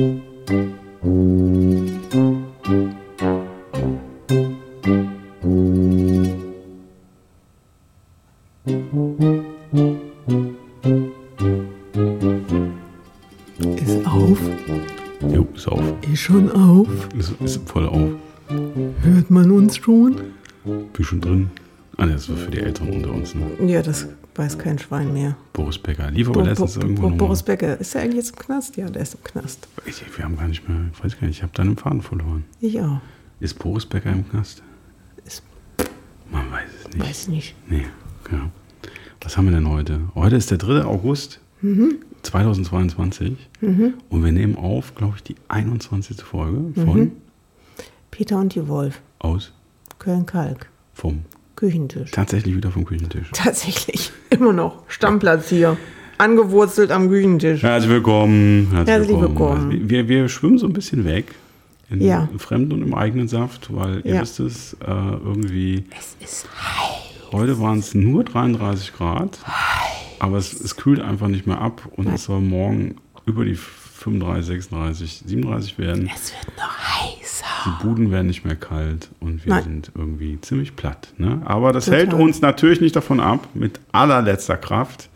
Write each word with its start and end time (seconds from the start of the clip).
Ist 0.00 0.08
auf. 14.06 14.38
Jo, 15.28 15.46
ist 15.54 15.68
auf. 15.68 15.82
Ist 16.10 16.20
schon 16.20 16.50
auf. 16.52 16.88
Ist, 17.18 17.34
ist 17.42 17.68
voll 17.68 17.86
auf. 17.86 18.08
Hört 19.02 19.30
man 19.30 19.50
uns 19.50 19.76
schon? 19.76 20.16
Bin 20.64 21.04
schon 21.04 21.20
drin. 21.20 21.50
Ah, 22.00 22.06
das 22.06 22.28
war 22.30 22.36
für 22.36 22.50
die 22.50 22.58
Älteren 22.60 22.90
unter 22.94 23.12
uns. 23.12 23.34
Ne? 23.34 23.46
Ja, 23.66 23.82
das 23.82 24.08
weiß 24.34 24.56
kein 24.58 24.78
Schwein 24.78 25.12
mehr. 25.12 25.36
Boris 25.52 25.76
Becker. 25.78 26.10
Lief 26.10 26.28
aber 26.28 26.34
Bo 26.34 26.40
Bo 26.40 26.46
letztens 26.48 26.76
irgendwo 26.76 27.10
Bo 27.10 27.16
Boris 27.16 27.42
Becker, 27.42 27.78
ist 27.78 27.94
er 27.94 28.02
eigentlich 28.02 28.16
jetzt 28.16 28.30
im 28.30 28.36
Knast? 28.36 28.76
Ja, 28.76 28.88
der 28.88 29.02
ist 29.02 29.14
im 29.14 29.22
Knast. 29.24 29.68
Ich, 29.84 30.02
wir 30.16 30.24
haben 30.24 30.36
gar 30.36 30.48
nicht 30.48 30.66
mehr, 30.68 30.78
ich 30.92 31.04
weiß 31.04 31.18
gar 31.20 31.26
nicht, 31.26 31.36
ich 31.36 31.42
habe 31.42 31.52
deinen 31.52 31.76
Faden 31.76 32.00
verloren. 32.00 32.44
Ich 32.60 32.80
auch. 32.80 33.00
Ist 33.40 33.58
Boris 33.58 33.84
Becker 33.84 34.10
im 34.12 34.28
Knast? 34.30 34.62
Ist, 35.26 35.42
Man 36.30 36.50
weiß 36.50 36.68
es 36.80 36.88
nicht. 36.96 37.06
weiß 37.08 37.28
nicht. 37.28 37.54
Nee, 37.68 37.84
ja. 38.32 38.50
Was 39.20 39.36
haben 39.36 39.44
wir 39.46 39.52
denn 39.52 39.68
heute? 39.68 40.00
Heute 40.14 40.36
ist 40.36 40.50
der 40.50 40.56
3. 40.58 40.84
August 40.84 41.40
2022 42.22 43.36
und 43.60 44.24
wir 44.24 44.32
nehmen 44.32 44.56
auf, 44.56 44.94
glaube 44.94 45.14
ich, 45.16 45.22
die 45.22 45.36
21. 45.48 46.22
Folge 46.22 46.72
von 46.80 47.12
Peter 48.10 48.38
und 48.38 48.54
die 48.54 48.66
Wolf, 48.66 49.02
aus 49.18 49.52
Köln-Kalk, 49.98 50.70
vom 50.94 51.24
Küchentisch. 51.60 52.10
tatsächlich 52.10 52.56
wieder 52.56 52.70
vom 52.70 52.84
Küchentisch. 52.84 53.30
Tatsächlich, 53.32 54.10
immer 54.30 54.52
noch. 54.52 54.82
Stammplatz 54.88 55.48
hier. 55.50 55.76
Angewurzelt 56.18 56.90
am 56.90 57.08
Küchentisch. 57.08 57.62
Herzlich 57.62 57.90
willkommen. 57.90 58.68
Herzlich 58.72 59.08
willkommen. 59.20 59.70
Also 59.72 59.88
wir, 59.90 60.08
wir 60.08 60.28
schwimmen 60.28 60.58
so 60.58 60.66
ein 60.66 60.72
bisschen 60.72 61.04
weg. 61.04 61.34
In 61.90 62.00
Ja. 62.02 62.28
im 62.32 62.38
Fremden 62.38 62.72
und 62.72 62.82
im 62.82 62.94
eigenen 62.94 63.26
Saft, 63.28 63.74
weil 63.74 64.00
ihr 64.04 64.14
Ja. 64.16 64.22
wisst 64.22 64.38
es, 64.40 64.74
äh, 64.74 64.86
irgendwie, 64.90 65.84
Es 65.98 66.16
ist 66.24 66.46
heiß. 66.48 67.32
heute 67.32 67.58
waren 67.60 67.78
es 67.80 67.94
nur 67.94 68.22
33 68.24 68.92
Grad, 68.92 69.38
aber 70.18 70.36
es, 70.38 70.52
es 70.52 70.76
kühlt 70.76 71.00
einfach 71.00 71.28
nicht 71.28 71.46
mehr 71.46 71.60
ab 71.60 71.82
und 71.96 72.06
es 72.08 72.24
soll 72.24 72.40
morgen 72.40 72.96
über 73.26 73.44
die 73.44 73.56
35, 74.00 74.46
36, 74.46 75.22
37 75.26 75.78
werden. 75.78 76.10
Es 76.14 76.32
wird 76.32 76.56
noch 76.56 76.76
heißer. 76.78 77.44
Die 77.66 77.84
Buden 77.86 78.10
werden 78.10 78.26
nicht 78.28 78.44
mehr 78.44 78.56
kalt 78.56 79.08
und 79.20 79.44
wir 79.44 79.52
Nein. 79.54 79.62
sind 79.64 79.92
irgendwie 79.94 80.40
ziemlich 80.40 80.74
platt. 80.74 81.12
Ne? 81.18 81.42
Aber 81.44 81.72
das 81.72 81.84
Total. 81.84 82.00
hält 82.00 82.14
uns 82.14 82.40
natürlich 82.40 82.80
nicht 82.80 82.96
davon 82.96 83.20
ab, 83.20 83.48
mit 83.54 83.78
allerletzter 83.92 84.56
Kraft 84.56 85.10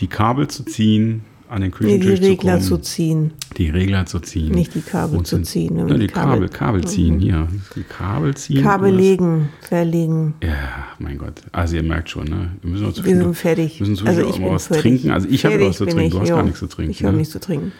die 0.00 0.06
Kabel 0.06 0.46
zu 0.48 0.64
ziehen, 0.64 1.24
an 1.48 1.60
den 1.60 1.70
Nee, 1.70 1.98
Küchentisch 1.98 2.20
die 2.20 2.26
Regler 2.26 2.58
zu 2.58 2.64
zu 2.66 2.70
kommen, 2.74 2.82
ziehen. 2.84 3.30
die 3.58 3.70
Regler 3.70 4.06
zu 4.06 4.18
ziehen. 4.20 4.52
Nicht 4.52 4.74
die 4.74 4.80
Kabel 4.80 5.18
Und 5.18 5.26
zu 5.26 5.42
ziehen, 5.42 5.74
ne, 5.76 5.86
die 5.86 5.98
die 6.00 6.06
Kabel, 6.06 6.30
Kabel. 6.34 6.48
Mhm. 6.48 6.52
Kabel 6.52 6.84
ziehen, 6.86 7.18
hier. 7.20 7.48
Die 7.76 7.82
Kabel 7.82 8.34
ziehen. 8.36 8.62
Kabel 8.62 8.94
legen, 8.94 9.48
verlegen. 9.60 10.34
Ja, 10.42 10.86
mein 10.98 11.18
Gott. 11.18 11.42
Also 11.52 11.76
ihr 11.76 11.82
merkt 11.82 12.10
schon, 12.10 12.24
ne? 12.24 12.52
Wir 12.62 12.70
müssen 12.70 12.86
uns 12.86 13.04
Wir 13.04 13.16
sind 13.16 13.34
fertig. 13.34 13.78
Müssen 13.80 13.92
also 13.92 14.04
zwischendurch 14.04 14.36
ich 14.36 14.42
auch 14.42 14.46
mal 14.48 14.54
was 14.54 14.66
fertig. 14.68 14.82
trinken. 14.82 15.10
Also 15.10 15.28
ich 15.28 15.44
habe 15.44 15.60
was 15.60 15.76
zu 15.76 15.84
trinken. 15.84 16.00
ich, 16.06 16.12
Du 16.12 16.20
hast 16.20 16.28
jo. 16.30 16.36
gar 16.36 16.42
nichts 16.44 16.58
zu 16.60 16.66
trinken. 16.66 16.90
Ich 16.90 17.02
habe 17.04 17.12
ne? 17.12 17.18
nichts 17.18 17.32
zu 17.32 17.40
trinken. 17.40 17.72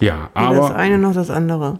Ja, 0.00 0.30
Weder 0.34 0.50
das 0.50 0.66
aber 0.70 0.76
eine 0.76 0.98
noch 0.98 1.14
das 1.14 1.30
andere. 1.30 1.78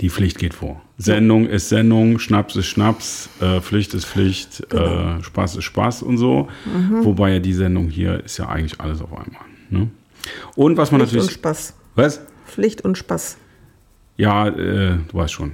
die 0.00 0.10
Pflicht 0.10 0.38
geht 0.38 0.54
vor. 0.54 0.80
Sendung 0.98 1.46
ist 1.46 1.68
Sendung, 1.68 2.18
Schnaps 2.18 2.56
ist 2.56 2.66
Schnaps, 2.66 3.28
äh, 3.40 3.60
Pflicht 3.60 3.92
ist 3.94 4.06
Pflicht, 4.06 4.64
Genau. 4.70 5.18
äh, 5.18 5.22
Spaß 5.22 5.56
ist 5.56 5.64
Spaß 5.64 6.02
und 6.02 6.16
so. 6.18 6.48
Mhm. 6.64 7.04
Wobei 7.04 7.34
ja 7.34 7.38
die 7.38 7.52
Sendung 7.52 7.88
hier 7.88 8.24
ist 8.24 8.38
ja 8.38 8.48
eigentlich 8.48 8.80
alles 8.80 9.00
auf 9.02 9.12
einmal. 9.12 9.42
Ne? 9.70 9.88
Und 10.56 10.76
was 10.76 10.90
man 10.90 11.00
Pflicht 11.02 11.12
und 11.12 11.18
natürlich. 11.20 11.34
Spaß. 11.34 11.74
Was? 11.94 12.20
Pflicht 12.46 12.80
und 12.82 12.96
Spaß. 12.98 13.36
Ja, 14.16 14.48
äh, 14.48 14.52
du 15.08 15.12
weißt 15.12 15.32
schon. 15.34 15.52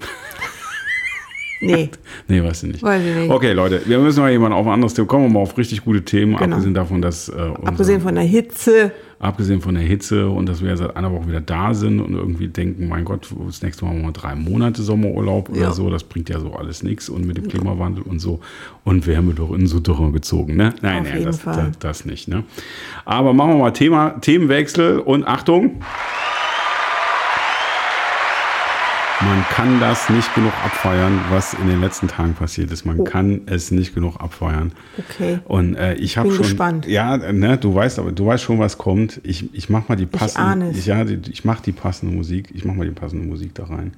Nee, 1.62 1.90
Nee, 2.28 2.42
weißt 2.42 2.62
du 2.62 2.66
nicht. 2.68 2.82
Weiß 2.82 3.02
ich 3.04 3.14
nicht. 3.14 3.30
Okay, 3.30 3.52
Leute, 3.52 3.82
wir 3.84 3.98
müssen 3.98 4.20
mal 4.20 4.30
jemand 4.30 4.54
auf 4.54 4.66
ein 4.66 4.72
anderes 4.72 4.94
Thema. 4.94 5.06
Kommen 5.08 5.26
wir 5.26 5.30
mal 5.34 5.40
auf 5.40 5.58
richtig 5.58 5.84
gute 5.84 6.02
Themen, 6.02 6.36
Genau. 6.36 6.56
abgesehen 6.56 6.72
davon, 6.74 7.02
dass 7.02 7.28
äh, 7.28 7.32
abgesehen 7.64 8.00
von 8.00 8.14
der 8.14 8.24
Hitze. 8.24 8.92
Abgesehen 9.20 9.60
von 9.60 9.74
der 9.74 9.84
Hitze 9.84 10.28
und 10.28 10.48
dass 10.48 10.64
wir 10.64 10.76
seit 10.76 10.96
einer 10.96 11.12
Woche 11.12 11.28
wieder 11.28 11.40
da 11.42 11.74
sind 11.74 12.00
und 12.00 12.14
irgendwie 12.14 12.48
denken, 12.48 12.88
mein 12.88 13.04
Gott, 13.04 13.28
das 13.46 13.62
nächste 13.62 13.84
Mal 13.84 13.92
machen 13.92 14.06
wir 14.06 14.12
drei 14.12 14.34
Monate 14.34 14.82
Sommerurlaub 14.82 15.50
oder 15.50 15.60
Ja. 15.60 15.72
so, 15.72 15.90
das 15.90 16.02
bringt 16.04 16.28
ja 16.30 16.40
so 16.40 16.54
alles 16.54 16.82
nichts 16.82 17.08
und 17.08 17.26
mit 17.26 17.36
dem 17.36 17.46
Klimawandel 17.46 18.02
und 18.02 18.18
so 18.18 18.40
und 18.82 19.06
wir 19.06 19.16
haben 19.18 19.32
doch 19.34 19.52
in 19.52 19.66
so 19.66 19.78
Dürre 19.78 20.10
gezogen, 20.10 20.56
ne? 20.56 20.74
Nein, 20.80 21.02
Auf 21.02 21.12
nein, 21.12 21.24
das, 21.24 21.42
das, 21.42 21.78
das 21.78 22.04
nicht, 22.06 22.28
ne? 22.28 22.44
Aber 23.04 23.32
machen 23.34 23.50
wir 23.52 23.58
mal 23.58 23.70
Thema, 23.72 24.18
Themenwechsel 24.20 24.98
und 24.98 25.26
Achtung! 25.28 25.82
Man 29.22 29.44
kann 29.50 29.80
das 29.80 30.08
nicht 30.08 30.34
genug 30.34 30.52
abfeiern, 30.64 31.20
was 31.30 31.52
in 31.52 31.66
den 31.66 31.80
letzten 31.80 32.08
Tagen 32.08 32.32
passiert 32.32 32.70
ist. 32.72 32.86
Man 32.86 33.04
kann 33.04 33.42
es 33.46 33.70
nicht 33.70 33.94
genug 33.94 34.16
abfeiern. 34.18 34.72
Okay. 34.98 35.40
Und 35.44 35.74
äh, 35.74 35.94
ich 35.94 36.16
habe 36.16 36.28
Bin 36.28 36.36
schon, 36.36 36.46
gespannt. 36.46 36.86
ja, 36.86 37.18
ne, 37.18 37.58
du 37.58 37.74
weißt, 37.74 37.98
aber 37.98 38.12
du 38.12 38.24
weißt 38.24 38.42
schon, 38.42 38.58
was 38.58 38.78
kommt. 38.78 39.20
Ich, 39.22 39.54
ich 39.54 39.68
mach 39.68 39.88
mal 39.90 39.96
die 39.96 40.06
passende, 40.06 40.70
es. 40.70 40.78
ich, 40.78 40.86
ja, 40.86 41.04
die, 41.04 41.20
ich 41.30 41.44
mach 41.44 41.60
die 41.60 41.72
passende 41.72 42.14
Musik. 42.14 42.48
Ich 42.54 42.64
mach 42.64 42.74
mal 42.74 42.86
die 42.86 42.94
passende 42.94 43.26
Musik 43.26 43.54
da 43.54 43.64
rein. 43.64 43.92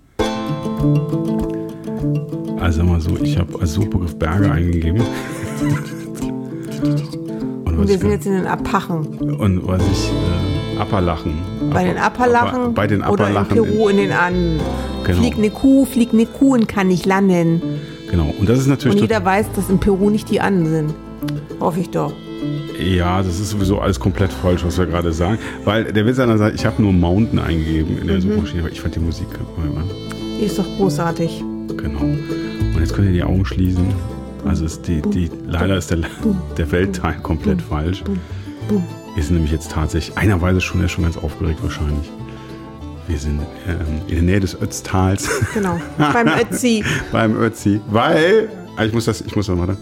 Also 2.58 2.82
mal 2.82 3.00
so, 3.00 3.16
ich 3.22 3.38
habe 3.38 3.60
als 3.60 3.74
Suchbegriff 3.74 4.18
Berge 4.18 4.50
eingegeben. 4.50 5.02
Und 7.64 7.88
wir 7.88 7.94
ich, 7.94 8.00
sind 8.00 8.10
jetzt 8.10 8.26
in 8.26 8.32
den 8.32 8.46
Apachen. 8.46 9.06
und 9.06 9.66
was 9.66 9.82
ich 9.90 10.10
äh, 10.10 10.78
Apperlachen. 10.78 11.34
Bei 11.72 11.84
den 11.84 11.96
Appalachen 11.96 12.74
Bei 12.74 12.86
den 12.86 13.02
oder 13.02 13.28
in 13.28 13.36
Appalachen. 13.36 13.64
Peru 13.64 13.88
in 13.88 13.96
den 13.96 14.12
Anden. 14.12 14.60
Genau. 15.04 15.18
Fliegt 15.20 15.38
eine 15.38 15.50
Kuh, 15.50 15.84
fliegt 15.84 16.12
eine 16.14 16.26
Kuh 16.26 16.54
und 16.54 16.68
kann 16.68 16.88
nicht 16.88 17.06
landen. 17.06 17.60
Genau. 18.10 18.32
Und 18.38 18.48
das 18.48 18.58
ist 18.58 18.66
natürlich 18.66 18.96
Und 18.96 19.02
jeder 19.02 19.24
weiß, 19.24 19.46
dass 19.56 19.68
in 19.70 19.78
Peru 19.78 20.10
nicht 20.10 20.30
die 20.30 20.40
Anden 20.40 20.66
sind. 20.66 20.94
Hoffe 21.60 21.80
ich 21.80 21.90
doch. 21.90 22.12
Ja, 22.78 23.22
das 23.22 23.38
ist 23.38 23.50
sowieso 23.50 23.78
alles 23.78 24.00
komplett 24.00 24.32
falsch, 24.32 24.64
was 24.64 24.76
wir 24.78 24.86
gerade 24.86 25.12
sagen. 25.12 25.38
Weil 25.64 25.84
der 25.92 26.04
Witz 26.06 26.18
an 26.18 26.28
der 26.28 26.38
Seite, 26.38 26.56
ich 26.56 26.66
habe 26.66 26.82
nur 26.82 26.92
Mountain 26.92 27.38
eingegeben 27.38 27.98
in 27.98 28.06
der 28.08 28.16
Mhm. 28.16 28.22
Suchmaschine, 28.22 28.62
aber 28.62 28.72
ich 28.72 28.80
fand 28.80 28.94
die 28.96 29.00
Musik 29.00 29.28
Die 30.40 30.44
ist 30.44 30.58
doch 30.58 30.66
großartig. 30.76 31.42
genau. 31.76 32.00
Und 32.00 32.78
jetzt 32.80 32.94
könnt 32.94 33.06
ihr 33.08 33.12
die 33.14 33.22
Augen 33.22 33.44
schließen. 33.44 33.84
Also 34.44 34.64
ist 34.64 34.88
die, 34.88 35.00
die, 35.02 35.30
leider 35.46 35.76
ist 35.76 35.90
der, 35.90 35.98
der 36.56 36.72
Weltteil 36.72 37.14
komplett 37.22 37.62
falsch. 37.62 38.02
Sind 39.16 39.32
nämlich 39.34 39.52
jetzt 39.52 39.70
tatsächlich, 39.70 40.16
einer 40.18 40.40
weiß 40.40 40.56
es 40.56 40.64
schon, 40.64 40.80
er 40.80 40.86
ist 40.86 40.92
schon 40.92 41.04
ganz 41.04 41.16
aufgeregt 41.16 41.60
wahrscheinlich. 41.62 42.10
Wir 43.08 43.18
sind 43.18 43.40
ähm, 43.66 44.00
in 44.06 44.14
der 44.14 44.22
Nähe 44.22 44.40
des 44.40 44.60
Ötztals 44.60 45.28
Genau. 45.54 45.80
Beim 45.98 46.28
Ötzi. 46.28 46.84
beim 47.10 47.36
Ötzi, 47.36 47.80
weil, 47.88 48.48
ah, 48.76 48.84
ich 48.84 48.92
muss 48.92 49.06
das, 49.06 49.20
ich 49.20 49.34
muss 49.34 49.46
das 49.46 49.56
mal 49.56 49.76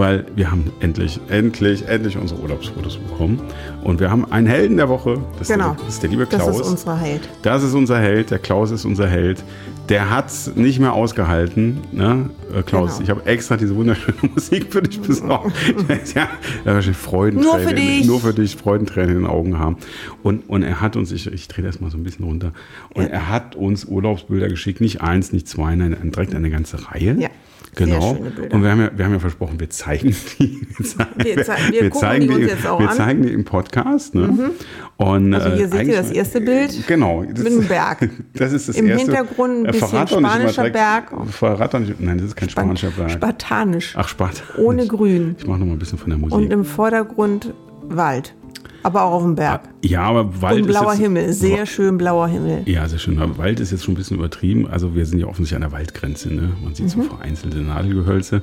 weil 0.00 0.24
wir 0.34 0.50
haben 0.50 0.72
endlich, 0.80 1.20
endlich, 1.28 1.86
endlich 1.86 2.16
unsere 2.16 2.40
Urlaubsfotos 2.40 2.96
bekommen. 2.96 3.40
Und 3.84 4.00
wir 4.00 4.10
haben 4.10 4.24
einen 4.32 4.46
Helden 4.46 4.78
der 4.78 4.88
Woche. 4.88 5.18
Das, 5.38 5.48
Genau. 5.48 5.72
ist, 5.72 5.76
der, 5.78 5.84
das 5.86 5.94
ist 5.94 6.02
der 6.02 6.10
liebe 6.10 6.26
Klaus. 6.26 6.46
Das 6.46 6.60
ist 6.60 6.66
unser 6.72 6.96
Held. 6.98 7.28
Das 7.42 7.62
ist 7.62 7.74
unser 7.74 7.98
Held, 8.00 8.30
der 8.30 8.38
Klaus 8.38 8.70
ist 8.70 8.84
unser 8.86 9.06
Held. 9.06 9.44
Der 9.90 10.08
hat 10.10 10.28
es 10.28 10.54
nicht 10.56 10.78
mehr 10.80 10.92
ausgehalten. 10.94 11.78
Ne? 11.92 12.30
Äh, 12.56 12.62
Klaus, 12.62 12.92
Genau. 12.92 13.02
ich 13.02 13.10
habe 13.10 13.26
extra 13.26 13.56
diese 13.56 13.74
wunderschöne 13.76 14.16
Musik 14.34 14.72
für 14.72 14.80
dich 14.82 15.00
besorgt. 15.00 15.52
ja, 16.14 16.28
da 16.64 16.74
wahrscheinlich 16.74 16.96
Freudentränen. 16.96 17.60
Nur 17.60 17.68
für 17.68 17.74
dich. 17.74 18.06
Nur 18.06 18.20
für 18.20 18.32
dich 18.32 18.56
Freudentränen 18.56 19.10
in 19.10 19.16
den 19.22 19.26
Augen 19.26 19.58
haben. 19.58 19.76
Und, 20.22 20.48
und 20.48 20.62
er 20.62 20.80
hat 20.80 20.96
uns, 20.96 21.12
ich, 21.12 21.26
ich 21.26 21.46
drehe 21.48 21.64
das 21.64 21.80
mal 21.80 21.90
so 21.90 21.98
ein 21.98 22.04
bisschen 22.04 22.24
runter, 22.24 22.52
und 22.94 23.06
er 23.06 23.28
hat 23.28 23.54
uns 23.54 23.84
Urlaubsbilder 23.84 24.48
geschickt. 24.48 24.80
Nicht 24.80 25.02
eins, 25.02 25.32
nicht 25.32 25.46
zwei, 25.46 25.74
nein, 25.76 25.94
direkt 26.10 26.34
eine 26.34 26.48
ganze 26.50 26.88
Reihe. 26.90 27.16
Ja, 27.18 27.28
Genau. 27.76 28.16
Und 28.50 28.62
wir 28.62 28.70
haben, 28.70 28.80
ja, 28.80 28.90
wir 28.96 29.04
haben 29.04 29.12
ja 29.12 29.18
versprochen, 29.20 29.60
wir 29.60 29.70
zeigen 29.70 30.14
die. 30.38 30.66
Wir, 30.76 30.84
zeigen, 30.84 31.10
Wir 31.24 31.44
zei- 31.44 31.56
wir 31.70 31.90
gucken 31.90 32.20
die 32.20 32.28
uns 32.28 32.36
im- 32.38 32.48
jetzt 32.48 32.66
auch 32.66 32.80
wir 32.80 32.90
an. 32.90 32.96
zeigen 32.96 33.22
die 33.22 33.32
im 33.32 33.44
Podcast. 33.44 34.14
Ne? 34.14 34.50
Und, 34.96 35.32
Also 35.34 35.50
hier 35.50 35.64
äh, 35.66 35.68
seht 35.68 35.86
ihr 35.88 35.96
das 35.96 36.10
erste 36.10 36.40
Bild 36.40 36.86
Genau. 36.86 37.22
Das, 37.24 37.44
mit 37.44 37.52
dem 37.52 37.68
Berg. 37.68 38.10
Das 38.34 38.52
ist 38.52 38.68
das 38.68 38.76
Im 38.76 38.88
erste. 38.88 39.06
Hintergrund 39.12 39.66
ein 39.66 39.72
bisschen 39.72 39.88
verrat 39.88 40.10
spanischer 40.10 40.62
direkt- 40.68 40.72
Berg. 40.72 41.26
Verrat 41.30 41.74
doch 41.74 41.78
nicht. 41.80 42.00
Nein, 42.00 42.18
das 42.18 42.26
ist 42.28 42.36
kein 42.36 42.48
spanischer 42.50 42.90
Berg. 42.90 43.10
Spartanisch. 43.12 43.94
Ach, 43.96 44.08
Spart. 44.08 44.42
Ohne 44.58 44.86
Grün. 44.88 45.36
Ich 45.38 45.46
mache 45.46 45.58
noch 45.60 45.66
mal 45.66 45.72
ein 45.72 45.78
bisschen 45.78 45.98
von 45.98 46.10
der 46.10 46.18
Musik. 46.18 46.36
Und 46.36 46.52
im 46.52 46.64
Vordergrund 46.64 47.54
Wald. 47.82 48.34
Aber 48.82 49.02
auch 49.02 49.12
auf 49.12 49.22
dem 49.22 49.34
Berg. 49.34 49.62
ja, 49.82 50.02
aber 50.02 50.40
Wald 50.42 50.62
Und 50.62 50.68
blauer 50.68 50.92
ist 50.92 50.98
jetzt, 50.98 51.06
Himmel. 51.06 51.32
Sehr 51.32 51.66
schön 51.66 51.98
blauer 51.98 52.28
Himmel. 52.28 52.62
Ja, 52.66 52.88
sehr 52.88 52.98
schön. 52.98 53.18
Aber 53.18 53.36
Wald 53.38 53.60
ist 53.60 53.70
jetzt 53.72 53.84
schon 53.84 53.94
ein 53.94 53.96
bisschen 53.96 54.16
übertrieben. 54.16 54.66
Also 54.68 54.94
wir 54.94 55.04
sind 55.06 55.18
ja 55.18 55.26
offensichtlich 55.26 55.56
an 55.56 55.62
der 55.70 55.72
Waldgrenze. 55.72 56.32
Ne? 56.32 56.50
Man 56.62 56.74
sieht 56.74 56.86
Mhm. 56.86 56.90
so 56.90 57.02
vereinzelte 57.02 57.58
Nadelgehölze. 57.58 58.42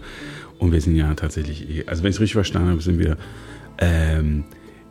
Und 0.59 0.71
wir 0.71 0.81
sind 0.81 0.95
ja 0.95 1.13
tatsächlich, 1.15 1.69
eh- 1.69 1.83
also 1.87 2.03
wenn 2.03 2.09
ich 2.09 2.15
es 2.17 2.19
richtig 2.21 2.33
verstanden 2.33 2.69
habe, 2.71 2.81
sind 2.81 2.99
wir 2.99 3.17
ähm, 3.79 4.43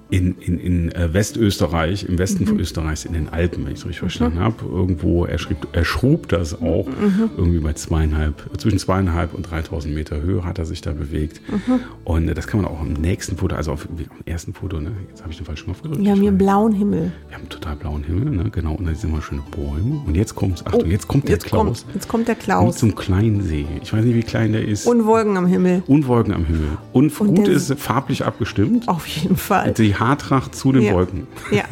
in, 0.08 0.36
in, 0.38 0.58
in 0.58 0.92
äh, 0.92 1.12
Westösterreich, 1.12 2.04
im 2.08 2.18
Westen 2.18 2.44
Mhm. 2.44 2.48
von 2.48 2.60
Österreichs, 2.60 3.04
in 3.04 3.12
den 3.12 3.28
Alpen, 3.28 3.64
wenn 3.64 3.72
ich 3.72 3.80
es 3.80 3.84
richtig 3.84 4.00
verstanden 4.00 4.38
habe. 4.38 4.64
Irgendwo, 4.64 5.24
er, 5.24 5.38
schrieb, 5.38 5.66
er 5.72 5.84
schrub 5.84 6.28
das 6.28 6.54
auch, 6.62 6.86
Mhm. 6.86 7.30
irgendwie 7.36 7.58
bei 7.58 7.72
zweieinhalb, 7.72 8.34
zwischen 8.58 8.78
zweieinhalb 8.78 9.34
und 9.34 9.50
3000 9.50 9.94
Meter 9.94 10.22
Höhe 10.22 10.44
hat 10.44 10.58
er 10.58 10.64
sich 10.64 10.80
da 10.80 10.92
bewegt. 10.92 11.40
Mhm. 11.50 11.80
Und 12.04 12.26
das 12.36 12.46
kann 12.46 12.62
man 12.62 12.70
auch 12.70 12.80
im 12.82 12.92
nächsten 12.94 13.36
Foto, 13.36 13.56
also 13.56 13.72
auf, 13.72 13.86
am 13.90 14.06
ersten 14.24 14.54
Foto, 14.54 14.80
ne? 14.80 14.92
jetzt 15.10 15.22
habe 15.22 15.32
ich 15.32 15.36
den 15.38 15.46
falschen 15.46 15.64
Knopf 15.66 15.82
gedrückt. 15.82 16.02
Wir 16.02 16.10
haben 16.12 16.20
hier 16.20 16.28
einen 16.28 16.38
blauen 16.38 16.72
Himmel. 16.72 17.12
Wir 17.28 17.36
haben 17.36 17.48
total 17.48 17.66
total 17.66 17.76
blauen 17.76 18.04
Himmel, 18.04 18.30
ne? 18.36 18.50
genau, 18.50 18.74
und 18.74 18.86
da 18.86 18.94
sind 18.94 19.10
immer 19.10 19.20
schöne 19.22 19.42
Bäume. 19.50 20.00
Und 20.06 20.14
jetzt 20.14 20.34
kommt's, 20.36 20.64
Achtung, 20.64 20.82
Oh, 20.84 20.86
jetzt 20.88 21.08
kommt 21.08 21.24
der 21.24 21.32
jetzt 21.32 21.46
Klaus. 21.46 21.82
Kommt, 21.82 21.94
jetzt 21.94 22.08
kommt 22.08 22.28
der 22.28 22.34
Klaus. 22.36 22.82
einem 22.82 22.94
kleinen 22.94 23.42
See. 23.42 23.66
Ich 23.82 23.92
weiß 23.92 24.04
nicht, 24.04 24.14
wie 24.14 24.22
klein 24.22 24.52
der 24.52 24.64
ist. 24.68 24.86
Und 24.86 25.04
Wolken 25.06 25.36
am 25.36 25.46
Himmel. 25.46 25.82
Und 25.88 26.06
Wolken 26.06 26.32
am 26.32 26.44
Himmel. 26.44 26.78
Und, 26.92 27.18
Und 27.20 27.34
gut 27.34 27.48
ist 27.48 27.72
farblich 27.74 28.24
abgestimmt. 28.24 28.86
Auf 28.88 29.06
jeden 29.08 29.36
Fall. 29.36 29.72
Die 29.72 29.95
Haartracht 30.00 30.54
zu 30.54 30.72
den 30.72 30.82
Ja. 30.82 30.94
Wolken. 30.94 31.26
Ja, 31.50 31.64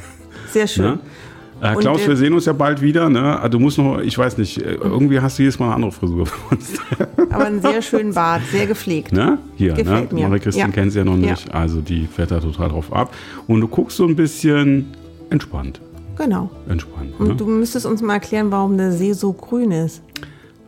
sehr 0.52 0.66
schön. 0.66 0.98
Ne? 1.60 1.70
Äh, 1.70 1.74
Und 1.76 1.80
Klaus, 1.82 1.98
der- 2.00 2.08
wir 2.08 2.16
sehen 2.16 2.34
uns 2.34 2.44
ja 2.46 2.52
bald 2.52 2.82
wieder. 2.82 3.08
Ne? 3.08 3.40
Ah, 3.40 3.48
Du 3.48 3.58
musst 3.60 3.78
noch, 3.78 3.98
ich 4.00 4.18
weiß 4.18 4.36
nicht, 4.38 4.58
äh, 4.60 4.74
irgendwie 4.74 5.20
hast 5.20 5.38
du 5.38 5.44
jedes 5.44 5.58
Mal 5.58 5.66
eine 5.66 5.74
andere 5.76 5.92
Frisur. 5.92 6.26
Aber 7.30 7.44
einen 7.46 7.62
sehr 7.62 7.80
schönen 7.80 8.12
Bart, 8.12 8.42
sehr 8.50 8.66
gepflegt. 8.66 9.12
Ne? 9.12 9.38
Hier, 9.56 9.72
Gefällt 9.72 10.12
ne? 10.12 10.18
mir. 10.20 10.28
Marie-Christine 10.28 10.66
Ja. 10.66 10.72
kennt 10.72 10.92
sie 10.92 10.98
ja 10.98 11.04
noch 11.04 11.16
Ja. 11.16 11.30
nicht. 11.30 11.54
Also 11.54 11.80
die 11.80 12.06
fährt 12.06 12.32
da 12.32 12.40
total 12.40 12.68
drauf 12.70 12.92
ab. 12.92 13.14
Und 13.46 13.60
du 13.60 13.68
guckst 13.68 13.96
so 13.96 14.04
ein 14.04 14.16
bisschen 14.16 14.86
entspannt. 15.30 15.80
Genau. 16.18 16.50
Entspannt. 16.68 17.12
Und 17.18 17.28
Ne? 17.28 17.34
du 17.36 17.46
müsstest 17.46 17.86
uns 17.86 18.02
mal 18.02 18.14
erklären, 18.14 18.50
warum 18.50 18.76
der 18.76 18.92
See 18.92 19.12
so 19.12 19.32
grün 19.32 19.70
ist. 19.70 20.02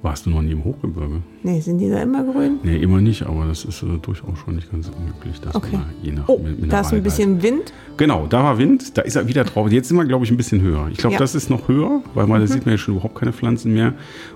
Warst 0.03 0.25
du 0.25 0.31
noch 0.31 0.41
nie 0.41 0.53
im 0.53 0.65
Hochgebirge? 0.65 1.17
Nee, 1.43 1.61
sind 1.61 1.79
die 1.79 1.89
da 1.89 2.03
immer 2.03 2.25
grün? 2.25 2.59
Nee, 2.65 2.77
immer 2.79 3.01
nicht, 3.01 3.23
aber 3.25 3.47
das 3.47 3.65
ist 3.65 3.83
äh, 3.83 3.87
durchaus 4.03 4.39
schon 4.45 4.57
nicht 4.57 4.71
ganz 4.73 4.89
unglücklich. 4.89 5.41
Dass 5.41 5.55
Okay. 5.55 5.69
man 5.77 5.83
da 5.83 5.87
je 6.03 6.13
nach 6.13 6.29
Oh, 6.29 6.41
da 6.69 6.81
ist 6.81 6.93
ein 6.93 7.03
bisschen 7.03 7.41
Wind. 7.43 7.73
Genau, 7.99 8.27
da 8.27 8.43
war 8.43 8.59
Wind, 8.59 8.99
da 8.99 9.03
ist 9.03 9.17
er 9.17 9.27
wieder 9.29 9.45
drauf. 9.45 9.71
Jetzt 9.71 9.89
sind 9.89 9.97
wir, 9.97 10.05
glaube 10.05 10.25
ich, 10.25 10.31
ein 10.31 10.37
bisschen 10.37 10.61
höher. 10.61 10.89
Ich 10.91 10.99
glaube, 10.99 11.15
Ja. 11.15 11.19
Mhm. 11.21 11.23
das 11.23 11.35
ist 11.35 11.49
noch 11.49 11.69
höher, 11.69 12.03
weil 12.15 12.27
man, 12.27 12.41
da 12.41 12.47
sieht 12.47 12.67
man 12.67 12.75
ja 12.75 12.79
schon 12.79 12.95
überhaupt 12.95 13.15
keine 13.15 13.33
Pflanzen 13.33 13.73
mehr. 13.75 13.95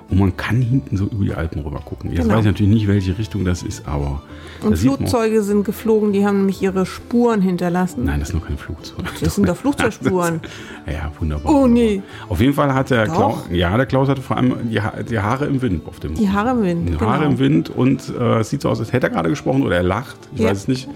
Und 0.08 0.18
man 0.18 0.36
kann 0.36 0.60
hinten 0.62 0.96
so 0.96 1.04
über 1.06 1.24
die 1.24 1.34
Alpen 1.34 1.62
rüber 1.62 1.80
gucken. 1.84 2.10
Jetzt 2.10 2.22
Genau. 2.22 2.34
weiß 2.34 2.40
ich 2.40 2.46
natürlich 2.46 2.72
nicht, 2.72 2.88
welche 2.88 3.16
Richtung 3.18 3.44
das 3.44 3.62
ist, 3.62 3.86
aber 3.86 4.22
Und. 4.62 4.76
Flugzeuge 4.78 5.42
sind 5.42 5.64
geflogen, 5.64 6.12
die 6.12 6.24
haben 6.26 6.38
nämlich 6.38 6.62
ihre 6.62 6.84
Spuren 6.86 7.40
hinterlassen. 7.42 8.04
Nein, 8.04 8.20
das 8.20 8.30
ist 8.30 8.34
noch 8.34 8.46
kein 8.46 8.56
Flugzeug. 8.58 9.04
Das 9.20 9.34
sind 9.34 9.48
doch 9.48 9.56
Flugzeugspuren. 9.90 10.40
Ja, 10.86 10.92
ja, 10.92 11.12
wunderbar. 11.18 11.52
Oh, 11.52 11.62
wunderbar. 11.62 11.68
nee. 11.68 12.02
Auf 12.28 12.40
jeden 12.40 12.54
Fall 12.54 12.72
hat 12.74 12.90
der 12.90 13.06
Doch. 13.06 13.14
Klaus, 13.14 13.38
ja, 13.52 13.76
der 13.76 13.86
Klaus 13.86 14.08
hatte 14.08 14.22
vor 14.22 14.36
allem 14.36 14.54
die, 14.70 14.80
Ha- 14.80 15.02
die 15.08 15.18
Haare 15.18 15.46
im 15.46 15.60
Wind 15.62 15.86
auf 15.86 16.00
dem 16.00 16.14
Die 16.14 16.28
Haare 16.28 16.50
im 16.58 16.62
Wind. 16.62 16.88
Die 16.88 16.99
genau. 17.00 17.10
Haare 17.12 17.24
im 17.26 17.38
Wind 17.38 17.68
und 17.70 18.08
äh, 18.18 18.38
es 18.40 18.50
sieht 18.50 18.62
so 18.62 18.68
aus, 18.68 18.78
als 18.80 18.92
hätte 18.92 19.08
er 19.08 19.10
gerade 19.10 19.28
gesprochen 19.28 19.62
oder 19.62 19.76
er 19.76 19.82
lacht. 19.82 20.16
Ich 20.34 20.40
Ja. 20.40 20.50
weiß 20.50 20.58
es 20.58 20.68
nicht. 20.68 20.88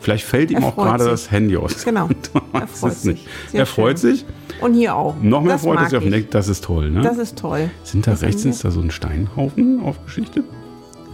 Vielleicht 0.00 0.24
fällt 0.24 0.50
ihm 0.50 0.64
auch 0.64 0.74
gerade 0.76 1.04
sich. 1.04 1.10
das 1.12 1.30
Handy 1.30 1.56
aus. 1.56 1.84
Genau. 1.84 2.08
Er 2.52 2.66
freut 2.66 2.94
sich. 2.96 3.26
Er 3.52 3.66
freut 3.66 3.98
sich. 3.98 4.24
Und 4.60 4.74
hier 4.74 4.94
auch. 4.96 5.14
Noch 5.22 5.42
mehr 5.42 5.52
das 5.54 5.62
freut 5.62 5.78
er 5.78 5.84
sich 5.88 5.96
auf 5.98 6.02
den. 6.02 6.12
Deck. 6.12 6.30
Das 6.30 6.48
ist 6.48 6.64
toll, 6.64 6.90
ne? 6.90 7.02
Das 7.02 7.18
ist 7.18 7.38
toll. 7.38 7.70
Sind 7.84 8.06
da 8.06 8.12
Was 8.12 8.22
rechts 8.22 8.44
ist 8.44 8.64
da 8.64 8.70
so 8.70 8.80
ein 8.80 8.90
Steinhaufen 8.90 9.80
aufgeschichtet? 9.82 10.44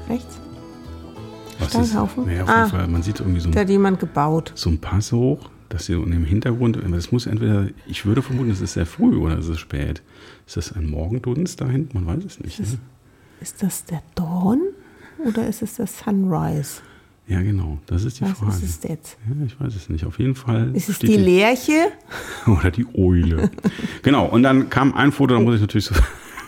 Rechts? 0.09 0.39
Was 1.59 1.69
Steinhaufen? 1.71 2.25
Ist, 2.25 2.29
naja, 2.31 2.43
auf 2.45 2.49
Ah. 2.49 2.59
jeden 2.59 2.71
Fall. 2.71 2.89
Man 2.89 3.03
sieht 3.03 3.21
irgendwie 3.21 3.41
so 3.41 3.51
Da 3.51 3.61
ein, 3.61 3.65
hat 3.67 3.71
jemand 3.71 3.99
gebaut. 4.01 4.53
so 4.55 4.71
ein 4.71 4.79
Pass 4.79 5.11
hoch, 5.13 5.41
dass 5.69 5.87
hier 5.87 6.01
und 6.01 6.13
im 6.13 6.25
Hintergrund, 6.25 6.79
das 6.91 7.11
muss 7.13 7.27
entweder, 7.27 7.67
ich 7.87 8.07
würde 8.07 8.23
vermuten, 8.23 8.51
es 8.51 8.61
ist 8.61 8.75
sehr 8.75 8.87
früh 8.87 9.17
oder 9.17 9.37
es 9.39 9.49
ist 9.49 9.59
spät. 9.59 10.03
Ist 10.47 10.57
das 10.57 10.73
ein 10.73 10.89
Morgendunst 10.89 11.61
da 11.61 11.67
hinten? 11.69 12.03
Man 12.05 12.07
weiß 12.17 12.25
es 12.25 12.41
nicht. 12.41 12.61
Ne? 12.61 12.67
Ist 13.41 13.63
das 13.63 13.85
der 13.85 14.03
Dawn 14.15 14.61
oder 15.25 15.47
ist 15.47 15.63
es 15.63 15.75
der 15.77 15.87
Sunrise? 15.87 16.81
Ja, 17.29 17.43
genau. 17.43 17.79
Das 17.87 18.05
ist 18.05 18.21
die 18.21 18.25
Was 18.25 18.33
Frage. 18.39 18.53
ist 18.53 18.63
es 18.63 18.89
jetzt? 18.89 19.17
Ja, 19.29 19.45
ich 19.45 19.61
weiß 19.61 19.75
es 19.75 19.89
nicht. 19.89 20.05
Auf 20.05 20.19
jeden 20.21 20.37
Fall. 20.37 20.71
Ist 20.75 20.89
es 20.89 20.99
die 21.01 21.17
Lerche? 21.17 21.89
Oder 22.47 22.71
die 22.71 22.87
Eule. 22.95 23.51
genau, 24.03 24.27
und 24.27 24.45
dann 24.45 24.71
kam 24.71 24.95
ein 24.95 25.11
Foto, 25.11 25.35
da 25.35 25.41
muss 25.41 25.57
ich 25.57 25.61
natürlich 25.61 25.87
so. 25.87 25.95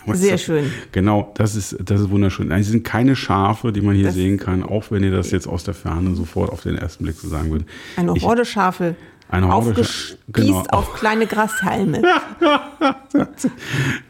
Was 0.05 0.19
Sehr 0.21 0.31
das? 0.33 0.41
schön. 0.43 0.71
Genau, 0.93 1.33
das 1.35 1.55
ist, 1.55 1.75
das 1.83 1.99
ist 1.99 2.09
wunderschön. 2.09 2.47
Nein, 2.47 2.61
es 2.61 2.67
sind 2.69 2.85
keine 2.85 3.17
Schafe, 3.17 3.73
die 3.73 3.81
man 3.81 3.93
hier 3.95 4.05
Das- 4.05 4.15
sehen 4.15 4.37
kann, 4.37 4.63
auch 4.63 4.89
wenn 4.89 5.03
ihr 5.03 5.11
das 5.11 5.31
jetzt 5.31 5.47
aus 5.47 5.65
der 5.65 5.73
Ferne 5.73 6.15
sofort 6.15 6.49
auf 6.49 6.61
den 6.63 6.77
ersten 6.77 7.03
Blick 7.03 7.17
so 7.17 7.27
sagen 7.27 7.51
würdet. 7.51 7.67
Eine 7.97 8.13
Horde 8.13 8.45
Schafe. 8.45 8.95
Eine 9.29 9.53
Aufgespießt 9.53 10.17
genau. 10.27 10.63
auf 10.71 10.95
kleine 10.95 11.27
Grashalme. 11.27 12.01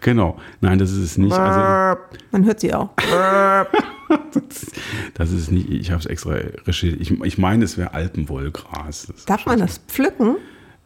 Genau, 0.02 0.40
nein, 0.62 0.80
das 0.80 0.92
ist 0.92 0.98
es 0.98 1.18
nicht. 1.18 1.34
Also, 1.34 2.00
Man 2.32 2.46
hört 2.46 2.60
sie 2.60 2.74
auch. 2.74 2.90
das 5.14 5.32
ist 5.32 5.42
es 5.42 5.52
nicht. 5.52 5.70
Ich 5.70 5.92
habe 5.92 6.00
es 6.00 6.06
extra 6.06 6.32
recherchiert. 6.32 7.02
Ich, 7.02 7.12
ich 7.12 7.38
meine, 7.38 7.66
es 7.66 7.78
wäre 7.78 7.94
Alpenwollgras. 7.94 9.14
Darf 9.26 9.46
man 9.46 9.60
das 9.60 9.80
pflücken? 9.88 10.38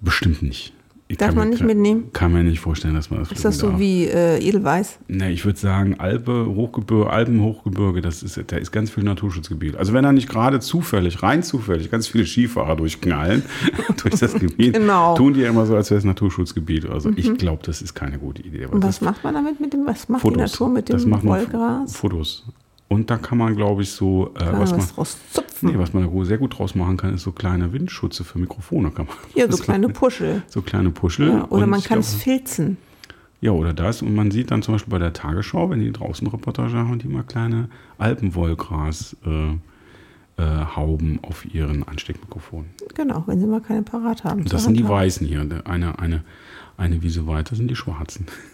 Bestimmt 0.02 0.42
nicht. 0.42 0.74
Ich 1.14 1.20
Darf 1.20 1.30
kann 1.30 1.38
man 1.38 1.48
mir- 1.50 1.56
nicht 1.56 1.64
mitnehmen? 1.64 2.10
Kann 2.12 2.34
mir 2.34 2.44
nicht 2.44 2.60
vorstellen, 2.60 2.96
dass 2.96 3.10
man 3.10 3.20
das 3.20 3.32
Ist 3.32 3.46
das 3.46 3.58
so 3.60 3.70
darf. 3.70 3.80
wie 3.80 4.06
äh, 4.06 4.40
Edelweiß? 4.40 5.00
Ne, 5.08 5.32
ich 5.32 5.46
würde 5.46 5.60
sagen, 5.60 6.00
Alpe, 6.00 6.48
Hochgebirge, 6.48 7.10
Alpenhochgebirge, 7.10 8.02
das 8.02 8.24
ist, 8.24 8.40
da 8.48 8.58
ist 8.58 8.72
ganz 8.72 8.90
viel 8.90 9.04
Naturschutzgebiet. 9.04 9.76
Also 9.76 9.94
wenn 9.94 10.04
da 10.04 10.12
nicht 10.12 10.28
gerade 10.28 10.60
zufällig, 10.60 11.22
rein 11.24 11.44
zufällig, 11.44 11.92
ganz 11.92 12.08
viele 12.08 12.26
Skifahrer 12.26 12.76
durchknallen 12.76 13.44
durch 14.04 14.16
das 14.20 14.34
Gebiet, 14.34 14.74
Genau. 14.74 15.12
Mhm. 15.14 15.18
tun 15.18 15.34
die 15.36 15.42
ja 15.42 15.50
immer 15.50 15.66
so, 15.66 15.76
als 15.76 15.90
wäre 15.92 16.00
es 16.00 16.04
Naturschutzgebiet. 16.04 16.90
Also 16.90 17.12
ich 17.16 17.34
glaube, 17.38 17.62
das 17.64 17.82
ist 17.82 17.94
keine 17.94 18.18
gute 18.18 18.42
Idee. 18.42 18.66
Und 18.66 18.84
das 18.84 19.02
was 19.02 19.02
macht 19.02 19.24
man 19.24 19.36
damit 19.36 19.60
mit 19.60 19.72
dem, 19.74 19.86
was 19.86 20.10
macht 20.10 20.22
Fotos. 20.24 20.36
die 20.38 20.42
Natur 20.52 20.70
mit 20.70 20.90
das 20.90 21.02
dem 21.04 21.12
macht 21.12 21.24
man 21.24 21.40
Wollgras? 21.42 21.96
Fotos. 21.96 22.44
Und 22.94 23.10
da 23.10 23.18
kann 23.18 23.40
man, 23.40 23.56
glaube 23.56 23.82
ich, 23.82 23.90
so, 23.90 24.32
äh, 24.36 24.46
was, 24.52 24.72
man, 24.72 24.88
was 24.96 25.18
nee, 25.62 25.74
was 25.78 25.94
man 25.94 26.04
da 26.04 26.26
sehr 26.26 26.38
gut 26.38 26.60
draus 26.60 26.76
machen 26.76 26.96
kann, 26.96 27.16
ist 27.16 27.24
so 27.24 27.32
kleine 27.32 27.74
Windschutze 27.74 28.24
für 28.24 28.38
Mikrofone. 28.38 28.92
Kann 28.92 29.08
man, 29.08 29.16
Hier, 29.34 29.52
so 29.52 29.58
kleine 29.58 29.90
Puschel. 29.90 30.44
So 30.48 30.62
kleine 30.62 30.92
Puschel. 30.92 31.30
Ja, 31.30 31.48
oder 31.50 31.64
Und 31.64 31.72
man 31.72 31.82
kann 31.82 32.00
es 32.00 32.14
filzen. 32.14 32.78
Ja, 33.42 33.52
oder 33.52 33.74
das. 33.74 34.04
Und 34.04 34.14
man 34.14 34.30
sieht 34.30 34.52
dann 34.52 34.62
zum 34.62 34.76
Beispiel 34.76 34.92
bei 34.92 35.00
der 35.00 35.12
Tagesschau, 35.12 35.72
wenn 35.72 35.80
die 35.80 35.92
draußen 35.92 36.28
Reportage 36.28 36.78
haben, 36.78 37.00
die 37.00 37.08
mal 37.08 37.24
kleine 37.24 37.68
Alpenwollgras 37.98 39.18
äh, 39.26 39.54
äh, 40.42 40.66
Hauben 40.76 41.20
auf 41.24 41.52
ihren 41.52 41.84
Ansteckmikrofonen. 41.88 42.70
Genau, 42.94 43.24
wenn 43.26 43.40
sie 43.40 43.48
mal 43.48 43.62
keine 43.62 43.82
parat 43.82 44.24
haben. 44.24 44.46
Das 44.46 44.66
sind 44.66 44.78
die. 44.78 44.88
Weißen 44.88 45.26
hier. 45.26 45.42
Eine, 45.66 45.98
eine, 45.98 46.24
eine 46.78 47.02
Wiese 47.02 47.26
weiter 47.26 47.56
sind 47.56 47.70
die 47.70 47.76
Schwarzen. 47.76 48.28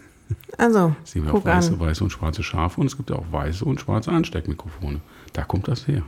Also, 0.58 0.96
gibt 1.14 1.26
ja 1.28 1.34
auch 1.34 1.46
weiße, 1.46 1.74
an. 1.74 1.80
weiße 1.80 2.04
und 2.04 2.10
schwarze 2.12 2.44
Schafe 2.44 2.82
und 2.82 2.88
es 2.88 2.98
gibt 2.98 3.10
ja 3.10 3.16
auch 3.16 3.26
weiße 3.32 3.64
und 3.66 3.80
schwarze 3.80 4.12
Ansteckmikrofone. 4.12 5.00
Da 5.34 5.44
kommt 5.44 5.68
das 5.68 5.88
her. 5.88 6.04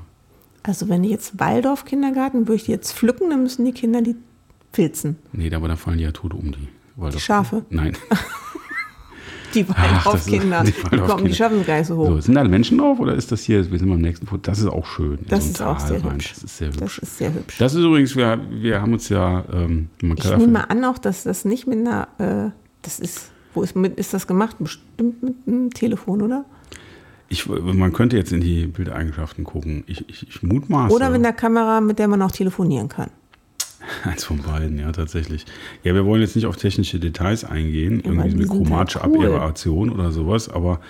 Also, 0.64 0.90
wenn 0.90 1.04
ich 1.04 1.12
jetzt 1.12 1.40
Waldorf-Kindergarten, 1.40 2.48
würde 2.48 2.56
ich 2.56 2.66
die 2.66 2.72
jetzt 2.72 2.94
pflücken, 2.94 3.30
dann 3.30 3.44
müssen 3.44 3.66
die 3.66 3.72
Kinder 3.72 4.02
die 4.02 4.16
filzen. 4.74 5.18
Nee, 5.32 5.54
aber 5.54 5.68
da 5.68 5.76
fallen 5.76 5.98
die 5.98 6.04
ja 6.04 6.12
tot 6.12 6.34
um 6.34 6.52
die. 6.52 6.68
Weil 6.96 7.12
Die 7.12 7.20
Schafe? 7.20 7.66
Nein. 7.70 7.98
Die 9.54 9.68
Waldorf-Kinder. 9.68 10.64
die 10.64 10.72
Die, 10.72 10.80
kommen, 10.80 10.92
die 10.92 11.02
Waldorfkinder. 11.02 11.36
schaffen 11.36 11.60
es 11.62 11.68
gar 11.68 11.78
nicht 11.80 11.88
so 11.88 11.98
hoch. 11.98 12.08
So, 12.08 12.22
sind 12.22 12.36
da 12.36 12.44
Menschen 12.46 12.78
drauf 12.78 13.00
oder 13.00 13.16
ist 13.16 13.34
das 13.34 13.42
hier, 13.42 13.70
wir 13.70 13.80
sind 13.80 13.90
beim 13.90 14.00
nächsten 14.00 14.26
Foto, 14.26 14.42
das 14.44 14.60
ist 14.60 14.68
auch 14.68 14.86
schön. 14.86 15.20
Das 15.28 15.44
so 15.44 15.50
ist 15.52 15.62
auch 15.62 15.78
Tal 15.78 15.88
sehr 15.88 16.04
rein. 16.06 16.14
hübsch. 16.14 16.30
Das 16.34 16.44
ist 16.44 16.58
sehr 16.58 16.68
hübsch. 16.70 16.80
Das 16.80 16.98
ist 17.00 17.18
sehr 17.18 17.34
hübsch. 17.34 17.58
Das 17.58 17.74
ist 17.74 17.84
übrigens, 17.84 18.16
wir, 18.16 18.40
wir 18.50 18.82
haben 18.82 18.94
uns 18.94 19.10
ja, 19.10 19.44
ähm, 19.52 19.90
ich 20.02 20.38
nehme 20.38 20.70
an 20.70 20.86
auch, 20.86 20.98
dass 20.98 21.24
das 21.24 21.44
nicht 21.44 21.68
mit 21.68 21.80
einer, 21.80 22.08
äh, 22.18 22.52
das 22.82 23.00
ist, 23.02 23.32
wo 23.54 23.62
ist, 23.64 23.76
mit, 23.76 23.98
ist 23.98 24.14
das 24.14 24.28
gemacht? 24.28 24.58
Bestimmt 24.60 25.22
mit 25.22 25.36
einem 25.48 25.72
Telefon, 25.72 26.22
oder? 26.22 26.46
ich, 27.32 27.48
man 27.48 27.94
könnte 27.94 28.18
jetzt 28.18 28.34
in 28.34 28.42
die 28.42 28.68
Bildeigenschaften 28.68 29.46
gucken. 29.46 29.86
Ich, 29.88 30.08
ich, 30.10 30.28
ich 30.28 30.44
mutmaße. 30.44 30.94
Oder 30.94 31.10
mit 31.10 31.20
einer 31.20 31.32
Kamera, 31.32 31.80
mit 31.80 31.98
der 31.98 32.10
man 32.10 32.22
auch 32.22 32.32
telefonieren 32.32 32.90
kann. 32.90 33.10
Eins 34.04 34.26
von 34.26 34.40
beiden, 34.40 34.78
ja, 34.78 34.92
tatsächlich. 34.92 35.46
Ja, 35.84 35.96
wir 35.96 36.06
wollen 36.06 36.22
jetzt 36.22 36.36
nicht 36.36 36.46
auf 36.46 36.58
technische 36.58 37.00
Details 37.00 37.46
eingehen, 37.46 38.02
weil 38.04 38.14
irgendwie 38.14 38.36
mit 38.36 38.48
sind 38.48 38.52
halt 38.52 38.68
chromatischer 38.68 39.08
cool. 39.08 39.26
Aberration 39.26 39.90
oder 39.92 40.12
sowas, 40.12 40.50
aber 40.50 40.82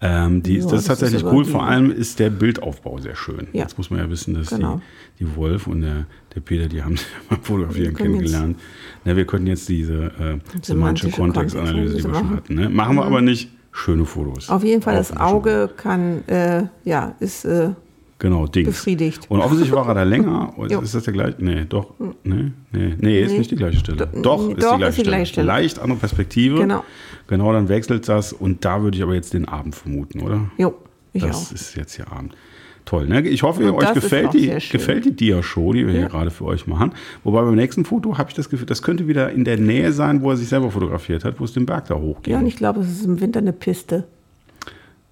ähm, 0.00 0.42
die, 0.42 0.56
Ja, 0.56 0.62
das 0.62 0.70
das 0.70 0.80
ist 0.82 0.86
tatsächlich 0.88 1.24
cool. 1.24 1.44
Vor 1.44 1.64
allem 1.64 1.90
ist 1.90 2.18
der 2.18 2.30
Bildaufbau 2.30 2.98
sehr 2.98 3.16
schön. 3.16 3.48
Ja. 3.52 3.62
Jetzt 3.62 3.78
muss 3.78 3.90
man 3.90 4.00
ja 4.00 4.10
wissen, 4.10 4.34
dass 4.34 4.50
Genau. 4.50 4.80
die, 5.18 5.24
die 5.24 5.36
Wolf 5.36 5.66
und 5.66 5.80
der, 5.82 6.06
der 6.34 6.40
Peter, 6.40 6.68
die 6.68 6.82
haben 6.82 6.96
sich 6.98 7.06
beim 7.28 7.40
Fotografieren 7.42 7.94
kennengelernt. 7.94 8.58
Na, 9.04 9.16
wir 9.16 9.24
könnten 9.26 9.46
jetzt 9.46 9.68
diese 9.68 10.04
äh, 10.18 10.38
semantische 10.62 11.10
Kontextanalyse, 11.10 11.96
die 11.96 12.04
wir 12.04 12.14
schon 12.14 12.30
hatten. 12.30 12.54
Ne? 12.54 12.68
Machen 12.68 12.96
wir 12.96 13.04
aber 13.04 13.20
nicht. 13.22 13.50
Schöne 13.72 14.06
Fotos. 14.06 14.48
Auf 14.48 14.64
jeden 14.64 14.80
Fall, 14.80 14.96
das 14.96 15.14
Auge 15.14 15.68
kann, 15.76 16.26
äh, 16.28 16.62
ja, 16.84 17.14
ist 17.20 17.44
äh, 17.44 17.70
Genau, 18.18 18.46
Dings. 18.46 18.68
befriedigt. 18.68 19.26
Und 19.30 19.40
offensichtlich 19.40 19.74
war 19.76 19.86
er 19.88 19.94
da 19.94 20.02
länger. 20.02 20.54
Ist 20.82 20.94
das 20.94 21.04
der 21.04 21.12
gleiche? 21.12 21.36
Nee, 21.38 21.66
doch. 21.68 21.92
Nee, 22.24 22.52
nee, 22.72 22.94
nee, 22.98 23.20
ist 23.22 23.32
Nee. 23.32 23.38
nicht 23.38 23.50
die 23.50 23.56
gleiche 23.56 23.78
Stelle. 23.78 24.06
Do- 24.06 24.22
Doch, 24.22 24.46
nee, 24.46 24.54
ist, 24.54 24.62
doch, 24.62 24.72
die 24.72 24.78
gleiche, 24.78 24.88
ist 24.88 24.96
die 24.96 25.00
Stelle. 25.02 25.16
gleiche 25.16 25.32
Stelle. 25.32 25.46
Leicht 25.46 25.78
andere 25.78 25.98
Perspektive. 25.98 26.56
Genau. 26.56 26.84
Genau, 27.26 27.52
dann 27.52 27.68
wechselt 27.68 28.08
das. 28.08 28.32
Und 28.32 28.64
da 28.64 28.82
würde 28.82 28.96
ich 28.96 29.02
aber 29.02 29.14
jetzt 29.14 29.34
den 29.34 29.46
Abend 29.46 29.74
vermuten, 29.74 30.20
oder? 30.20 30.40
Jo, 30.56 30.74
ich 31.12 31.22
das 31.22 31.48
auch. 31.48 31.52
ist 31.52 31.74
jetzt 31.76 31.94
hier 31.96 32.10
Abend. 32.10 32.34
Toll, 32.86 33.08
ne? 33.08 33.20
Ich 33.26 33.42
hoffe, 33.42 33.74
euch 33.74 33.84
das 33.84 33.94
gefällt 33.94 34.32
die, 34.32 34.46
gefällt 34.46 35.04
die 35.04 35.10
Dia-Show, 35.16 35.72
die 35.72 35.84
wir 35.84 35.92
hier 35.92 36.02
Ja. 36.02 36.08
gerade 36.08 36.30
für 36.30 36.44
euch 36.44 36.68
machen. 36.68 36.92
Wobei 37.24 37.42
beim 37.42 37.56
nächsten 37.56 37.84
Foto 37.84 38.16
habe 38.16 38.30
ich 38.30 38.36
das 38.36 38.48
Gefühl, 38.48 38.66
das 38.66 38.80
könnte 38.80 39.08
wieder 39.08 39.30
in 39.32 39.42
der 39.44 39.58
Nähe 39.58 39.90
sein, 39.92 40.22
wo 40.22 40.30
er 40.30 40.36
sich 40.36 40.48
selber 40.48 40.70
fotografiert 40.70 41.24
hat, 41.24 41.40
wo 41.40 41.44
es 41.44 41.52
den 41.52 41.66
Berg 41.66 41.86
da 41.88 41.96
hochgeht. 41.96 42.32
Ja, 42.32 42.38
und 42.38 42.46
ich 42.46 42.54
glaube, 42.56 42.80
es 42.80 42.88
ist 42.88 43.04
im 43.04 43.20
Winter 43.20 43.40
eine 43.40 43.52
Piste. 43.52 44.06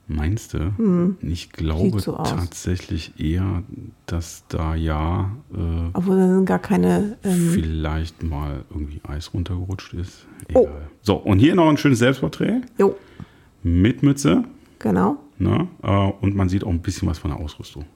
Meinst 0.06 0.52
du? 0.52 1.14
Ich 1.23 1.50
glaube 1.50 1.92
Hm. 1.92 1.99
So 1.99 2.12
tatsächlich 2.12 3.18
eher, 3.18 3.62
dass 4.04 4.44
da 4.49 4.75
ja 4.75 5.30
äh, 5.54 5.58
Obwohl 5.94 6.18
da 6.18 6.28
sind 6.28 6.44
gar 6.44 6.58
keine. 6.58 7.16
Ähm, 7.25 7.50
vielleicht 7.52 8.23
mal 8.23 8.64
irgendwie 8.70 9.00
Eis 9.08 9.32
runtergerutscht 9.32 9.94
ist. 9.94 10.26
Oh. 10.52 10.61
Egal. 10.64 10.88
So, 11.00 11.14
und 11.16 11.38
hier 11.38 11.54
noch 11.54 11.68
ein 11.70 11.78
schönes 11.78 12.00
Selbstporträt 12.00 12.61
jo, 12.78 12.94
mit 13.62 14.02
Mütze. 14.02 14.44
genau. 14.78 15.16
Ne? 15.38 15.68
Äh, 15.82 16.12
Und 16.20 16.37
man 16.37 16.49
sieht 16.50 16.64
auch 16.64 16.70
ein 16.70 16.80
bisschen 16.82 17.08
was 17.08 17.18
von 17.18 17.30
der 17.30 17.40
Ausrüstung. 17.40 17.87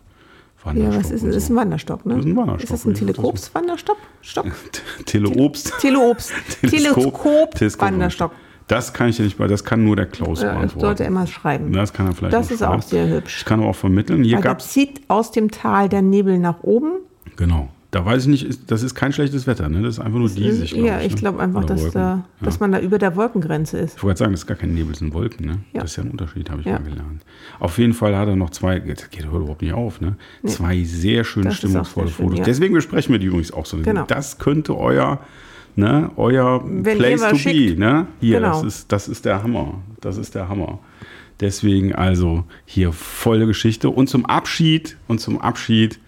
Ja, 0.74 0.88
was 0.94 1.10
ist 1.12 1.24
das? 1.24 1.36
ist 1.36 1.46
so. 1.46 1.52
ein 1.52 1.56
Wanderstock, 1.56 2.04
ne? 2.04 2.14
Das 2.16 2.24
ist 2.24 2.30
ein 2.30 2.36
Wanderstock, 2.36 2.64
Ist 2.64 2.72
das 2.72 2.84
ein 2.84 2.88
ja, 2.88 2.92
das 2.94 3.00
ist- 3.00 3.06
Teleskops-Wanderstock? 3.16 3.96
Stock? 4.22 4.46
Teleobst. 5.06 5.72
Teleobst. 5.80 6.32
Teleskop-Wanderstock. 6.62 8.32
Das 8.68 8.92
kann 8.92 9.08
ich 9.08 9.16
dir 9.16 9.24
nicht 9.24 9.38
das 9.40 9.64
kann 9.64 9.82
nur 9.84 9.96
der 9.96 10.06
Klaus 10.06 10.40
Ja, 10.42 10.48
das 10.48 10.54
beantworten. 10.56 10.80
sollte 10.86 11.04
er 11.04 11.10
mal 11.10 11.26
schreiben. 11.26 11.72
Das 11.72 11.92
kann 11.92 12.06
er 12.06 12.12
vielleicht 12.12 12.34
Das 12.34 12.50
ist 12.50 12.62
auch 12.62 12.82
sehr 12.82 13.08
hübsch. 13.08 13.38
Ich 13.38 13.44
kann 13.44 13.60
aber 13.60 13.70
auch 13.70 13.76
vermitteln. 13.76 14.22
Hier 14.24 14.36
da 14.36 14.42
gab 14.42 14.62
zieht 14.62 15.00
aus 15.08 15.30
dem 15.32 15.50
Tal 15.50 15.88
der 15.88 16.02
Nebel 16.02 16.38
nach 16.38 16.62
oben. 16.62 16.92
genau, 17.36 17.68
da 17.90 18.04
weiß 18.04 18.24
ich 18.24 18.28
nicht, 18.28 18.70
das 18.70 18.82
ist 18.82 18.94
kein 18.94 19.14
schlechtes 19.14 19.46
Wetter, 19.46 19.70
ne? 19.70 19.80
Das 19.80 19.94
ist 19.94 20.00
einfach 20.00 20.18
nur 20.18 20.28
diesig, 20.28 20.72
ja, 20.72 21.00
ich 21.00 21.14
ne? 21.14 21.20
glaube 21.20 21.40
einfach, 21.40 21.60
Oder 21.64 21.68
dass, 21.74 21.82
Wolken. 21.84 21.98
da, 22.00 22.24
dass 22.42 22.60
man 22.60 22.70
da 22.70 22.80
über 22.80 22.98
der 22.98 23.16
Wolkengrenze 23.16 23.78
ist. 23.78 23.96
Ich 23.96 24.02
wollte 24.04 24.18
sagen, 24.18 24.32
das 24.32 24.42
ist 24.42 24.46
gar 24.46 24.58
kein 24.58 24.74
Nebel, 24.74 24.90
das 24.90 24.98
sind 24.98 25.14
Wolken, 25.14 25.46
ne? 25.46 25.58
Ja. 25.72 25.80
Das 25.80 25.92
ist 25.92 25.96
ja 25.96 26.02
ein 26.02 26.10
Unterschied, 26.10 26.50
habe 26.50 26.60
ich 26.60 26.66
Ja. 26.66 26.74
mal 26.78 26.82
gelernt. 26.90 27.22
Auf 27.60 27.78
jeden 27.78 27.94
Fall 27.94 28.14
hat 28.14 28.28
er 28.28 28.36
noch 28.36 28.50
zwei, 28.50 28.78
das 28.80 29.08
geht 29.08 29.24
überhaupt 29.24 29.62
nicht 29.62 29.72
auf, 29.72 30.02
ne? 30.02 30.16
Zwei 30.44 30.84
sehr 30.84 31.24
schön 31.24 31.44
Das 31.44 31.54
stimmungsvolle 31.56 32.08
sehr 32.08 32.16
schön, 32.16 32.24
Fotos. 32.26 32.38
ja. 32.40 32.44
Deswegen 32.44 32.74
besprechen 32.74 33.12
wir 33.14 33.18
die 33.18 33.26
übrigens 33.28 33.52
auch 33.52 33.64
so. 33.64 33.78
Genau. 33.78 34.04
Das 34.06 34.38
könnte 34.38 34.76
euer, 34.76 35.20
ne, 35.78 36.10
euer 36.16 36.62
Wenn 36.66 36.98
Place 36.98 37.20
to 37.28 37.36
schickt. 37.36 37.76
be, 37.76 37.80
ne? 37.80 38.06
Hier, 38.20 38.40
Genau. 38.40 38.50
das, 38.52 38.62
ist, 38.64 38.92
das 38.92 39.08
ist 39.08 39.24
der 39.24 39.42
Hammer. 39.42 39.74
Das 40.00 40.16
ist 40.18 40.34
der 40.34 40.48
Hammer. 40.48 40.78
Deswegen 41.40 41.94
also 41.94 42.44
hier 42.66 42.92
volle 42.92 43.46
Geschichte. 43.46 43.90
Und 43.90 44.08
zum 44.08 44.26
Abschied, 44.26 44.96
und 45.06 45.20
zum 45.20 45.40
Abschied 45.40 46.00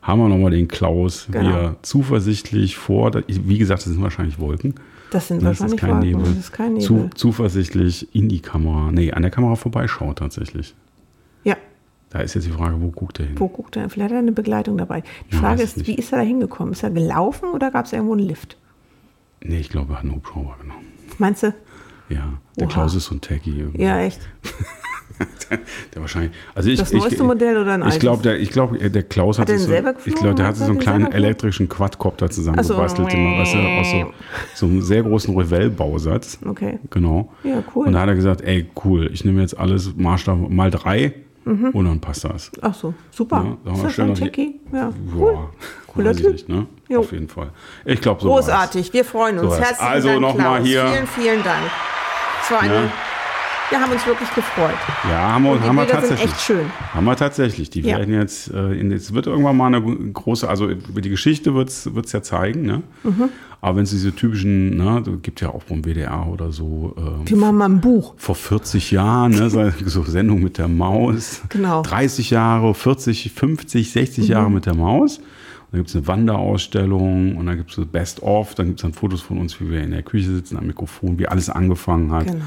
haben 0.00 0.20
wir 0.20 0.28
nochmal 0.28 0.50
den 0.52 0.66
Klaus, 0.68 1.28
Genau. 1.30 1.50
er 1.50 1.76
zuversichtlich 1.82 2.76
vor, 2.78 3.12
wie 3.26 3.58
gesagt, 3.58 3.84
das 3.84 3.92
sind 3.92 4.02
wahrscheinlich 4.02 4.38
Wolken. 4.38 4.74
Das 5.10 5.28
sind 5.28 5.42
Ne, 5.42 5.48
Das 5.50 5.56
ist 5.56 5.60
wahrscheinlich 5.60 5.80
kein 5.80 5.90
Wolken. 5.90 6.08
Nebel. 6.10 6.24
Das 6.24 6.36
ist 6.38 6.52
kein 6.52 6.72
Nebel. 6.74 6.82
Zu, 6.86 7.10
zuversichtlich 7.14 8.14
in 8.14 8.28
die 8.28 8.40
Kamera, 8.40 8.90
nee, 8.92 9.12
an 9.12 9.22
der 9.22 9.30
Kamera 9.30 9.56
vorbeischaut 9.56 10.18
tatsächlich. 10.18 10.74
ja, 11.44 11.56
Da 12.10 12.20
ist 12.20 12.34
jetzt 12.34 12.46
die 12.46 12.50
Frage, 12.52 12.80
wo 12.80 12.90
guckt 12.90 13.20
er 13.20 13.26
hin? 13.26 13.34
wo 13.38 13.48
guckt 13.48 13.76
er? 13.76 13.90
Vielleicht 13.90 14.10
hat 14.10 14.16
er 14.16 14.20
eine 14.20 14.32
Begleitung 14.32 14.78
dabei. 14.78 15.02
Die 15.30 15.34
Ja, 15.34 15.40
Frage 15.40 15.62
ist, 15.62 15.76
ich 15.76 15.86
wie 15.86 15.90
nicht. 15.92 15.98
ist 16.00 16.12
er 16.12 16.18
da 16.20 16.24
hingekommen? 16.24 16.72
Ist 16.72 16.82
er 16.82 16.90
gelaufen 16.90 17.50
oder 17.54 17.70
gab 17.70 17.84
es 17.84 17.92
irgendwo 17.92 18.14
einen 18.14 18.26
Lift? 18.26 18.56
Nee, 19.42 19.60
ich 19.60 19.68
glaube, 19.68 19.92
er 19.92 19.96
hat 19.96 20.04
einen 20.04 20.14
Hubschrauber 20.14 20.56
genommen. 20.60 20.86
Meinst 21.18 21.42
du? 21.42 21.54
Ja, 22.08 22.38
der 22.56 22.66
Oha. 22.66 22.72
Klaus 22.72 22.94
ist 22.94 23.06
so 23.06 23.14
ein 23.14 23.20
Techie. 23.20 23.58
irgendwie. 23.58 23.82
Ja, 23.82 24.00
echt. 24.00 24.20
Der 25.94 26.00
wahrscheinlich. 26.00 26.32
Also 26.54 26.70
ich, 26.70 26.78
Das 26.78 26.92
ich, 26.92 27.00
neueste 27.00 27.24
Modell 27.24 27.56
oder 27.58 27.74
ein 27.74 27.88
Ich 27.88 27.98
glaube, 27.98 28.22
der, 28.22 28.38
ich 28.38 28.50
glaub, 28.50 28.78
der 28.78 29.02
Klaus 29.02 29.38
hat, 29.38 29.50
Hat 29.50 29.58
so, 29.58 29.72
ich 30.04 30.14
glaube, 30.14 30.34
der 30.34 30.46
Hat 30.46 30.54
hatte 30.54 30.64
so 30.64 30.70
einen 30.70 30.78
kleinen 30.78 31.10
elektrischen 31.10 31.68
Quadcopter 31.68 32.30
zusammengebastelt, 32.30 33.10
so. 33.10 33.16
weißt 33.16 33.54
du, 33.54 33.58
aus 33.58 33.90
so, 33.90 34.12
so 34.54 34.66
einem 34.66 34.82
sehr 34.82 35.02
großen 35.02 35.36
Revell-Bausatz. 35.36 36.38
Okay. 36.46 36.78
Genau. 36.90 37.32
Ja, 37.42 37.62
cool. 37.74 37.86
Und 37.86 37.94
da 37.94 38.00
hat 38.00 38.08
er 38.08 38.14
gesagt, 38.14 38.42
ey, 38.42 38.66
cool, 38.84 39.10
ich 39.12 39.24
nehme 39.24 39.40
jetzt 39.40 39.58
alles 39.58 39.94
Maßstab 39.96 40.50
mal 40.50 40.70
drei 40.70 41.14
Mhm. 41.48 41.70
und 41.70 41.84
dann 41.86 42.00
passt 42.00 42.24
das. 42.24 42.50
Ach 42.60 42.74
so, 42.74 42.92
super. 43.10 43.56
Ja, 43.64 43.72
ist 43.72 43.82
das 43.84 43.98
ein 44.00 44.14
Techie? 44.14 44.60
Ja, 44.72 44.92
cool. 45.14 45.32
Boah, 45.32 45.50
Cooler 45.94 46.14
Typ. 46.14 46.32
nicht, 46.32 46.48
ne? 46.48 46.66
Auf 46.96 47.10
jeden 47.12 47.28
Fall. 47.28 47.50
Ich 47.84 48.00
glaube, 48.00 48.20
so 48.20 48.28
war's. 48.30 48.46
Großartig, 48.46 48.92
wir 48.92 49.04
freuen 49.04 49.38
uns. 49.38 49.54
So. 49.54 49.58
Herzlichen 49.60 49.82
Also 49.92 50.08
Dank, 50.08 50.20
noch 50.20 50.34
mal 50.36 50.56
Klaus. 50.56 50.66
hier- 50.68 50.86
Vielen, 50.88 51.06
vielen 51.06 51.42
Dank. 51.44 51.64
Es 52.42 52.50
war 52.50 52.60
eine, 52.60 52.74
Ja. 52.74 52.92
Wir 53.70 53.80
haben 53.80 53.92
uns 53.92 54.06
wirklich 54.06 54.32
gefreut. 54.34 54.74
Ja, 55.10 55.32
haben 55.34 55.44
wir, 55.44 55.50
Und 55.52 55.62
die 55.62 55.68
haben 55.68 55.76
wir 55.76 55.84
Bilder 55.84 56.00
sind 56.00 56.08
tatsächlich. 56.10 56.32
echt 56.32 56.40
schön. 56.42 56.66
Haben 56.94 57.04
wir 57.04 57.16
tatsächlich. 57.16 57.70
Die 57.70 57.80
Ja. 57.82 57.98
werden 57.98 58.14
jetzt, 58.14 58.52
äh, 58.52 58.74
es 58.94 59.12
wird 59.14 59.26
irgendwann 59.26 59.56
mal 59.56 59.66
eine 59.66 59.80
große, 59.82 60.48
also 60.48 60.68
über 60.68 61.00
die 61.00 61.10
Geschichte 61.10 61.54
wird 61.54 61.68
es 61.70 62.12
ja 62.12 62.22
zeigen, 62.22 62.62
ne? 62.62 62.82
Mhm. 63.04 63.28
Aber 63.60 63.76
wenn 63.78 63.82
es 63.82 63.90
diese 63.90 64.14
typischen, 64.14 64.76
ne, 64.76 65.02
da 65.04 65.10
gibt 65.20 65.40
ja 65.40 65.48
auch 65.48 65.64
beim 65.64 65.82
WDR 65.84 66.28
oder 66.28 66.52
so, 66.52 66.94
ähm, 66.96 67.22
Wir 67.28 67.36
machen 67.36 67.56
mal 67.56 67.64
ein 67.68 67.80
Buch. 67.80 68.14
vor 68.16 68.36
40 68.36 68.92
Jahren, 68.92 69.32
ne, 69.32 69.50
so 69.84 70.02
Sendung 70.04 70.42
mit 70.42 70.58
der 70.58 70.68
Maus. 70.68 71.42
Genau. 71.48 71.82
30 71.82 72.30
Jahre, 72.30 72.72
40, 72.72 73.32
50, 73.32 73.90
60 73.90 74.28
Jahre 74.28 74.48
mit 74.50 74.66
der 74.66 74.74
Maus. 74.76 75.18
Und 75.18 75.24
dann 75.72 75.80
gibt 75.80 75.90
es 75.90 75.96
eine 75.96 76.06
Wanderausstellung 76.06 77.36
und 77.36 77.46
dann 77.46 77.56
gibt 77.56 77.70
es 77.70 77.76
so 77.76 77.84
Best 77.84 78.22
of, 78.22 78.54
dann 78.54 78.66
gibt 78.68 78.78
es 78.78 78.82
dann 78.82 78.92
Fotos 78.94 79.20
von 79.20 79.38
uns, 79.38 79.60
wie 79.60 79.70
wir 79.70 79.82
in 79.82 79.90
der 79.90 80.02
Küche 80.02 80.30
sitzen 80.34 80.56
am 80.56 80.66
Mikrofon, 80.66 81.18
wie 81.18 81.28
alles 81.28 81.50
angefangen 81.50 82.10
hat. 82.12 82.26
Genau. 82.26 82.44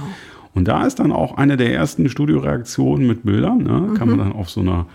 Und 0.53 0.67
da 0.67 0.86
ist 0.86 1.00
dann 1.00 1.12
auch 1.12 1.38
eine 1.38 1.58
der 1.58 1.74
ersten 1.74 2.10
Studioreaktionen 2.10 3.08
mit 3.08 3.24
Bildern. 3.24 3.63
Ne? 3.63 3.93
Kann 3.98 4.10
man 4.10 4.17
dann 4.20 4.34
auf 4.34 4.50
so 4.50 4.60
einer, 4.62 4.86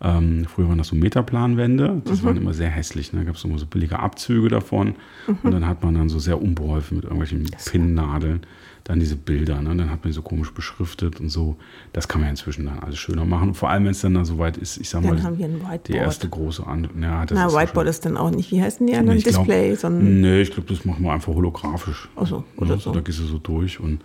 ähm, 0.00 0.44
früher 0.46 0.68
waren 0.68 0.78
das 0.78 0.88
so 0.88 0.96
Metaplanwände, 0.96 2.00
das 2.04 2.22
waren 2.22 2.36
immer 2.36 2.54
sehr 2.54 2.68
hässlich. 2.70 3.12
Ne? 3.12 3.20
Da 3.20 3.24
gab 3.26 3.34
es 3.36 3.44
immer 3.44 3.58
so 3.58 3.66
billige 3.66 3.98
Abzüge 3.98 4.48
davon. 4.48 4.94
Und 5.42 5.50
dann 5.52 5.66
hat 5.66 5.82
man 5.82 5.94
dann 5.94 6.08
so 6.08 6.18
sehr 6.18 6.40
unbeholfen 6.40 6.96
mit 6.98 7.04
irgendwelchen 7.04 7.44
Pinnnadeln 7.70 8.40
dann 8.84 8.98
diese 8.98 9.14
Bilder. 9.16 9.60
Ne? 9.60 9.68
Dann 9.76 9.90
hat 9.90 10.02
man 10.02 10.10
die 10.10 10.12
so 10.12 10.22
komisch 10.22 10.52
beschriftet 10.54 11.20
und 11.20 11.28
so. 11.28 11.56
Das 11.92 12.08
kann 12.08 12.22
man 12.22 12.30
inzwischen 12.30 12.64
dann 12.64 12.78
alles 12.78 12.98
schöner 12.98 13.24
machen. 13.26 13.48
Und 13.48 13.54
vor 13.54 13.68
allem, 13.68 13.84
wenn 13.84 13.90
es 13.90 14.00
dann, 14.00 14.14
dann 14.14 14.24
soweit 14.24 14.56
ist, 14.56 14.78
ich 14.78 14.88
sag 14.88 15.02
Dann 15.02 15.16
mal, 15.16 15.22
haben 15.22 15.38
wir 15.38 15.44
ein 15.46 15.56
Whiteboard. 15.60 15.88
die 15.88 15.92
erste 15.94 16.28
große 16.28 16.66
An 16.66 16.88
ja, 17.00 17.26
das 17.26 17.36
Na, 17.36 17.46
ist 17.48 17.54
Whiteboard 17.54 17.86
ja 17.86 17.90
ist 17.90 18.06
dann 18.06 18.16
auch 18.16 18.30
nicht. 18.30 18.50
Wie 18.52 18.62
heißen 18.62 18.86
die 18.86 18.94
anderen? 18.94 19.18
glaub- 19.18 19.34
Display, 19.44 19.74
sondern 19.74 20.20
Nee, 20.22 20.40
ich 20.42 20.50
glaube, 20.52 20.68
das 20.72 20.84
machen 20.86 21.02
wir 21.04 21.12
einfach 21.12 21.34
holographisch. 21.34 22.08
Ach 22.16 22.26
so, 22.26 22.36
Ja, 22.56 22.62
oder 22.62 22.78
so. 22.78 22.92
Da 22.92 23.00
gehst 23.00 23.18
du 23.18 23.24
so 23.24 23.38
durch 23.38 23.80
und 23.80 24.00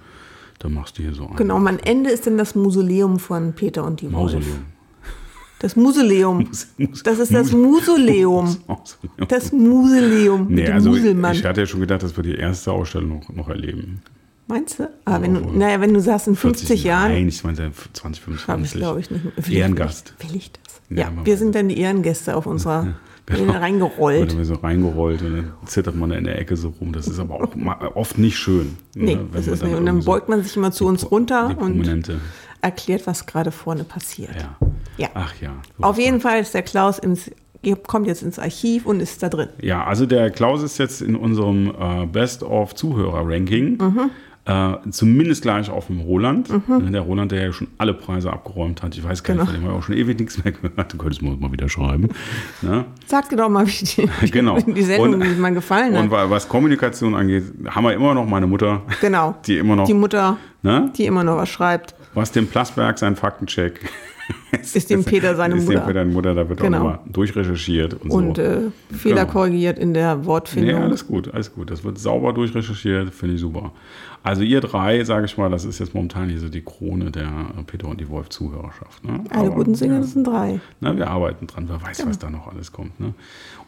dann 0.65 0.73
machst 0.73 0.97
du 0.97 1.03
hier 1.03 1.13
so 1.13 1.27
ein 1.27 1.35
Genau, 1.35 1.55
am 1.57 1.67
Ende 1.83 2.09
ist 2.09 2.25
dann 2.27 2.37
das 2.37 2.55
Museum 2.55 3.19
von 3.19 3.53
Peter 3.53 3.83
und 3.85 4.01
die 4.01 4.05
Wolf. 4.11 4.33
Mausoleum. 4.33 4.65
Das 5.59 5.75
Museum. 5.75 6.37
Mus- 6.77 7.03
Das 7.03 7.19
ist 7.19 7.33
das. 7.33 7.51
Mausoleum. 7.51 8.57
Das 9.27 9.51
Museum. 9.51 10.47
Nee, 10.49 10.67
also 10.69 10.89
Muselmann. 10.89 11.33
ich 11.35 11.45
hatte 11.45 11.61
ja 11.61 11.67
schon 11.67 11.79
gedacht, 11.79 12.03
dass 12.03 12.15
wir 12.17 12.23
die 12.23 12.35
erste 12.35 12.71
Ausstellung 12.71 13.19
noch, 13.19 13.29
noch 13.29 13.49
erleben. 13.49 14.01
Meinst 14.47 14.79
du? 14.79 14.89
Aber 15.05 15.23
wenn 15.23 15.33
du, 15.33 15.39
naja, 15.57 15.81
wenn 15.81 15.93
du 15.93 15.99
sagst, 16.01 16.27
in 16.27 16.35
50 16.35 16.83
Jahren, 16.83 17.11
Nein, 17.13 17.27
ich 17.29 17.43
meine 17.43 17.55
20, 17.57 18.03
habe 18.03 18.11
ich 18.13 18.19
25. 18.21 18.73
glaube 18.79 18.99
ich 18.99 19.09
nicht. 19.09 19.23
Will 19.25 19.33
ich- 19.47 19.53
Ehrengast. 19.53 20.13
Will 20.19 20.35
ich 20.35 20.51
das? 20.51 20.81
Ja, 20.89 20.97
Ja, 21.15 21.25
wir 21.25 21.37
sind 21.37 21.55
dann 21.55 21.67
die 21.69 21.79
Ehrengäste 21.79 22.35
auf 22.35 22.45
unserer, 22.45 22.93
Genau. 23.27 23.53
reingerollt. 23.53 24.33
Oder 24.33 24.45
so 24.45 24.53
reingerollt 24.55 25.21
und 25.23 25.35
dann 25.35 25.53
zittert 25.65 25.95
man 25.95 26.11
da 26.11 26.15
in 26.15 26.25
der 26.25 26.39
Ecke 26.39 26.55
so 26.55 26.69
rum. 26.79 26.93
Das 26.93 27.07
ist 27.07 27.19
aber 27.19 27.35
auch 27.35 27.95
oft 27.95 28.17
nicht 28.17 28.37
schön. 28.37 28.77
Nee, 28.93 29.15
ne, 29.15 29.25
das 29.33 29.47
ist 29.47 29.63
nicht. 29.63 29.75
Und 29.75 29.85
dann 29.85 30.03
beugt 30.03 30.29
man 30.29 30.43
sich 30.43 30.55
immer 30.55 30.71
zu 30.71 30.85
uns 30.85 31.09
runter 31.09 31.57
und 31.59 32.07
erklärt, 32.61 33.07
was 33.07 33.25
gerade 33.25 33.51
vorne 33.51 33.83
passiert. 33.83 34.35
Ja. 34.35 34.57
Ja. 34.97 35.09
Ach 35.13 35.33
ja. 35.41 35.53
so 35.77 35.83
Auf 35.83 35.97
jeden. 35.97 36.21
Fall 36.21 36.39
ist 36.39 36.53
der 36.53 36.63
Klaus 36.63 36.99
ins, 36.99 37.31
kommt 37.87 38.07
jetzt 38.07 38.23
ins 38.23 38.39
Archiv 38.39 38.85
und 38.85 38.99
ist 38.99 39.21
da 39.21 39.29
drin. 39.29 39.49
Ja, 39.61 39.83
also 39.83 40.05
der 40.05 40.29
Klaus 40.31 40.63
ist 40.63 40.77
jetzt 40.77 41.01
in 41.01 41.15
unserem 41.15 41.73
äh, 41.79 42.05
Best 42.05 42.43
of 42.43 42.75
Zuhörer-Ranking. 42.75 43.77
Mhm. 43.77 44.11
Äh, 44.47 44.73
zumindest 44.91 45.41
gleich 45.41 45.71
auf 45.71 45.87
dem 45.87 46.01
Roland. 46.01 46.49
Äh, 46.51 46.91
Der 46.91 47.01
Roland, 47.01 47.31
der 47.31 47.45
ja 47.45 47.51
schon 47.51 47.67
alle 47.79 47.95
Preise 47.95 48.31
abgeräumt 48.31 48.83
hat. 48.83 48.95
Ich 48.95 49.03
weiß 49.03 49.23
gar 49.23 49.33
Genau. 49.33 49.43
nicht, 49.45 49.53
von 49.53 49.59
dem 49.61 49.67
habe 49.67 49.73
ich 49.73 49.79
auch 49.83 49.85
schon 49.87 49.97
ewig 49.97 50.19
nichts 50.19 50.43
mehr 50.43 50.53
gehört. 50.53 50.93
Du 50.93 50.97
könntest 50.97 51.23
mir 51.23 51.35
mal 51.35 51.51
wieder 51.51 51.67
schreiben. 51.67 52.09
ne? 52.61 52.85
Sag 53.07 53.27
dir 53.29 53.37
doch 53.37 53.49
mal, 53.49 53.65
wie 53.65 53.71
die, 53.85 54.07
Genau. 54.31 54.59
die 54.59 54.81
Sendung 54.83 55.15
Und- 55.15 55.23
wie 55.23 55.39
mal 55.39 55.51
gefallen 55.53 55.95
Und 55.95 56.03
hat. 56.03 56.11
wa- 56.11 56.29
was 56.29 56.47
Kommunikation 56.47 57.15
angeht, 57.15 57.43
haben 57.67 57.83
wir 57.85 57.93
immer 57.93 58.13
noch 58.13 58.27
meine 58.27 58.45
Mutter, 58.45 58.83
Genau. 59.01 59.35
die 59.47 59.57
immer 59.57 59.75
noch, 59.75 59.87
Die 59.87 59.95
Mutter, 59.95 60.37
ne? 60.61 60.91
die 60.95 61.05
immer 61.07 61.23
noch 61.23 61.37
was 61.37 61.49
schreibt. 61.49 61.95
was 62.13 62.31
dem 62.31 62.45
Plasberg 62.47 62.99
sein 62.99 63.15
Faktencheck 63.15 63.79
Ist 64.73 64.89
dem 64.89 65.03
Peter 65.03 65.35
seine 65.35 65.55
ist 65.55 65.67
dem 65.67 65.73
Mutter. 65.75 65.85
Peter 65.87 66.01
eine 66.01 66.11
Mutter, 66.11 66.33
da 66.33 66.47
wird 66.49 66.59
Genau. 66.59 66.77
auch 66.77 66.81
immer 66.81 66.99
durchrecherchiert 67.11 67.93
und, 67.93 68.09
Und 68.11 68.37
so. 68.37 68.41
äh, 68.41 68.57
Fehler 68.91 69.21
Genau. 69.21 69.31
korrigiert 69.31 69.77
in 69.77 69.93
der 69.93 70.15
Nee, 70.15 70.25
Wortfindung. 70.25 70.81
alles 70.81 71.05
gut, 71.07 71.31
alles 71.33 71.53
gut. 71.53 71.69
Das 71.69 71.83
wird 71.83 71.99
sauber 71.99 72.33
durchrecherchiert, 72.33 73.13
finde 73.13 73.35
ich 73.35 73.41
super. 73.41 73.71
Also 74.23 74.41
ihr 74.41 74.59
drei, 74.61 75.03
sage 75.03 75.25
ich 75.27 75.37
mal, 75.37 75.51
das 75.51 75.65
ist 75.65 75.77
jetzt 75.77 75.93
momentan 75.93 76.29
hier 76.29 76.39
so 76.39 76.49
die 76.49 76.61
Krone 76.63 77.11
der 77.11 77.25
äh, 77.25 77.63
Peter 77.67 77.87
und 77.87 78.01
die 78.01 78.09
Wolf 78.09 78.29
Zuhörerschaft. 78.29 79.03
Ne? 79.05 79.23
Alle 79.29 79.47
Aber, 79.47 79.55
guten 79.57 79.73
Dinge, 79.73 79.93
ja, 79.95 79.99
das 79.99 80.13
sind 80.13 80.25
drei. 80.25 80.59
Na, 80.79 80.97
wir 80.97 81.07
arbeiten 81.11 81.45
dran, 81.45 81.65
wer 81.69 81.79
weiß, 81.83 82.03
was 82.07 82.17
da 82.17 82.31
noch 82.31 82.47
alles 82.51 82.71
kommt. 82.71 82.99
Ne? 82.99 83.13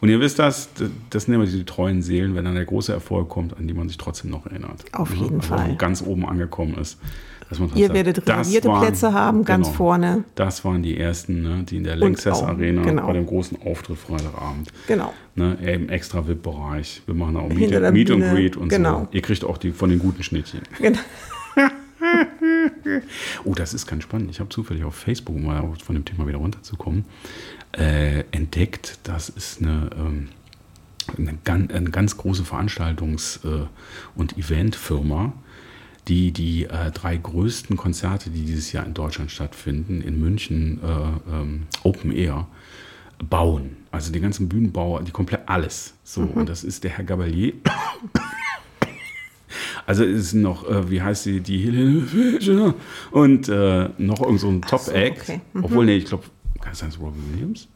Und 0.00 0.08
ihr 0.08 0.18
wisst 0.18 0.40
das, 0.40 0.68
das 1.10 1.28
nennen 1.28 1.42
wir 1.44 1.48
die 1.48 1.64
treuen 1.64 2.02
Seelen, 2.02 2.34
wenn 2.34 2.44
dann 2.44 2.54
der 2.56 2.64
große 2.64 2.92
Erfolg 2.92 3.28
kommt, 3.28 3.56
an 3.56 3.68
die 3.68 3.74
man 3.74 3.86
sich 3.88 3.98
trotzdem 3.98 4.32
noch 4.32 4.46
erinnert. 4.46 4.84
Auf 4.92 5.10
ne? 5.14 5.22
jeden 5.22 5.36
also, 5.36 5.54
Fall. 5.54 5.70
wo 5.70 5.76
ganz 5.76 6.02
oben 6.02 6.26
angekommen 6.26 6.74
ist. 6.74 6.98
Ihr 7.74 7.92
werdet 7.94 8.18
reservierte 8.28 8.68
waren- 8.68 8.80
Plätze 8.82 9.12
haben, 9.12 9.44
ganz 9.44 9.66
genau, 9.68 9.76
vorne. 9.76 10.24
Das 10.34 10.64
waren 10.64 10.82
die 10.82 10.98
ersten, 10.98 11.42
ne, 11.42 11.64
die 11.68 11.76
in 11.78 11.84
der 11.84 11.96
Lanxess 11.96 12.42
Arena 12.42 12.82
genau. 12.82 13.06
bei 13.06 13.14
dem 13.14 13.24
großen 13.26 13.62
Auftritt 13.62 13.96
Freitagabend 13.98 14.70
Genau. 14.86 15.14
Ne, 15.34 15.56
im 15.62 15.88
extra 15.88 16.26
VIP-Bereich. 16.28 17.02
Wir 17.06 17.14
machen 17.14 17.36
auch 17.36 17.48
Meet, 17.48 17.70
Meet 17.92 18.10
und 18.10 18.20
Bühne, 18.20 18.32
Greet 18.34 18.56
und 18.56 18.68
genau. 18.68 19.00
so. 19.00 19.08
Ihr 19.12 19.22
kriegt 19.22 19.44
auch 19.44 19.56
die 19.56 19.72
von 19.72 19.88
den 19.90 19.98
guten 19.98 20.22
Schnittchen. 20.22 20.60
Genau. 20.78 20.98
Oh, 23.44 23.54
das 23.54 23.74
ist 23.74 23.86
ganz 23.86 24.04
spannend. 24.04 24.30
Ich 24.30 24.40
habe 24.40 24.48
zufällig 24.50 24.84
auf 24.84 24.94
Facebook, 24.94 25.34
um 25.36 25.44
mal 25.44 25.68
von 25.84 25.94
dem 25.96 26.04
Thema 26.04 26.26
wieder 26.26 26.38
runterzukommen, 26.38 27.04
äh, 27.72 28.20
entdeckt, 28.30 28.98
das 29.02 29.28
ist 29.28 29.60
eine, 29.60 29.90
ähm, 29.98 30.28
eine, 31.16 31.38
ganz, 31.44 31.72
eine 31.72 31.90
ganz 31.90 32.16
große 32.16 32.42
Veranstaltungs- 32.44 33.44
äh, 33.44 33.66
und 34.14 34.36
Eventfirma, 34.38 35.32
die 36.08 36.32
die 36.32 36.64
äh, 36.64 36.90
drei 36.92 37.16
größten 37.16 37.76
Konzerte, 37.76 38.30
die 38.30 38.42
dieses 38.42 38.72
Jahr 38.72 38.86
in 38.86 38.94
Deutschland 38.94 39.30
stattfinden, 39.30 40.00
in 40.00 40.20
München 40.20 40.80
äh, 40.82 41.32
ähm, 41.32 41.66
Open 41.82 42.12
Air, 42.12 42.46
bauen. 43.18 43.76
Also 43.90 44.12
die 44.12 44.20
ganzen 44.20 44.48
Bühnenbauer, 44.48 45.02
die 45.02 45.12
komplett 45.12 45.42
alles. 45.46 45.94
So, 46.04 46.22
und 46.22 46.48
das 46.48 46.64
ist 46.64 46.84
der 46.84 46.92
Herr 46.92 47.04
Gabalier. 47.04 47.54
Also 49.86 50.04
es 50.04 50.26
ist 50.26 50.34
noch, 50.34 50.68
äh, 50.68 50.90
wie 50.90 51.00
heißt 51.00 51.22
sie, 51.22 51.40
die 51.40 51.58
Helene 51.64 52.02
Fischer 52.02 52.74
und 53.10 53.48
äh, 53.48 53.88
noch 53.96 54.20
irgend 54.20 54.40
so 54.40 54.48
ein 54.50 54.60
Top-Act. 54.60 55.22
okay. 55.22 55.40
Mhm. 55.54 55.64
Obwohl, 55.64 55.86
nee, 55.86 55.96
ich 55.96 56.04
glaube, 56.04 56.24
kann 56.60 56.72
es 56.72 56.80
sein, 56.80 56.90
es 56.90 56.96
ist 56.96 57.00
Robbie 57.00 57.20
Williams? 57.32 57.68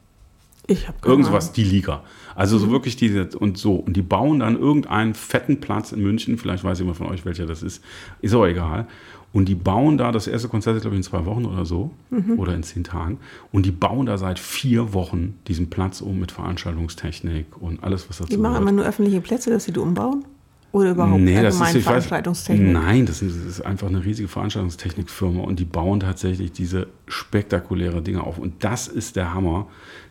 Ich 0.66 0.86
habe 0.88 0.96
Irgendwas, 1.04 1.52
die 1.52 1.64
Liga. 1.64 2.02
Also 2.34 2.56
so 2.58 2.70
wirklich 2.70 2.96
diese 2.96 3.28
und 3.38 3.58
so. 3.58 3.74
Und 3.74 3.96
die 3.96 4.02
bauen 4.02 4.40
dann 4.40 4.58
irgendeinen 4.58 5.14
fetten 5.14 5.60
Platz 5.60 5.92
in 5.92 6.00
München, 6.02 6.38
vielleicht 6.38 6.64
weiß 6.64 6.78
jemand 6.78 6.96
von 6.96 7.08
euch, 7.08 7.24
welcher 7.24 7.46
das 7.46 7.62
ist, 7.62 7.82
ist 8.20 8.34
auch 8.34 8.46
egal. 8.46 8.86
Und 9.32 9.48
die 9.48 9.54
bauen 9.54 9.96
da, 9.96 10.12
das 10.12 10.26
erste 10.26 10.48
Konzert 10.48 10.76
ist, 10.76 10.82
glaube 10.82 10.94
ich, 10.94 10.98
in 10.98 11.02
zwei 11.04 11.24
Wochen 11.24 11.46
oder 11.46 11.64
so, 11.64 11.90
oder 12.36 12.54
in 12.54 12.62
zehn 12.62 12.84
Tagen. 12.84 13.18
Und 13.50 13.64
die 13.64 13.70
bauen 13.70 14.04
da 14.06 14.18
seit 14.18 14.38
vier 14.38 14.92
Wochen 14.92 15.38
diesen 15.48 15.70
Platz 15.70 16.02
um 16.02 16.20
mit 16.20 16.30
Veranstaltungstechnik 16.32 17.46
und 17.60 17.82
alles, 17.82 18.08
was 18.08 18.18
dazu 18.18 18.30
Die 18.30 18.36
machen 18.36 18.52
gehört. 18.52 18.62
immer 18.62 18.72
nur 18.72 18.84
öffentliche 18.84 19.20
Plätze, 19.22 19.50
dass 19.50 19.64
sie 19.64 19.72
die 19.72 19.80
umbauen? 19.80 20.24
Oder 20.72 20.92
überhaupt 20.92 21.20
Nee, 21.20 21.42
das 21.42 21.56
ist, 21.56 21.60
ich 21.60 21.76
weiß, 21.76 21.84
Veranstaltungstechnik? 21.84 22.72
nein, 22.72 23.04
das 23.04 23.20
ist, 23.20 23.36
das 23.36 23.44
ist 23.46 23.60
einfach 23.62 23.88
eine 23.88 24.04
riesige 24.04 24.28
Veranstaltungstechnikfirma 24.28 25.42
und 25.42 25.58
die 25.58 25.64
bauen 25.66 26.00
tatsächlich 26.00 26.52
diese 26.52 26.86
spektakuläre 27.06 28.00
Dinge 28.02 28.22
auf. 28.24 28.38
Und 28.38 28.64
das 28.64 28.88
ist 28.88 29.16
der 29.16 29.34
Hammer. 29.34 29.66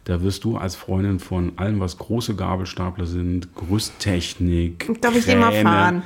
Da 0.05 0.21
wirst 0.23 0.43
du 0.43 0.57
als 0.57 0.75
Freundin 0.75 1.19
von 1.19 1.53
allem, 1.57 1.79
was 1.79 1.97
große 1.97 2.35
Gabelstapler 2.35 3.05
sind, 3.05 3.55
Gerüsttechnik, 3.55 4.89
Darf 5.01 5.15
ich 5.15 5.25
den 5.25 5.39
mal 5.39 5.53
fahren? 5.61 6.03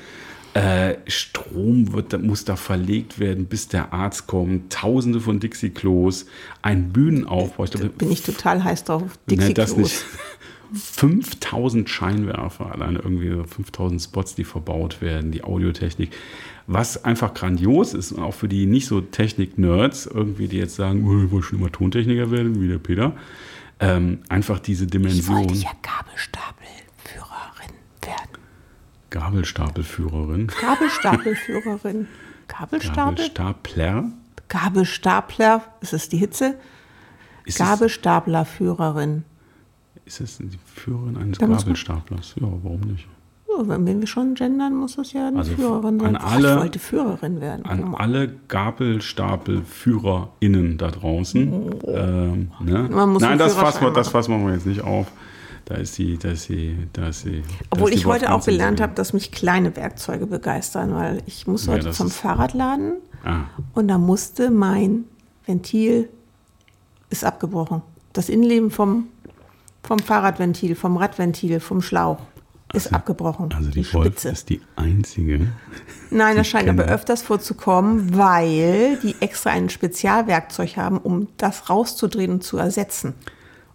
Äh, 0.53 0.95
Strom 1.07 1.91
wird, 1.91 2.21
muss 2.23 2.45
da 2.45 2.55
verlegt 2.55 3.19
werden, 3.19 3.45
bis 3.45 3.67
der 3.67 3.91
Arzt 3.91 4.27
kommt. 4.27 4.71
Tausende 4.71 5.19
von 5.19 5.39
Dixie-Klos, 5.41 6.27
ein 6.61 6.93
Bühnenaufbau. 6.93 7.65
Ich 7.65 7.71
glaube, 7.71 7.89
Bin 7.89 8.11
ich 8.11 8.21
total 8.21 8.63
heiß 8.63 8.85
drauf. 8.85 9.03
Nee, 9.27 9.35
Dixie 9.35 9.53
das 9.53 9.73
Klos. 9.73 9.89
nicht. 9.89 10.05
5000 10.73 11.89
Scheinwerfer, 11.89 12.71
alleine 12.71 12.99
irgendwie 12.99 13.29
so 13.29 13.43
5000 13.43 14.01
Spots, 14.01 14.35
die 14.35 14.43
verbaut 14.43 15.01
werden, 15.01 15.31
die 15.31 15.43
Audiotechnik. 15.43 16.11
Was 16.67 17.03
einfach 17.05 17.33
grandios 17.33 17.93
ist 17.93 18.11
und 18.11 18.23
auch 18.23 18.33
für 18.33 18.47
die 18.47 18.65
nicht 18.65 18.87
so 18.87 19.01
Technik-Nerds, 19.01 20.07
irgendwie, 20.07 20.47
die 20.47 20.57
jetzt 20.57 20.75
sagen, 20.75 21.05
oh, 21.07 21.25
ich 21.25 21.31
wollte 21.31 21.47
schon 21.47 21.59
immer 21.59 21.71
Tontechniker 21.71 22.31
werden, 22.31 22.61
wie 22.61 22.67
der 22.67 22.79
Peter, 22.79 23.13
ähm, 23.79 24.22
einfach 24.29 24.60
diese 24.60 24.86
Ich 24.86 24.91
Dimension. 24.91 25.38
wollte 25.38 25.53
ja 25.55 25.72
Gabelstapelführerin 25.82 27.75
werden. 28.01 28.41
Gabelstapelführerin. 29.10 30.48
Gabelstapelführerin. 30.62 32.08
Gabelstapel? 32.48 32.96
Gabelstapler. 32.96 34.12
Gabelstapler, 34.48 35.63
ist 35.82 35.94
es 35.94 36.10
die 36.10 36.17
Hitze? 36.17 36.58
Ist 37.46 37.58
Gabelstaplerführerin. 37.58 39.24
ist 40.05 40.22
es 40.22 40.38
die 40.38 40.60
Führerin 40.65 41.17
eines 41.17 41.39
Gabelstaplers? 41.39 42.36
Ja, 42.39 42.48
warum 42.63 42.82
nicht? 42.82 43.08
Ja, 43.57 43.67
wenn 43.67 44.00
wir 44.01 44.07
schon 44.07 44.35
gendern, 44.35 44.75
muss 44.75 44.97
es 44.97 45.13
ja 45.13 45.27
eine 45.27 45.39
Also 45.39 45.53
Führerin 45.53 46.00
sein. 46.00 46.15
alle- 46.15 46.53
ich 46.55 46.59
wollte 46.62 46.79
Führerin 46.79 47.41
werden. 47.41 47.65
an 47.65 47.95
alle 47.95 48.33
GabelstapelführerInnen 48.47 50.77
da 50.77 50.91
draußen. 50.91 51.75
Ähm, 51.88 52.51
ne? 52.59 52.89
Nein, 53.19 53.38
das 53.38 53.53
fassen, 53.55 53.81
wir, 53.81 53.91
das 53.91 54.09
fassen 54.09 54.45
wir 54.45 54.53
jetzt 54.53 54.65
nicht 54.65 54.81
auf. 54.81 55.07
Da 55.65 55.75
ist 55.75 55.97
die, 55.97 56.17
da 56.17 56.29
ist 56.29 56.50
die, 56.50 56.77
da 56.93 57.07
ist 57.07 57.25
die. 57.25 57.41
Obwohl 57.71 57.89
ist 57.89 57.97
ich 58.00 58.05
heute 58.05 58.31
auch 58.31 58.45
gelernt 58.45 58.79
habe, 58.81 58.93
dass 58.93 59.13
mich 59.13 59.31
kleine 59.31 59.75
Werkzeuge 59.75 60.27
begeistern, 60.27 60.93
weil 60.93 61.24
ich 61.25 61.47
muss 61.47 61.65
Ja, 61.65 61.74
heute 61.74 61.85
das 61.85 61.97
zum 61.97 62.12
Fahrradladen 62.12 62.93
Ah, 63.24 63.45
und 63.74 63.88
da 63.88 63.97
musste 63.97 64.51
mein 64.51 65.05
Ventil 65.47 66.07
ist 67.09 67.25
abgebrochen. 67.25 67.81
Das 68.13 68.29
Innenleben 68.29 68.69
vom, 68.69 69.07
vom 69.81 69.97
Fahrradventil, 69.97 70.75
vom 70.75 70.97
Radventil, 70.97 71.59
vom 71.59 71.81
Schlauch 71.81 72.19
ist 72.75 72.94
abgebrochen. 72.94 73.53
also 73.53 73.70
die, 73.70 73.94
Wolf 73.94 74.08
Spitze. 74.08 74.29
ist 74.29 74.50
die 74.50 74.62
einzige. 74.75 75.48
Nein, 76.10 76.36
das 76.36 76.48
scheint 76.48 76.65
kenne. 76.65 76.84
aber 76.84 76.91
öfters 76.91 77.22
vorzukommen, 77.22 78.17
weil 78.17 78.98
die 79.01 79.15
extra 79.20 79.51
ein 79.51 79.70
Spezialwerkzeug 79.70 80.77
haben, 80.77 80.98
um 80.98 81.27
das 81.38 81.70
rauszudrehen 81.70 82.32
und 82.32 82.44
zu 82.44 82.58
ersetzen. 82.58 83.13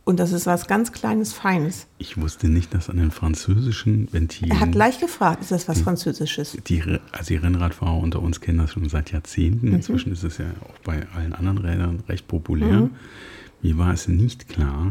Und 0.04 0.18
das 0.18 0.32
ist 0.32 0.46
was 0.46 0.66
ganz 0.66 0.92
Kleines, 0.92 1.32
Feines. 1.32 1.86
Ich 1.98 2.20
wusste 2.20 2.48
nicht, 2.48 2.74
dass 2.74 2.90
an 2.90 2.96
den 2.96 3.10
französischen 3.10 4.12
Ventilen. 4.12 4.50
Er 4.50 4.60
hat 4.60 4.72
gleich 4.72 4.98
gefragt, 4.98 5.42
ist 5.42 5.52
das 5.52 5.68
was 5.68 5.82
Französisches? 5.82 6.56
die, 6.66 6.82
also 7.12 7.28
die 7.28 7.36
Rennradfahrer 7.36 7.98
unter 7.98 8.20
uns 8.20 8.40
kennen 8.40 8.58
das 8.58 8.72
schon 8.72 8.88
seit 8.88 9.12
Jahrzehnten. 9.12 9.68
Mhm. 9.68 9.74
Inzwischen 9.76 10.12
ist 10.12 10.24
es 10.24 10.38
ja 10.38 10.46
auch 10.64 10.78
bei 10.82 11.06
allen 11.14 11.32
anderen 11.32 11.58
Rädern 11.58 12.02
recht 12.08 12.26
populär. 12.26 12.88
Mir 13.62 13.78
war 13.78 13.92
es 13.92 14.08
nicht 14.08 14.48
klar, 14.48 14.90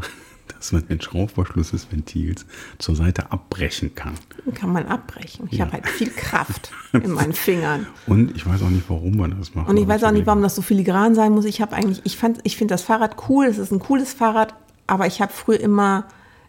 dass 0.55 0.71
man 0.71 0.87
den 0.87 0.99
Schraubverschluss 1.01 1.71
des 1.71 1.91
Ventils 1.91 2.45
zur 2.77 2.95
Seite 2.95 3.31
abbrechen 3.31 3.95
kann. 3.95 4.13
Kann 4.55 4.71
man 4.73 4.85
abbrechen. 4.87 5.47
Ich 5.51 5.57
Ja. 5.59 5.65
habe 5.65 5.73
halt 5.73 5.87
viel 5.87 6.09
Kraft 6.09 6.71
in 6.93 7.11
meinen 7.11 7.33
Fingern. 7.33 7.87
Und 8.07 8.35
ich 8.35 8.45
weiß 8.45 8.61
auch 8.63 8.69
nicht, 8.69 8.89
warum 8.89 9.17
man 9.17 9.37
das 9.37 9.55
macht. 9.55 9.69
Und 9.69 9.77
ich 9.77 9.87
weiß 9.87 10.03
auch 10.03 10.11
nicht, 10.11 10.25
warum 10.25 10.41
das 10.41 10.55
so 10.55 10.61
filigran 10.61 11.15
sein 11.15 11.31
muss. 11.31 11.45
Ich 11.45 11.61
habe 11.61 11.75
eigentlich, 11.75 12.01
ich 12.05 12.17
fand, 12.17 12.39
ich 12.43 12.57
finde 12.57 12.73
das 12.73 12.81
Fahrrad 12.83 13.15
cool, 13.29 13.45
es 13.45 13.57
ist 13.57 13.71
ein 13.71 13.79
cooles 13.79 14.13
Fahrrad, 14.13 14.53
aber 14.87 15.05
ich 15.07 15.21
habe 15.21 15.31
früher 15.31 15.59
immer 15.59 16.05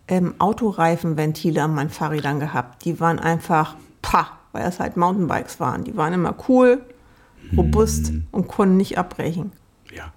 ähm, 0.09 0.35
Autoreifenventile 0.39 1.63
an 1.63 1.75
meinen 1.75 1.91
Fahrrädern 1.91 2.41
gehabt. 2.41 2.85
Die 2.85 2.99
waren 3.01 3.19
einfach, 3.19 3.77
pah, 4.03 4.27
weil 4.53 4.65
das 4.65 4.81
halt 4.81 4.97
Mountainbikes 4.97 5.61
waren. 5.61 5.85
Die 5.85 5.97
waren 5.97 6.13
immer 6.13 6.35
cool, 6.49 6.81
robust 7.57 8.09
Hm. 8.09 8.25
und 8.33 8.49
konnten 8.49 8.77
nicht 8.77 8.99
abbrechen. 8.99 9.53
Ja. 9.95 10.13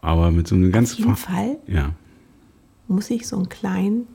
Aber 0.00 0.30
mit 0.30 0.48
so 0.48 0.54
einem 0.54 0.72
ganz. 0.72 0.92
Auf 0.92 0.98
jeden 0.98 1.16
Fa- 1.16 1.32
Fall 1.32 1.56
Ja. 1.66 1.90
Muss 2.88 3.10
ich 3.10 3.26
so 3.26 3.36
einen 3.36 3.48
kleinen, 3.48 4.06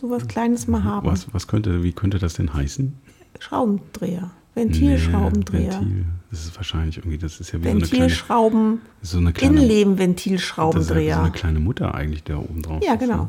so 0.00 0.10
was 0.10 0.26
Kleines 0.28 0.66
mal 0.68 0.84
haben. 0.84 1.06
Was, 1.06 1.32
was 1.34 1.46
könnte, 1.46 1.82
wie 1.82 1.92
könnte 1.92 2.18
das 2.18 2.34
denn 2.34 2.52
heißen? 2.54 2.94
Schraubendreher, 3.38 4.30
Ventilschraubendreher. 4.54 5.80
Nee, 5.80 5.86
Ventil. 5.86 6.04
Das 6.30 6.44
ist 6.44 6.56
wahrscheinlich 6.56 6.98
irgendwie, 6.98 7.18
das 7.18 7.40
ist 7.40 7.52
ja 7.52 7.58
wie 7.60 7.64
so 7.64 7.70
eine 7.70 7.80
kleine. 7.80 7.92
Ventilschrauben, 8.02 8.80
So 9.02 9.18
eine 9.18 9.32
kleine 9.32 9.32
das 9.32 9.32
ist 9.32 9.42
ja 9.42 9.48
so 9.48 9.54
Innenleben-Ventilschraubendreher. 9.82 11.20
eine 11.20 11.30
kleine 11.32 11.60
Mutter 11.60 11.94
eigentlich, 11.94 12.22
der 12.24 12.38
oben 12.38 12.62
drauf 12.62 12.82
Ja, 12.84 12.94
genau. 12.94 13.16
ne? 13.24 13.28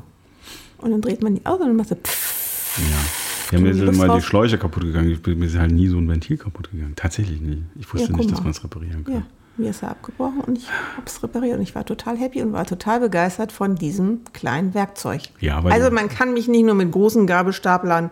Und 0.77 0.91
dann 0.91 1.01
dreht 1.01 1.21
man 1.23 1.35
die 1.35 1.45
aus 1.45 1.59
und 1.59 1.67
dann 1.67 1.75
machst 1.75 1.91
du 1.91 1.95
pfff. 1.95 2.79
Ja. 2.79 3.57
Ja, 3.57 3.59
mir 3.59 3.75
sind 3.75 3.97
mal 3.97 4.17
die. 4.17 4.21
Schläuche 4.25 4.57
kaputt 4.57 4.83
gegangen. 4.83 5.19
Mir 5.25 5.45
ist 5.45 5.57
halt 5.57 5.71
nie 5.73 5.87
so 5.87 5.97
ein 5.97 6.07
Ventil 6.07 6.37
kaputt 6.37 6.71
gegangen. 6.71 6.93
Tatsächlich 6.95 7.41
nicht. 7.41 7.63
Ich 7.75 7.93
wusste 7.93 8.11
Ja, 8.11 8.17
nicht, 8.17 8.31
dass 8.31 8.39
man 8.41 8.51
es 8.51 8.63
reparieren 8.63 9.03
kann. 9.03 9.13
Ja, 9.15 9.23
mir 9.57 9.69
ist 9.71 9.83
er 9.83 9.91
abgebrochen 9.91 10.41
und 10.41 10.57
ich 10.57 10.67
habe 10.69 11.05
es 11.05 11.21
repariert 11.21 11.57
und 11.57 11.61
ich 11.63 11.75
war 11.75 11.85
total 11.85 12.17
happy 12.17 12.41
und 12.41 12.53
war 12.53 12.65
total 12.65 12.99
begeistert 12.99 13.51
von 13.51 13.75
diesem 13.75 14.21
kleinen 14.33 14.73
Werkzeug. 14.73 15.21
Ja, 15.39 15.61
also 15.63 15.91
man 15.91 16.09
kann 16.09 16.33
mich 16.33 16.47
nicht 16.47 16.65
nur 16.65 16.75
mit 16.75 16.91
großen 16.91 17.27
Gabelstaplern 17.27 18.09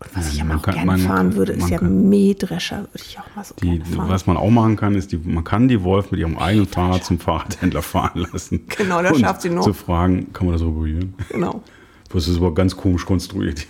und 0.00 0.16
was 0.16 0.28
ich 0.32 0.38
Ja, 0.38 0.44
man 0.44 0.58
auch 0.58 0.62
kann- 0.62 0.74
gerne 0.74 0.86
man 0.86 1.00
fahren 1.00 1.34
würde, 1.34 1.52
ist 1.52 1.68
ja 1.70 1.78
kann- 1.78 2.08
Mähdrescher, 2.08 2.80
würde 2.92 3.04
ich 3.06 3.18
auch 3.18 3.36
mal 3.36 3.44
so 3.44 3.54
Die, 3.62 3.80
fahren. 3.80 4.08
was 4.10 4.26
man 4.26 4.36
auch 4.36 4.50
machen 4.50 4.76
kann, 4.76 4.94
ist, 4.94 5.12
die, 5.12 5.18
man 5.18 5.44
kann 5.44 5.66
die 5.68 5.82
Wolf 5.82 6.10
mit 6.10 6.20
ihrem 6.20 6.36
eigenen 6.38 6.66
Fahrrad 6.68 7.04
zum 7.04 7.18
Fahrradhändler 7.18 7.82
fahren 7.82 8.26
lassen. 8.32 8.66
Genau, 8.76 9.02
das 9.02 9.18
schafft 9.18 9.42
sie 9.42 9.50
noch. 9.50 9.64
Zu 9.64 9.72
fragen, 9.72 10.32
kann 10.32 10.46
man 10.46 10.54
das 10.56 10.62
reparieren? 10.62 11.14
Genau. 11.30 11.62
Das 12.12 12.28
ist 12.28 12.36
aber 12.36 12.52
ganz 12.54 12.76
komisch 12.76 13.04
konstruiert. 13.06 13.66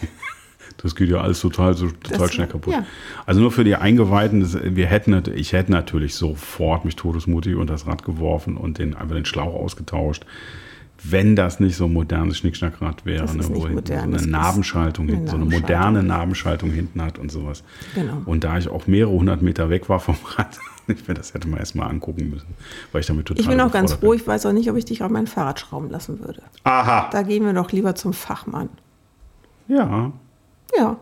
Das 0.78 0.94
geht 0.94 1.08
ja 1.08 1.20
alles 1.20 1.40
total, 1.40 1.74
so, 1.74 1.86
total 1.88 2.18
Das- 2.18 2.34
schnell 2.34 2.46
kaputt. 2.46 2.72
ja. 2.74 2.84
Also 3.26 3.40
nur 3.40 3.50
für 3.52 3.64
die 3.64 3.76
Eingeweihten, 3.76 4.40
das, 4.40 4.58
wir 4.62 4.86
hätten, 4.86 5.22
ich 5.34 5.52
hätte 5.52 5.70
natürlich 5.72 6.14
sofort 6.14 6.84
mich 6.84 6.96
todesmutig 6.96 7.56
unter 7.56 7.72
das 7.74 7.86
Rad 7.86 8.04
geworfen 8.04 8.56
und 8.56 8.78
den, 8.78 8.94
einfach 8.94 9.14
den 9.14 9.24
Schlauch 9.24 9.54
ausgetauscht. 9.54 10.26
Wenn 11.06 11.36
das 11.36 11.60
nicht 11.60 11.76
so 11.76 11.84
ein 11.84 11.92
modernes 11.92 12.38
Schnickschnackrad 12.38 13.04
wäre, 13.04 13.24
ne, 13.36 13.44
wo 13.48 13.66
modern, 13.68 14.12
so 14.12 14.18
eine 14.18 14.26
Nabenschaltung, 14.26 15.06
hinten, 15.06 15.26
so 15.28 15.36
eine 15.36 15.44
moderne 15.44 16.02
Nabenschaltung 16.02 16.70
hinten 16.70 17.02
hat 17.02 17.18
und 17.18 17.30
sowas. 17.30 17.62
Genau. 17.94 18.22
Und 18.24 18.44
da 18.44 18.56
ich 18.56 18.68
auch 18.68 18.86
mehrere 18.86 19.12
hundert 19.12 19.42
Meter 19.42 19.68
weg 19.68 19.88
war 19.90 20.00
vom 20.00 20.16
Rad, 20.36 20.58
ich 20.86 21.06
mir 21.06 21.12
das 21.14 21.34
hätte 21.34 21.46
man 21.48 21.58
erstmal 21.58 21.90
angucken 21.90 22.30
müssen, 22.30 22.46
weil 22.92 23.00
ich 23.02 23.06
damit 23.06 23.26
total 23.26 23.40
Ich 23.40 23.48
bin 23.48 23.60
auch 23.60 23.70
ganz 23.72 23.92
froh, 23.94 24.14
ich 24.14 24.26
weiß 24.26 24.46
auch 24.46 24.52
nicht, 24.52 24.70
ob 24.70 24.76
ich 24.76 24.86
dich 24.86 25.02
auf 25.02 25.10
mein 25.10 25.26
Fahrrad 25.26 25.60
schrauben 25.60 25.90
lassen 25.90 26.20
würde. 26.20 26.42
Aha. 26.64 27.10
Da 27.12 27.22
gehen 27.22 27.44
wir 27.44 27.52
doch 27.52 27.70
lieber 27.72 27.94
zum 27.94 28.12
Fachmann. 28.14 28.68
Ja, 29.68 30.12
Ja, 30.76 30.96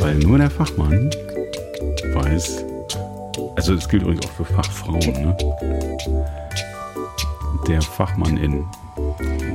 Weil 0.00 0.14
nur 0.16 0.38
der 0.38 0.50
Fachmann 0.50 1.10
weiß, 2.14 2.64
also 3.56 3.74
das 3.74 3.88
gilt 3.88 4.02
übrigens 4.02 4.26
auch 4.26 4.32
für 4.32 4.44
Fachfrauen, 4.44 4.98
ne? 5.00 5.36
Der 7.68 7.82
Fachmann 7.82 8.36
in. 8.36 8.64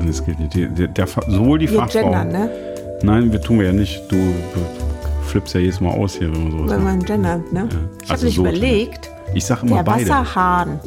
Es 0.10 0.24
gilt 0.26 0.40
nicht, 0.40 0.56
der, 0.78 0.88
der, 0.88 1.08
Fa- 1.08 1.24
sowohl 1.28 1.60
die 1.60 1.70
wir 1.70 1.80
Fachfrau. 1.80 2.02
gendern, 2.02 2.30
ne? 2.32 2.50
Nein, 3.04 3.32
wir 3.32 3.42
tun 3.42 3.60
wir 3.60 3.68
ja 3.68 3.72
nicht. 3.74 4.02
Du, 4.12 4.34
flippst 5.26 5.54
ja 5.54 5.62
jedes 5.62 5.80
Mal 5.80 5.92
aus 5.92 6.16
hier, 6.16 6.34
wenn 6.34 6.44
man 6.44 6.52
sowas 6.52 6.72
Wenn 6.72 6.84
man 6.84 7.00
gendert, 7.04 7.54
ne? 7.54 7.70
Ich 7.70 8.10
habe 8.10 8.12
Also 8.14 8.26
mich 8.26 8.36
so 8.36 8.42
überlegt, 8.42 9.10
Ich 9.34 9.46
sag 9.46 9.64
immer 9.64 9.78
der 9.78 9.84
beide. 9.84 10.10
Wasserhahn. 10.10 10.80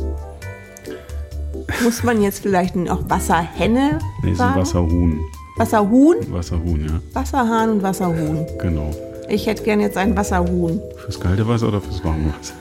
Muss 1.82 2.02
man 2.02 2.20
jetzt 2.22 2.40
vielleicht 2.40 2.76
auch 2.90 3.00
Wasserhenne 3.08 3.98
Nee, 4.22 4.32
es 4.32 4.38
sagen? 4.38 4.60
Wasserhuhn. 4.60 5.20
Wasserhuhn? 5.56 6.16
Wasserhuhn, 6.30 6.80
ja. 6.86 7.00
Wasserhahn 7.20 7.70
und 7.70 7.82
Wasserhuhn. 7.82 8.46
Genau. 8.60 8.90
Ich 9.28 9.46
hätte 9.46 9.62
gern 9.62 9.80
jetzt 9.80 9.96
ein 9.96 10.16
Wasserhuhn. 10.16 10.80
Fürs 11.04 11.18
kalte 11.20 11.46
Wasser 11.48 11.68
oder 11.68 11.80
fürs 11.80 12.04
warme 12.04 12.26
Wasser? 12.38 12.54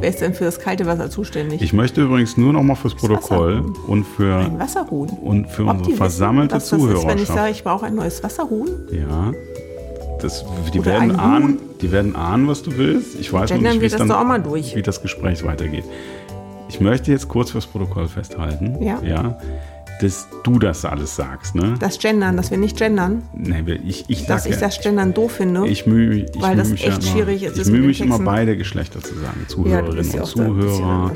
Wer 0.00 0.08
ist 0.10 0.20
denn 0.20 0.34
für 0.34 0.44
das 0.44 0.58
kalte 0.58 0.86
Wasser 0.86 1.10
zuständig? 1.10 1.60
Ich 1.62 1.72
möchte 1.72 2.02
übrigens 2.02 2.36
nur 2.36 2.52
noch 2.52 2.62
mal 2.62 2.74
fürs 2.74 2.94
Protokoll 2.94 3.64
und 3.86 4.04
für, 4.04 4.34
ein 4.36 4.58
Wasserhuhn. 4.58 5.08
und 5.22 5.48
für 5.50 5.62
Ob 5.62 5.68
unsere 5.70 5.82
die 5.84 5.88
wissen, 5.92 5.96
versammelte 5.98 6.54
was 6.56 6.70
das 6.70 6.78
ist, 6.78 6.84
wenn 6.84 6.88
ich 6.88 6.96
Zuhörerschaft. 7.02 7.34
sage, 7.38 7.50
ich 7.52 7.64
brauche 7.64 7.86
ein 7.86 7.94
neues 7.94 8.22
Wasserhuhn? 8.22 8.68
Ja. 8.90 9.32
Das, 10.20 10.44
die, 10.72 10.80
Oder 10.80 10.86
werden 10.92 11.10
ein 11.12 11.20
ahnen, 11.20 11.58
die 11.82 11.92
werden 11.92 12.16
ahnen, 12.16 12.48
was 12.48 12.62
du 12.62 12.76
willst. 12.78 13.20
Ich 13.20 13.32
weiß 13.32 13.50
noch 13.50 13.56
Gendern 13.56 13.72
nicht, 13.74 13.76
wie 13.76 13.80
wir 13.82 13.86
es 13.86 13.92
das 13.92 13.98
dann, 14.00 14.08
doch 14.08 14.18
auch 14.20 14.24
mal 14.24 14.42
durch. 14.42 14.74
wie 14.74 14.82
das 14.82 15.02
Gespräch 15.02 15.44
weitergeht. 15.44 15.84
Ich 16.68 16.80
möchte 16.80 17.10
jetzt 17.12 17.28
kurz 17.28 17.50
fürs 17.50 17.66
Protokoll 17.66 18.08
festhalten, 18.08 18.82
Ja. 18.82 19.00
ja 19.02 19.38
dass 20.00 20.28
du 20.42 20.58
das 20.58 20.84
alles 20.84 21.16
sagst. 21.16 21.54
Ne? 21.54 21.74
Das 21.80 21.98
Gendern, 21.98 22.36
dass 22.36 22.50
wir 22.50 22.58
nicht 22.58 22.76
gendern, 22.76 23.22
Nee, 23.34 23.64
ich, 23.86 24.04
ich 24.08 24.26
dass 24.26 24.44
sag 24.44 24.50
ich 24.50 24.60
ja, 24.60 24.66
das 24.66 24.80
Gendern 24.80 25.14
doof 25.14 25.32
finde. 25.32 25.66
ich 25.66 25.86
mühe, 25.86 26.26
ich 26.34 26.42
Weil 26.42 26.56
das 26.56 26.68
mich 26.68 26.86
echt 26.86 27.02
ja 27.02 27.10
immer, 27.10 27.24
schwierig 27.24 27.42
ist, 27.44 27.58
Ich 27.58 27.66
mühe 27.68 27.80
mich 27.80 28.00
immer 28.00 28.18
beide 28.18 28.56
Geschlechter 28.58 29.00
zu 29.00 29.14
sagen. 29.14 29.40
Ja, 29.42 29.48
Zuhörerinnen 29.48 30.12
ja 30.12 30.20
und 30.20 30.26
Zuhörer. 30.26 31.12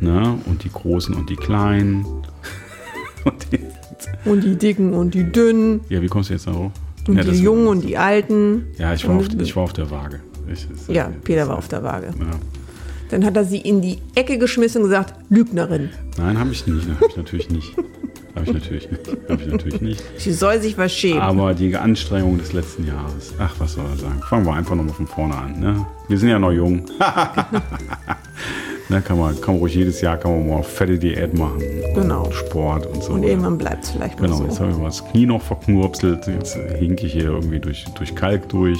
Ne? 0.00 0.38
Und 0.46 0.64
die 0.64 0.70
Großen 0.70 1.14
und 1.14 1.30
die 1.30 1.36
Kleinen. 1.36 2.04
Und 3.24 3.46
die, 3.50 3.58
und 4.24 4.44
die 4.44 4.56
Dicken 4.56 4.94
und 4.94 5.12
die 5.12 5.24
Dünnen 5.24 5.80
ja, 5.88 6.00
wie 6.00 6.06
kommst 6.06 6.28
du 6.30 6.34
jetzt 6.34 6.46
darauf? 6.46 6.70
und 7.08 7.16
ja, 7.16 7.24
die 7.24 7.40
Jungen 7.40 7.66
und 7.66 7.80
die 7.82 7.96
Alten. 7.98 8.66
Ja, 8.78 8.94
ich 8.94 9.08
war, 9.08 9.16
auf, 9.16 9.26
ich 9.36 9.56
war 9.56 9.64
auf 9.64 9.72
der 9.72 9.90
Waage. 9.90 10.20
Ich, 10.52 10.68
Ja, 10.88 11.10
Peter 11.24 11.48
war 11.48 11.58
auf 11.58 11.66
der 11.66 11.82
Waage. 11.82 12.14
Ja. 12.18 12.30
Dann 13.10 13.24
hat 13.24 13.36
er 13.36 13.44
sie 13.44 13.58
in 13.58 13.80
die 13.80 13.98
Ecke 14.14 14.38
geschmissen 14.38 14.82
und 14.82 14.88
gesagt, 14.88 15.14
Lügnerin. 15.28 15.90
Nein, 16.18 16.38
habe 16.38 16.50
ich 16.52 16.66
nicht. 16.66 16.88
Habe 16.88 17.06
ich 17.08 17.16
natürlich 17.16 17.50
nicht. 17.50 17.76
Habe 18.34 18.44
ich 18.46 18.52
natürlich 18.52 18.90
nicht. 18.90 19.08
Habe 19.30 19.42
ich 19.42 19.48
natürlich 19.48 19.80
nicht. 19.80 20.02
Sie 20.18 20.32
soll 20.32 20.60
sich 20.60 20.76
was 20.76 20.92
schämen. 20.92 21.20
Aber 21.20 21.54
die 21.54 21.74
Anstrengung 21.74 22.36
des 22.36 22.52
letzten 22.52 22.86
Jahres. 22.86 23.32
Ach, 23.38 23.54
was 23.58 23.72
soll 23.74 23.86
er 23.86 23.96
sagen? 23.96 24.20
Fangen 24.28 24.44
wir 24.44 24.52
einfach 24.52 24.74
nochmal 24.74 24.94
von 24.94 25.06
vorne 25.06 25.34
an. 25.36 25.58
Ne? 25.58 25.86
Wir 26.08 26.18
sind 26.18 26.28
ja 26.28 26.38
noch 26.38 26.52
jung. 26.52 26.84
ne, 28.88 29.00
kann, 29.00 29.18
man, 29.18 29.40
kann 29.40 29.54
man 29.54 29.60
ruhig 29.60 29.74
jedes 29.74 30.00
Jahr 30.02 30.18
kann 30.18 30.32
man 30.32 30.48
mal 30.48 30.62
fette 30.62 30.98
Diät 30.98 31.32
machen. 31.32 31.62
Genau. 31.94 32.24
Und 32.24 32.34
Sport 32.34 32.86
und 32.86 33.02
so. 33.02 33.12
und 33.12 33.22
irgendwann 33.22 33.56
bleibt 33.56 33.84
es 33.84 33.90
vielleicht 33.92 34.20
mal 34.20 34.26
Genau, 34.26 34.42
jetzt 34.42 34.56
so. 34.56 34.60
habe 34.60 34.72
ich 34.72 34.78
mal 34.78 34.84
das 34.84 35.04
Knie 35.10 35.26
noch 35.26 35.40
verknurpselt. 35.42 36.26
Jetzt 36.26 36.58
hinke 36.78 37.06
ich 37.06 37.12
hier 37.14 37.30
irgendwie 37.30 37.60
durch, 37.60 37.86
durch 37.96 38.14
Kalk 38.14 38.48
durch. 38.50 38.78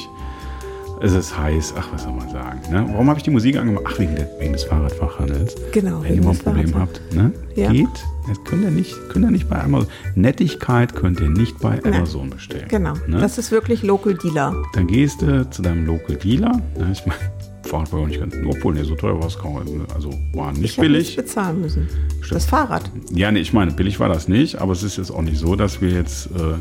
Es 1.03 1.13
ist 1.13 1.37
heiß. 1.37 1.75
Ach, 1.79 1.89
was 1.93 2.05
soll 2.05 2.13
man 2.13 2.29
sagen? 2.31 2.61
Ne? 2.71 2.87
Warum 2.93 3.09
habe 3.09 3.19
ich 3.19 3.23
die 3.25 3.31
Musik 3.31 3.57
angemacht? 3.57 3.85
Ach, 3.87 3.99
wegen, 3.99 4.15
der, 4.17 4.29
wegen 4.39 4.55
des 4.55 4.65
Fahrradfachhandels. 4.65 5.55
Genau, 5.73 6.03
Wenn 6.03 6.15
ihr 6.15 6.23
mal 6.23 6.31
ein 6.31 6.39
Problem 6.39 6.75
habt, 6.75 7.01
ne? 7.15 7.33
Ja. 7.55 7.71
geht. 7.71 7.87
Das 8.29 8.43
könnt 8.45 8.65
ihr, 8.65 8.71
nicht, 8.71 8.97
könnt 9.11 9.25
ihr 9.25 9.31
nicht 9.31 9.49
bei 9.49 9.63
Amazon. 9.63 9.89
Nettigkeit 10.17 10.95
könnt 10.97 11.21
ihr 11.21 11.29
nicht 11.29 11.61
bei 11.61 11.81
Amazon 11.85 12.31
bestellen. 12.31 12.67
Genau, 12.69 12.95
Ne? 13.07 13.19
das 13.21 13.39
ist 13.39 13.53
wirklich 13.53 13.83
Local 13.83 14.15
Dealer. 14.15 14.55
Dann 14.75 14.87
gehst 14.89 15.23
du 15.23 15.49
zu 15.51 15.63
deinem 15.63 15.87
Local 15.87 16.17
Dealer. 16.17 16.61
Ne? 16.77 16.91
Ich 16.93 17.07
meine, 17.07 17.21
Fahrrad 17.63 17.93
war 17.93 18.01
auch 18.01 18.07
nicht 18.07 18.19
ganz, 18.19 18.35
obwohl, 18.45 18.75
ne, 18.75 18.85
so 18.85 18.95
teuer 18.97 19.19
war 19.21 19.27
es 19.29 19.39
kaum. 19.39 19.61
Also 19.95 20.11
war 20.35 20.53
nicht 20.53 20.65
Ich 20.65 20.77
billig. 20.77 21.15
bezahlen 21.17 21.61
müssen. 21.61 21.89
Das 22.31 22.47
Fahrrad. 22.47 22.91
Ja, 23.13 23.31
nee, 23.31 23.41
ich 23.41 23.53
meine, 23.53 23.71
billig 23.73 24.01
war 24.01 24.09
das 24.09 24.27
nicht, 24.29 24.57
aber 24.61 24.73
es 24.73 24.83
ist 24.83 24.97
jetzt 24.97 25.11
auch 25.13 25.23
nicht 25.23 25.39
so, 25.39 25.55
dass 25.55 25.81
wir 25.81 25.91
jetzt 25.91 26.27
äh, 26.27 26.55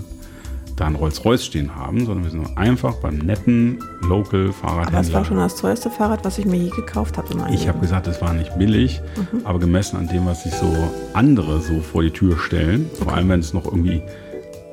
da 0.75 0.85
ein 0.87 0.95
Rolls-Royce 0.95 1.45
stehen 1.45 1.75
haben, 1.75 2.05
sondern 2.05 2.23
wir 2.25 2.31
sind 2.31 2.57
einfach 2.57 2.95
beim 2.95 3.17
netten 3.19 3.79
Local 4.01 4.53
Aber 4.61 4.99
es 4.99 5.13
war 5.13 5.23
schon 5.23 5.37
das 5.37 5.55
teuerste 5.55 5.89
Fahrrad, 5.89 6.25
was 6.25 6.37
ich 6.37 6.45
mir 6.45 6.57
je 6.57 6.69
gekauft 6.69 7.17
habe 7.17 7.31
in 7.31 7.39
meinem 7.39 7.53
Ich 7.53 7.67
habe 7.67 7.79
gesagt, 7.79 8.07
es 8.07 8.21
war 8.21 8.33
nicht 8.33 8.57
billig, 8.57 9.01
Mhm. 9.15 9.45
aber 9.45 9.59
gemessen 9.59 9.97
an 9.97 10.07
dem, 10.07 10.25
was 10.25 10.43
sich 10.43 10.53
so 10.53 10.67
andere 11.13 11.61
so 11.61 11.79
vor 11.79 12.01
die 12.03 12.11
Tür 12.11 12.37
stellen, 12.37 12.89
vor 13.01 13.13
allem 13.13 13.29
wenn 13.29 13.39
es 13.39 13.53
noch 13.53 13.65
irgendwie 13.65 14.01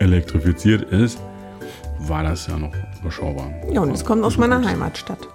elektrifiziert 0.00 0.90
ist, 0.90 1.18
war 2.00 2.24
das 2.24 2.46
ja 2.48 2.58
noch 2.58 2.72
überschaubar. 3.00 3.50
Ja, 3.70 3.80
und 3.82 3.90
es 3.92 4.04
kommt 4.04 4.24
aus 4.24 4.36
meiner. 4.36 4.64
Heimatstadt. 4.64 5.28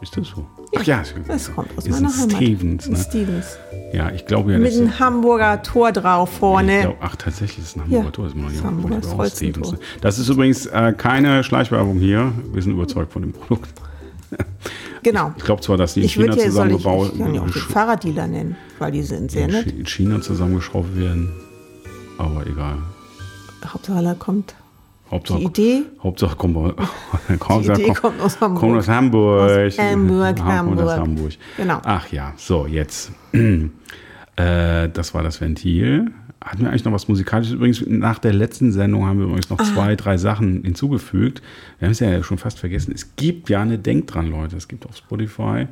Ist 0.00 0.16
das 0.16 0.28
so? 0.28 0.46
Ach 0.76 0.82
ja, 0.84 1.02
Es 1.28 1.54
kommt 1.54 1.68
aus 1.76 1.86
ist 1.86 1.90
meiner 1.90 2.08
in 2.08 2.14
Heimat. 2.14 2.32
Stevens, 2.36 2.88
ne? 2.88 2.96
Stevens. 2.96 3.58
Ja, 3.92 4.10
ich 4.10 4.26
glaube 4.26 4.52
ja, 4.52 4.58
Mit 4.58 4.72
einem 4.74 4.98
Hamburger 4.98 5.62
Tor 5.62 5.92
drauf 5.92 6.30
vorne. 6.30 6.80
glaub, 6.82 6.96
ach, 7.00 7.16
tatsächlich 7.16 7.64
ist 7.64 7.76
ein 7.76 7.82
Hamburger 7.82 8.04
Ja, 8.06 8.10
Tor. 8.10 8.24
Das, 8.26 8.34
ist 8.34 8.56
das 8.56 8.64
Hamburger 8.64 8.96
aufgefallen. 8.96 9.18
Holzentor. 9.18 9.64
Stevens, 9.66 9.80
ne? 9.80 9.98
das 10.00 10.18
ist 10.18 10.28
übrigens 10.28 10.66
äh, 10.66 10.92
keine 10.96 11.44
Schleichwerbung 11.44 11.98
hier. 11.98 12.32
Wir 12.52 12.62
sind 12.62 12.72
überzeugt 12.72 13.12
von 13.12 13.22
dem 13.22 13.32
Produkt. 13.32 13.68
Genau. 15.04 15.34
Ich 15.36 15.44
glaube 15.44 15.60
zwar, 15.60 15.76
dass 15.76 15.92
die 15.92 16.00
in 16.00 16.06
Ich 16.06 16.14
China 16.14 16.28
ja, 16.28 16.32
soll 16.32 16.38
ich, 16.40 16.46
zusammengebaut 16.78 17.10
ich 17.12 17.18
kann 17.18 17.34
ja 17.34 17.42
auch 17.42 17.50
den 17.50 17.60
Fahrraddealer 17.60 18.26
nennen, 18.26 18.56
weil 18.78 18.90
die 18.90 19.02
sind 19.02 19.30
sehr 19.30 19.48
nett. 19.48 19.66
In 19.66 19.84
China 19.84 20.22
zusammengeschraubt 20.22 20.96
werden. 20.98 21.30
Aber 22.16 22.46
egal. 22.46 22.78
Hauptsache 23.66 24.02
da 24.02 24.14
kommt 24.14 24.54
Hauptsache, 25.10 25.38
die 25.38 25.44
Idee. 25.44 25.82
Hauptsache 26.02 26.36
kommt, 26.36 26.54
kommt, 27.38 27.66
Die 27.66 27.70
Idee 27.82 27.92
kommt 27.92 28.20
aus 28.20 28.40
Hamburg. 28.40 28.60
Kommt 28.60 28.78
aus 28.78 28.88
Hamburg. 28.88 29.50
Aus 29.66 29.78
Hamburg, 29.78 30.36
kommt 30.36 30.48
aus 30.48 30.54
Hamburg. 30.56 30.98
Hamburg. 30.98 31.32
Genau. 31.56 31.80
Ach 31.84 32.08
ja, 32.10 32.32
so 32.36 32.66
jetzt. 32.66 33.12
äh, 33.32 34.88
das 34.88 35.14
war 35.14 35.22
das 35.22 35.40
Ventil. 35.40 36.10
Hatten 36.42 36.62
wir 36.62 36.68
eigentlich 36.68 36.84
noch 36.84 36.92
was 36.92 37.08
Musikalisches? 37.08 37.54
Übrigens, 37.54 37.84
nach 37.86 38.18
der 38.18 38.32
letzten 38.34 38.70
Sendung 38.72 39.06
haben 39.06 39.18
wir 39.18 39.26
übrigens 39.26 39.50
Ah. 39.50 39.54
noch 39.54 39.62
zwei, 39.62 39.96
drei 39.96 40.18
Sachen 40.18 40.62
hinzugefügt. 40.62 41.40
Wir 41.78 41.86
haben 41.86 41.92
es 41.92 42.00
ja 42.00 42.22
schon 42.22 42.36
fast 42.38 42.58
vergessen. 42.58 42.92
Es 42.94 43.16
gibt 43.16 43.48
ja 43.48 43.62
eine 43.62 43.78
Denk 43.78 44.08
dran, 44.08 44.30
Leute. 44.30 44.56
Es 44.56 44.68
gibt 44.68 44.84
auf 44.86 44.96
Spotify 44.96 45.66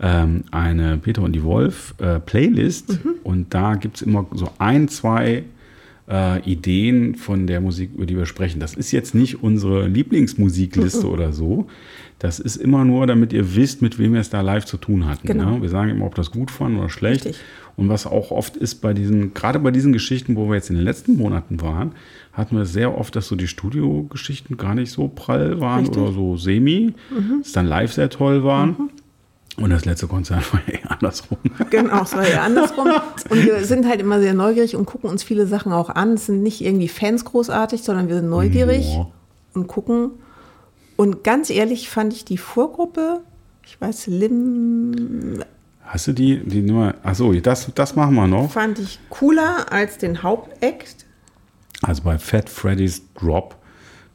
ähm, 0.00 0.44
eine 0.50 0.96
Peter 0.98 1.22
und 1.22 1.32
die 1.32 1.42
Wolf 1.42 1.94
äh, 1.98 2.20
Playlist. 2.20 3.04
Mhm. 3.04 3.14
Und 3.22 3.52
da 3.52 3.74
gibt 3.74 3.96
es 3.96 4.02
immer 4.02 4.24
so 4.32 4.48
ein, 4.58 4.88
zwei 4.88 5.44
äh, 6.10 6.40
Ideen 6.50 7.14
von 7.14 7.46
der 7.46 7.60
Musik, 7.60 7.90
über 7.94 8.06
die 8.06 8.16
wir 8.16 8.26
sprechen. 8.26 8.60
Das 8.60 8.74
ist 8.74 8.92
jetzt 8.92 9.14
nicht 9.14 9.42
unsere 9.42 9.86
Lieblingsmusikliste 9.86 11.06
Mhm. 11.06 11.12
oder 11.12 11.32
so. 11.32 11.66
Das 12.18 12.40
ist 12.40 12.56
immer 12.56 12.84
nur, 12.84 13.06
damit 13.06 13.32
ihr 13.32 13.54
wisst, 13.54 13.80
mit 13.80 13.98
wem 13.98 14.12
wir 14.14 14.20
es 14.20 14.30
da 14.30 14.40
live 14.40 14.64
zu 14.64 14.76
tun 14.76 15.06
hatten. 15.06 15.26
Genau. 15.26 15.56
Ne? 15.56 15.62
Wir 15.62 15.68
sagen 15.68 15.90
immer, 15.90 16.06
ob 16.06 16.14
das 16.16 16.30
gut 16.32 16.50
fanden 16.50 16.78
oder 16.78 16.88
schlecht. 16.88 17.26
Richtig. 17.26 17.40
Und 17.76 17.88
was 17.88 18.06
auch 18.06 18.32
oft 18.32 18.56
ist 18.56 18.76
bei 18.76 18.92
diesen, 18.92 19.34
gerade 19.34 19.60
bei 19.60 19.70
diesen 19.70 19.92
Geschichten, 19.92 20.34
wo 20.34 20.48
wir 20.48 20.56
jetzt 20.56 20.68
in 20.68 20.74
den 20.74 20.84
letzten 20.84 21.16
Monaten 21.16 21.60
waren, 21.62 21.92
hatten 22.32 22.56
wir 22.56 22.64
sehr 22.66 22.96
oft, 22.98 23.14
dass 23.14 23.28
so 23.28 23.36
die 23.36 23.46
Studiogeschichten 23.46 24.56
gar 24.56 24.74
nicht 24.74 24.90
so 24.90 25.06
prall 25.08 25.60
waren 25.60 25.80
Richtig. 25.80 25.96
Mhm. 25.98 26.02
oder 26.02 26.12
so 26.12 26.36
semi, 26.36 26.92
dass 27.40 27.52
dann 27.52 27.66
live 27.66 27.92
sehr 27.92 28.10
toll 28.10 28.42
waren. 28.42 28.90
Und 29.60 29.70
das 29.70 29.84
letzte 29.84 30.06
Konzert 30.06 30.52
war 30.52 30.60
eher 30.68 30.90
andersrum. 30.90 31.38
Genau, 31.70 32.02
es 32.02 32.14
war 32.14 32.28
ja 32.28 32.42
andersrum. 32.42 32.88
Und 33.28 33.44
wir 33.44 33.64
sind 33.64 33.86
halt 33.88 34.00
immer 34.00 34.20
sehr 34.20 34.34
neugierig 34.34 34.76
und 34.76 34.86
gucken 34.86 35.10
uns 35.10 35.22
viele 35.24 35.46
Sachen 35.46 35.72
auch 35.72 35.90
an. 35.90 36.12
Es 36.14 36.26
sind 36.26 36.42
nicht 36.42 36.60
irgendwie 36.64 36.88
Fans 36.88 37.24
großartig, 37.24 37.82
sondern 37.82 38.08
wir 38.08 38.14
sind 38.16 38.28
neugierig 38.28 38.94
Ja. 38.94 39.06
und 39.54 39.66
gucken. 39.66 40.12
Und 40.96 41.24
ganz 41.24 41.50
ehrlich 41.50 41.90
fand 41.90 42.12
ich 42.12 42.24
die 42.24 42.38
Vorgruppe, 42.38 43.20
ich 43.66 43.80
weiß, 43.80 44.06
Lim, 44.06 45.42
Hast 45.84 46.06
du 46.06 46.12
die, 46.12 46.38
die 46.44 46.62
Nummer? 46.62 46.94
Achso, 47.02 47.32
das, 47.32 47.70
das 47.74 47.96
machen 47.96 48.14
wir 48.14 48.26
noch. 48.26 48.50
fand 48.50 48.78
ich 48.78 48.98
cooler 49.10 49.72
als 49.72 49.98
den 49.98 50.22
Hauptact. 50.22 51.06
Also 51.82 52.02
bei 52.02 52.18
Fat 52.18 52.48
Freddy's 52.50 53.02
Drop 53.14 53.56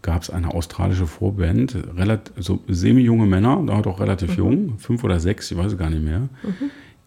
gab 0.03 0.21
es 0.21 0.29
eine 0.29 0.53
australische 0.53 1.07
Vorband, 1.07 1.75
relativ, 1.97 2.33
so 2.43 2.59
semi-junge 2.67 3.25
Männer, 3.25 3.63
da 3.65 3.73
auch 3.79 3.99
relativ 3.99 4.37
jung, 4.37 4.77
fünf 4.77 5.03
oder 5.03 5.19
sechs, 5.19 5.49
ich 5.49 5.57
weiß 5.57 5.71
es 5.71 5.77
gar 5.77 5.89
nicht 5.89 6.03
mehr, 6.03 6.29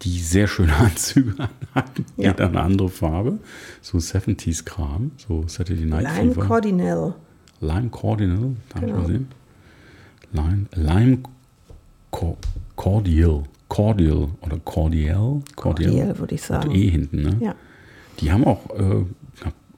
die 0.02 0.18
sehr 0.18 0.48
schöne 0.48 0.74
Anzüge 0.76 1.34
hatten, 1.74 2.04
Ja. 2.16 2.30
jeder 2.32 2.48
eine 2.48 2.60
andere 2.62 2.88
Farbe, 2.88 3.38
so 3.82 3.98
70s-Kram, 3.98 5.12
so 5.16 5.44
Saturday 5.46 5.84
Night 5.84 6.02
Lime 6.16 6.32
Fever. 6.32 6.46
Cordinal. 6.46 7.14
Lime 7.60 7.90
Cardinal, 7.90 8.56
darf 8.70 8.82
ich 8.82 8.88
Genau. 8.88 8.98
mal 9.00 9.06
sehen? 9.06 9.28
Lime, 10.32 10.66
Lime 10.74 11.18
Co 12.10 12.36
Cordial, 12.76 13.42
Cordial 13.68 14.28
oder 14.42 14.58
Cordial, 14.64 15.40
Cordial, 15.54 16.18
würde 16.18 16.34
ich 16.34 16.42
sagen. 16.42 16.70
E 16.72 16.88
hinten, 16.90 17.22
ne? 17.22 17.36
Ja. 17.40 17.54
Die 18.20 18.30
haben 18.32 18.44
auch 18.44 18.68
äh, 18.78 19.04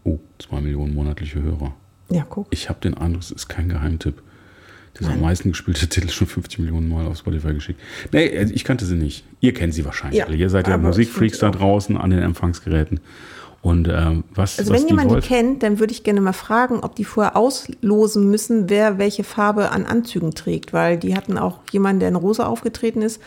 oh, 0.05 0.19
zwei 0.39 0.61
Millionen 0.61 0.95
monatliche 0.95 1.43
Hörer. 1.43 1.75
Ja, 2.11 2.25
guck. 2.29 2.47
Ich 2.51 2.69
habe 2.69 2.81
den 2.81 2.95
Eindruck, 2.95 3.23
es 3.23 3.31
ist 3.31 3.49
kein 3.49 3.69
Geheimtipp. 3.69 4.23
Der 5.01 5.11
am 5.11 5.21
meisten 5.21 5.51
gespielte 5.51 5.87
Titel 5.89 6.09
schon 6.09 6.27
50 6.27 6.59
Millionen 6.59 6.89
Mal 6.89 7.07
auf 7.07 7.19
Spotify 7.19 7.53
geschickt. 7.55 7.79
Nee, 8.11 8.37
also 8.37 8.53
ich 8.53 8.65
kannte 8.65 8.85
sie 8.85 8.97
nicht. 8.97 9.23
Ihr 9.41 9.55
kennt 9.55 9.73
sie 9.73 9.85
wahrscheinlich. 9.85 10.19
Ja, 10.19 10.27
alle. 10.27 10.35
Ihr 10.37 10.51
seid 10.51 10.67
ja 10.67 10.77
Musikfreaks 10.77 11.39
da 11.39 11.51
draußen 11.51 11.97
an 11.97 12.11
den 12.11 12.19
Empfangsgeräten. 12.21 12.99
Und 13.63 13.87
ähm, 13.89 14.25
was, 14.35 14.59
Also 14.59 14.73
was 14.73 14.81
wenn 14.81 14.89
jemand 14.89 15.11
die 15.11 15.15
Wolf- 15.15 15.27
kennt, 15.27 15.63
dann 15.63 15.79
würde 15.79 15.93
ich 15.93 16.03
gerne 16.03 16.21
mal 16.21 16.33
fragen, 16.33 16.81
ob 16.81 16.97
die 16.97 17.05
vorher 17.05 17.37
auslosen 17.37 18.29
müssen, 18.31 18.69
wer 18.71 18.99
welche 18.99 19.23
Farbe 19.25 19.71
an 19.71 19.85
Anzügen 19.87 20.33
trägt, 20.35 20.73
weil 20.73 20.97
die 20.99 21.15
hatten 21.15 21.39
auch 21.39 21.61
jemanden, 21.71 22.01
der 22.01 22.09
in 22.09 22.17
Rosa 22.17 22.47
aufgetreten 22.47 23.03
ist, 23.03 23.21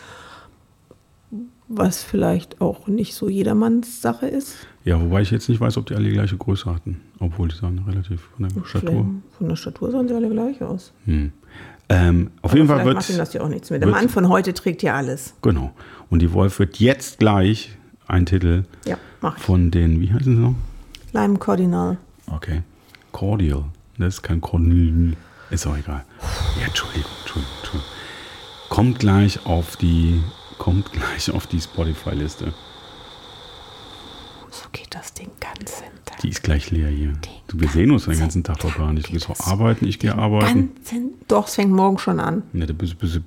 was 1.68 2.02
vielleicht 2.02 2.60
auch 2.60 2.86
nicht 2.86 3.14
so 3.14 3.28
jedermanns 3.28 4.02
Sache 4.02 4.26
ist. 4.26 4.54
Ja, 4.84 5.00
wobei 5.00 5.22
ich 5.22 5.30
jetzt 5.30 5.48
nicht 5.48 5.60
weiß, 5.60 5.76
ob 5.76 5.86
die 5.86 5.94
alle 5.94 6.04
die 6.04 6.12
gleiche 6.14 6.36
Größe 6.36 6.72
hatten. 6.72 7.00
Obwohl 7.20 7.48
die 7.48 7.56
sahen 7.56 7.84
relativ 7.86 8.20
von 8.36 8.48
der 8.48 8.64
Statur. 8.64 9.06
Von 9.38 9.48
der 9.48 9.56
Statur 9.56 9.90
sahen 9.92 10.08
sie 10.08 10.14
alle 10.14 10.28
gleich 10.28 10.60
aus. 10.62 10.92
Ähm, 11.88 12.30
auf 12.42 12.54
jeden 12.54 12.66
Fall 12.66 12.84
wird. 12.84 12.96
macht 12.96 13.08
ihnen 13.08 13.18
das 13.18 13.32
ja 13.32 13.42
auch 13.42 13.48
nichts 13.48 13.70
mehr. 13.70 13.78
Der 13.78 13.88
Mann 13.88 14.08
von 14.08 14.28
heute 14.28 14.54
trägt 14.54 14.82
ja 14.82 14.94
alles. 14.94 15.34
Genau. 15.42 15.72
Und 16.10 16.20
die 16.20 16.32
Wolf 16.32 16.58
wird 16.58 16.78
jetzt 16.78 17.18
gleich 17.18 17.76
ein 18.08 18.26
Titel 18.26 18.64
Ja, 18.84 18.96
von 19.38 19.70
den, 19.70 20.00
wie 20.00 20.12
heißen 20.12 20.36
sie 20.36 20.42
noch? 20.42 20.54
Lime 21.12 21.38
Cardinal. 21.38 21.98
Okay. 22.26 22.62
Cordial. 23.12 23.64
Das 23.98 24.14
ist 24.14 24.22
kein 24.22 24.40
Cordial. 24.40 25.12
Ist 25.50 25.66
auch 25.66 25.76
egal. 25.76 26.04
Ja, 26.58 26.66
Entschuldigung, 26.66 27.10
Entschuldigung, 27.20 27.54
Entschuldigung. 27.60 27.92
Kommt 28.70 28.98
gleich 28.98 29.44
auf 29.44 29.76
die, 29.76 30.22
kommt 30.58 30.92
gleich 30.92 31.30
auf 31.30 31.46
die 31.46 31.60
Spotify-Liste. 31.60 32.54
Geht 34.72 34.94
das 34.94 35.12
den 35.12 35.28
ganzen 35.38 35.84
Tag. 36.06 36.18
Die 36.22 36.28
ist 36.30 36.42
gleich 36.42 36.70
leer 36.70 36.88
hier. 36.88 37.12
Du, 37.48 37.60
wir 37.60 37.68
sehen 37.68 37.90
uns 37.90 38.06
den 38.06 38.18
ganzen 38.18 38.42
Tag 38.42 38.58
doch 38.60 38.74
gar 38.76 38.92
nicht. 38.92 39.08
Du 39.08 39.12
gehst 39.12 39.28
auch 39.28 39.38
arbeiten, 39.46 39.86
ich 39.86 39.98
gehe 39.98 40.14
arbeiten. 40.14 40.70
Ganzen, 40.74 41.10
doch, 41.28 41.46
es 41.46 41.54
fängt 41.56 41.72
morgen 41.72 41.98
schon 41.98 42.18
an. 42.20 42.42
Ne, 42.54 42.66
bis, 42.74 42.94
bis, 42.94 43.20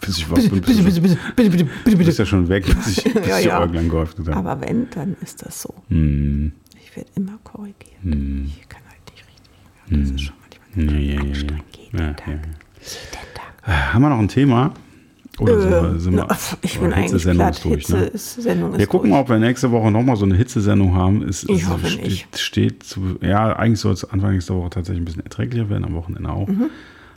bis 0.00 0.18
ich 0.18 0.28
was 0.30 0.48
bin. 0.48 0.60
Bitte, 0.60 0.82
bitte, 0.82 1.00
bitte, 1.00 1.18
bitte, 1.36 1.50
bitte, 1.50 1.64
bitte, 1.84 1.96
Du 1.98 2.04
bist 2.04 2.18
ja 2.18 2.26
schon 2.26 2.48
weg, 2.48 2.64
bis 2.66 2.98
ich, 2.98 3.04
bis 3.14 3.26
Ja, 3.26 3.38
ja. 3.38 3.64
Geäuft 3.66 4.18
habe. 4.18 4.34
Aber 4.36 4.60
wenn, 4.60 4.90
dann 4.90 5.16
ist 5.20 5.44
das 5.46 5.62
so. 5.62 5.72
Hm, 5.88 6.52
Ich 6.84 6.96
werde 6.96 7.10
immer 7.14 7.38
korrigiert. 7.44 8.02
hm, 8.02 8.50
Ich 8.60 8.68
kann 8.68 8.82
halt 8.88 9.00
nicht 9.12 9.24
richtig. 9.24 10.02
Das 10.02 10.10
ist 10.10 10.20
schon 10.20 10.34
manchmal 10.74 11.00
ja, 11.00 11.14
ja, 11.14 11.22
ja, 11.22 11.32
ja. 11.32 11.32
Jeden 11.32 11.46
Tag. 12.16 12.26
ja. 12.26 12.32
Jeden 12.32 13.34
Tag. 13.34 13.92
Haben 13.94 14.02
wir 14.02 14.08
noch 14.08 14.18
ein 14.18 14.28
Thema? 14.28 14.74
Oder 15.38 15.60
sind 15.60 15.70
wir, 15.70 15.82
Äh, 15.94 15.98
sind 15.98 16.14
wir, 16.16 16.28
ich 16.62 16.78
bin 16.78 16.92
eigentlich 16.92 17.04
Hitzesendung 17.12 17.46
platt. 17.46 17.54
ist 17.56 17.64
durch, 17.64 17.74
Hitze 17.76 17.96
ne? 17.96 18.04
ist, 18.04 18.34
Sendung 18.42 18.72
ist 18.72 18.78
Wir 18.78 18.86
gucken 18.86 19.10
durch. 19.10 19.16
mal, 19.18 19.22
ob 19.22 19.28
wir 19.30 19.38
nächste 19.38 19.70
Woche 19.70 19.90
nochmal 19.90 20.16
so 20.16 20.24
eine 20.26 20.34
Hitzesendung 20.36 20.94
haben. 20.94 21.22
Es, 21.26 21.44
Ich 21.44 21.62
es 21.62 21.68
hoffe 21.68 21.86
steht, 21.86 22.04
nicht. 22.04 22.38
steht 22.38 22.82
zu, 22.82 23.16
ja, 23.22 23.54
eigentlich 23.56 23.80
soll 23.80 23.92
es 23.94 24.04
Anfang 24.04 24.32
nächster 24.32 24.54
Woche 24.56 24.70
tatsächlich 24.70 25.00
ein 25.02 25.04
bisschen 25.06 25.24
erträglicher 25.24 25.70
werden, 25.70 25.84
am 25.84 25.94
Wochenende 25.94 26.28
auch. 26.30 26.48
Mhm. 26.48 26.66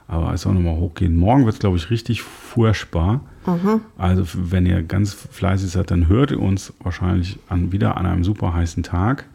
Aber 0.07 0.33
es 0.33 0.41
soll 0.41 0.53
nochmal 0.53 0.75
hochgehen. 0.75 1.15
Morgen 1.17 1.45
wird 1.45 1.55
es, 1.55 1.59
glaube 1.59 1.77
ich, 1.77 1.89
richtig 1.89 2.21
furchtbar. 2.21 3.21
Mhm. 3.47 3.81
Also, 3.97 4.23
wenn 4.33 4.65
ihr 4.65 4.83
ganz 4.83 5.13
fleißig 5.13 5.71
seid, 5.71 5.89
dann 5.91 6.07
hört 6.07 6.31
ihr 6.31 6.39
uns 6.39 6.73
wahrscheinlich 6.79 7.39
an, 7.49 7.71
wieder 7.71 7.97
an 7.97 8.05
einem 8.05 8.23
super 8.23 8.53
heißen 8.53 8.83
Tag. 8.83 9.25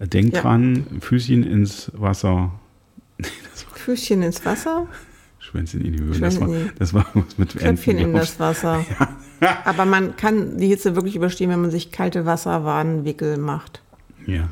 Denkt 0.00 0.34
Ja. 0.34 0.42
dran, 0.42 0.84
Füßchen 1.00 1.44
ins 1.44 1.92
Wasser, 1.94 2.50
Füßchen 3.74 4.22
ins 4.22 4.44
Wasser, 4.44 4.86
Schwänzchen 5.42 5.80
in 5.80 5.92
die 5.92 6.00
Höhe. 6.00 6.18
Das 6.20 6.40
war, 6.40 6.48
in 6.48 6.70
das 6.78 6.94
war 6.94 7.06
was 7.14 7.36
mit 7.36 7.56
Köpfchen 7.56 7.98
in 7.98 8.10
glaub 8.10 8.22
das 8.22 8.38
Wasser. 8.38 8.84
Aber 9.64 9.84
man 9.84 10.16
kann 10.16 10.56
die 10.58 10.68
Hitze 10.68 10.94
wirklich 10.94 11.16
überstehen, 11.16 11.50
wenn 11.50 11.60
man 11.60 11.72
sich 11.72 11.90
kalte 11.90 12.26
Wasserwadenwickel 12.26 13.38
macht. 13.38 13.82
Ja. 14.26 14.48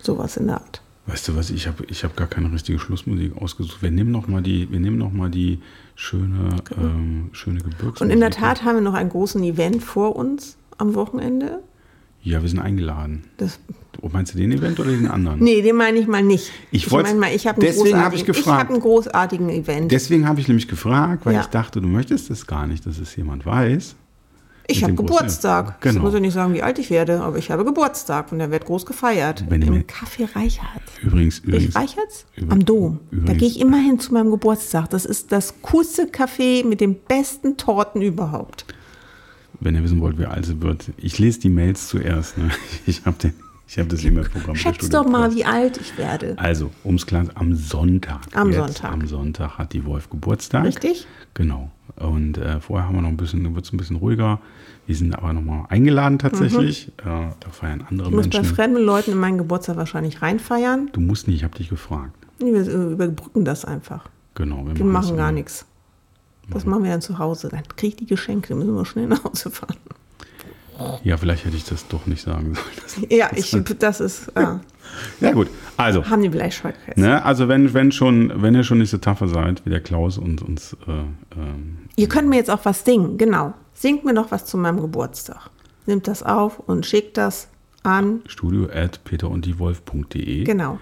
Sowas 0.00 0.36
in 0.36 0.48
der 0.48 0.56
Art. 0.56 0.82
Weißt 1.06 1.28
du 1.28 1.36
was, 1.36 1.50
ich 1.50 1.68
habe 1.68 1.84
ich 1.88 2.02
hab 2.02 2.16
gar 2.16 2.26
keine 2.26 2.52
richtige 2.52 2.78
Schlussmusik 2.80 3.36
ausgesucht. 3.36 3.80
Wir 3.80 3.92
nehmen 3.92 4.10
noch 4.10 4.26
mal 4.26 4.42
die, 4.42 4.70
wir 4.70 4.80
nehmen 4.80 4.98
noch 4.98 5.12
mal 5.12 5.30
die 5.30 5.60
schöne, 5.94 6.56
ähm, 6.76 7.30
schöne 7.32 7.60
Gebirgsmusik. 7.60 8.00
Und 8.00 8.10
in 8.10 8.20
der 8.20 8.30
Tat 8.30 8.64
haben 8.64 8.74
wir 8.74 8.82
noch 8.82 8.94
einen 8.94 9.10
großen 9.10 9.42
Event 9.44 9.82
vor 9.82 10.16
uns 10.16 10.56
am 10.78 10.94
Wochenende. 10.96 11.60
Ja, 12.28 12.42
wir 12.42 12.48
sind 12.48 12.58
eingeladen. 12.58 13.24
Das, 13.38 13.58
Oh, 14.00 14.10
meinst 14.12 14.32
du 14.34 14.38
den 14.38 14.52
Event 14.52 14.78
oder 14.78 14.90
den 14.90 15.08
anderen? 15.08 15.40
nee, 15.40 15.60
den 15.62 15.74
meine 15.74 15.98
ich 15.98 16.06
mal 16.06 16.22
nicht. 16.22 16.52
Ich 16.70 16.90
wollt's- 16.90 17.08
meine 17.10 17.18
mal, 17.20 17.34
ich 17.34 17.46
habe 17.48 17.60
einen, 17.66 18.00
hab 18.04 18.12
ich 18.14 18.28
ich 18.28 18.46
habe 18.46 18.70
einen 18.72 18.80
großartigen 18.80 19.48
Event. 19.48 19.90
Deswegen 19.90 20.28
habe 20.28 20.38
ich 20.40 20.46
nämlich 20.46 20.68
gefragt, 20.68 21.24
weil 21.26 21.34
Ja. 21.34 21.40
ich 21.40 21.46
dachte, 21.46 21.80
du 21.80 21.88
möchtest 21.88 22.30
es 22.30 22.46
gar 22.46 22.66
nicht, 22.66 22.86
dass 22.86 22.98
es 22.98 23.16
jemand 23.16 23.44
weiß. 23.46 23.96
ich 24.70 24.84
habe 24.84 24.92
Geburtstag. 24.94 25.80
Genau. 25.80 25.96
Ich 25.96 26.02
muss 26.02 26.12
ja 26.12 26.20
nicht 26.20 26.34
sagen, 26.34 26.52
wie 26.52 26.62
alt 26.62 26.78
ich 26.78 26.90
werde, 26.90 27.22
aber 27.22 27.38
ich 27.38 27.50
habe 27.50 27.64
Geburtstag 27.64 28.30
und 28.32 28.38
der 28.38 28.50
wird 28.50 28.66
groß 28.66 28.84
gefeiert. 28.84 29.48
Benjamin- 29.48 29.80
Im 29.80 29.86
Café 29.86 30.28
Reichertz. 30.36 30.82
Übrigens, 31.02 31.38
übrigens. 31.38 31.70
Ich 31.70 31.74
Reichertz? 31.74 32.26
Übrigens- 32.36 32.52
Am 32.52 32.64
Dom. 32.66 33.00
Da 33.10 33.16
übrigens- 33.16 33.38
gehe 33.38 33.48
ich 33.48 33.60
immer 33.60 33.78
hin 33.78 33.98
zu 33.98 34.12
meinem 34.12 34.30
Geburtstag. 34.30 34.90
Das 34.90 35.06
ist 35.06 35.32
das 35.32 35.54
coolste 35.62 36.04
Café 36.08 36.66
mit 36.66 36.82
den 36.82 36.96
besten 36.96 37.56
Torten 37.56 38.02
überhaupt. 38.02 38.66
Wenn 39.60 39.74
ihr 39.74 39.82
wissen 39.82 40.00
wollt, 40.00 40.18
wie 40.18 40.26
alt 40.26 40.46
sie 40.46 40.60
wird. 40.62 40.90
Ich 40.96 41.18
lese 41.18 41.40
die 41.40 41.48
Mails 41.48 41.88
zuerst. 41.88 42.38
Ne? 42.38 42.50
Ich 42.86 43.04
habe 43.04 43.16
ich 43.70 43.78
hab 43.78 43.88
das 43.90 44.02
E-Mail-Programm. 44.02 44.56
Schätz 44.56 44.88
doch 44.88 45.06
mal, 45.06 45.34
wie 45.34 45.44
alt 45.44 45.76
ich 45.78 45.98
werde. 45.98 46.34
Also, 46.38 46.70
ums 46.84 47.04
klar, 47.04 47.26
am 47.34 47.54
Sonntag. 47.54 48.20
Am 48.32 48.48
Jetzt, 48.50 48.56
Sonntag. 48.56 48.92
Am 48.92 49.06
Sonntag 49.06 49.58
hat 49.58 49.74
die 49.74 49.84
Wolf 49.84 50.08
Geburtstag. 50.08 50.64
Richtig? 50.64 51.06
Genau. 51.34 51.70
Und 51.96 52.38
äh, 52.38 52.60
vorher 52.60 52.88
haben 52.88 52.94
wir 52.94 53.02
noch 53.02 53.08
ein 53.10 53.18
bisschen, 53.18 53.54
wird 53.54 53.66
es 53.66 53.72
ein 53.72 53.76
bisschen 53.76 53.96
ruhiger. 53.96 54.40
Wir 54.86 54.96
sind 54.96 55.14
aber 55.14 55.34
nochmal 55.34 55.66
eingeladen 55.68 56.18
tatsächlich. 56.18 56.88
Äh, 56.98 57.04
da 57.04 57.50
feiern 57.50 57.84
andere 57.90 58.08
Ich 58.08 58.14
muss 58.14 58.28
bei 58.30 58.38
Menschen. 58.38 58.54
fremden 58.54 58.82
Leuten 58.82 59.10
in 59.12 59.18
meinen 59.18 59.36
Geburtstag 59.36 59.76
wahrscheinlich 59.76 60.22
reinfeiern. 60.22 60.88
Du 60.92 61.00
musst 61.00 61.28
nicht, 61.28 61.36
ich 61.36 61.44
habe 61.44 61.58
dich 61.58 61.68
gefragt. 61.68 62.12
Nee, 62.40 62.54
Wir 62.54 62.66
äh, 62.66 62.92
überbrücken 62.92 63.44
das 63.44 63.66
einfach. 63.66 64.08
Genau. 64.34 64.64
Wir 64.66 64.74
das 64.74 64.82
machen 64.86 65.16
gar 65.18 65.28
immer. 65.28 65.40
nichts. 65.40 65.66
Das 66.50 66.64
machen 66.64 66.82
wir 66.84 66.90
dann 66.90 67.02
zu 67.02 67.18
Hause. 67.18 67.48
Dann 67.50 67.62
kriege 67.76 67.88
ich 67.88 67.96
die 67.96 68.06
Geschenke, 68.06 68.48
dann 68.48 68.58
müssen 68.58 68.74
wir 68.74 68.84
schnell 68.84 69.06
nach 69.06 69.24
Hause 69.24 69.50
fahren. 69.50 69.76
Ja, 71.02 71.16
vielleicht 71.16 71.44
hätte 71.44 71.56
ich 71.56 71.64
das 71.64 71.88
doch 71.88 72.06
nicht 72.06 72.22
sagen 72.22 72.54
sollen. 72.54 73.06
Ja, 73.10 73.30
ich, 73.34 73.50
das 73.80 74.00
ist, 74.00 74.28
äh, 74.36 74.58
Ja, 75.20 75.32
gut. 75.32 75.48
Also, 75.76 76.04
haben 76.08 76.22
die 76.22 76.30
vielleicht 76.30 76.58
schon 76.58 76.72
vergessen. 76.72 77.00
ne, 77.00 77.24
also 77.24 77.48
wenn, 77.48 77.74
wenn, 77.74 77.92
schon, 77.92 78.32
wenn 78.42 78.54
ihr 78.54 78.62
schon 78.64 78.78
nicht 78.78 78.90
so 78.90 78.98
tapfer 78.98 79.28
seid 79.28 79.64
wie 79.66 79.70
der 79.70 79.80
Klaus 79.80 80.18
und 80.18 80.42
uns. 80.42 80.76
Äh, 80.86 80.90
ähm, 81.38 81.78
Ihr 81.96 82.08
könnt 82.08 82.28
mir 82.28 82.36
jetzt 82.36 82.50
auch 82.50 82.64
was 82.64 82.84
singen, 82.84 83.18
genau. 83.18 83.54
Singt 83.74 84.04
mir 84.04 84.12
noch 84.12 84.30
was 84.30 84.44
zu 84.44 84.56
meinem 84.56 84.80
Geburtstag. 84.80 85.50
Nimmt 85.86 86.06
das 86.08 86.22
auf 86.22 86.58
und 86.60 86.86
schickt 86.86 87.16
das 87.16 87.48
an. 87.82 88.20
studio 88.26 88.68
at 88.72 89.02
peterunddiewolf.de. 89.04 90.44
Genau, 90.44 90.78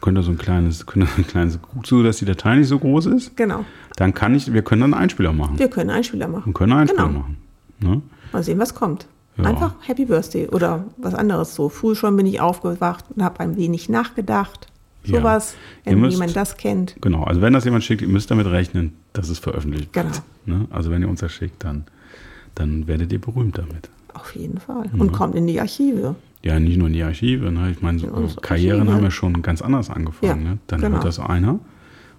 Könnt 0.00 0.18
ihr 0.18 0.22
so 0.22 0.30
ein 0.30 0.38
kleines, 0.38 0.84
könnt 0.86 1.04
ihr 1.06 1.08
so 1.08 1.22
ein 1.22 1.26
kleines, 1.26 1.60
gut 1.62 1.86
so, 1.86 2.02
dass 2.02 2.18
die 2.18 2.26
Datei 2.26 2.56
nicht 2.56 2.68
so 2.68 2.78
groß 2.78 3.06
ist. 3.06 3.36
genau. 3.36 3.64
Dann 3.96 4.14
kann 4.14 4.34
ich, 4.34 4.52
wir 4.52 4.62
können 4.62 4.82
dann 4.82 4.94
einen 4.94 5.02
Einspieler 5.02 5.32
machen. 5.32 5.58
Wir 5.58 5.68
können 5.68 5.90
einen 5.90 5.98
Einspieler 5.98 6.28
machen. 6.28 6.46
Wir 6.46 6.52
können 6.54 6.72
einen 6.72 6.80
Einspieler 6.82 7.06
Genau. 7.08 7.18
machen. 7.20 7.36
Ne? 7.80 8.02
Mal 8.32 8.42
sehen, 8.42 8.58
was 8.58 8.74
kommt. 8.74 9.06
Ja. 9.38 9.44
Einfach 9.44 9.74
Happy 9.86 10.04
Birthday 10.06 10.48
oder 10.48 10.84
was 10.96 11.14
anderes 11.14 11.54
so. 11.54 11.68
Früh 11.68 11.94
schon 11.94 12.16
bin 12.16 12.24
ich 12.26 12.40
aufgewacht 12.40 13.04
und 13.14 13.22
habe 13.22 13.40
ein 13.40 13.56
wenig 13.56 13.88
nachgedacht. 13.88 14.68
Ja. 15.04 15.18
Sowas, 15.20 15.54
Ihr 15.84 15.92
wenn 15.92 16.00
müsst- 16.00 16.12
jemand 16.14 16.34
das 16.36 16.56
kennt. 16.56 16.96
Genau, 17.00 17.22
also 17.24 17.40
wenn 17.40 17.52
das 17.52 17.64
jemand 17.64 17.84
schickt, 17.84 18.02
ihr 18.02 18.08
müsst 18.08 18.30
damit 18.30 18.46
rechnen, 18.46 18.94
dass 19.12 19.28
es 19.28 19.38
veröffentlicht 19.38 19.92
Genau. 19.92 20.06
wird. 20.06 20.22
Ne? 20.46 20.66
Also 20.70 20.90
wenn 20.90 21.02
ihr 21.02 21.08
uns 21.08 21.20
das 21.20 21.32
schickt, 21.32 21.62
dann, 21.64 21.84
dann 22.54 22.86
werdet 22.86 23.12
ihr 23.12 23.20
berühmt 23.20 23.56
damit. 23.58 23.88
Auf 24.14 24.34
jeden 24.34 24.58
Fall. 24.58 24.86
Mhm. 24.92 25.00
Und 25.00 25.12
kommt 25.12 25.34
in 25.36 25.46
die 25.46 25.60
Archive. 25.60 26.16
Ja, 26.42 26.58
nicht 26.58 26.76
nur 26.78 26.86
in 26.88 26.94
die 26.94 27.02
Archive. 27.02 27.50
Ne? 27.52 27.70
Ich 27.70 27.82
meine, 27.82 27.98
so 27.98 28.06
Karrieren 28.40 28.80
Archive. 28.80 28.94
haben 28.94 29.04
ja 29.04 29.10
schon 29.10 29.42
ganz 29.42 29.62
anders 29.62 29.90
angefangen. 29.90 30.44
Ja, 30.44 30.50
ne? 30.52 30.58
Dann 30.66 30.80
genau. 30.80 30.94
hört 30.96 31.04
das 31.04 31.18
einer 31.20 31.58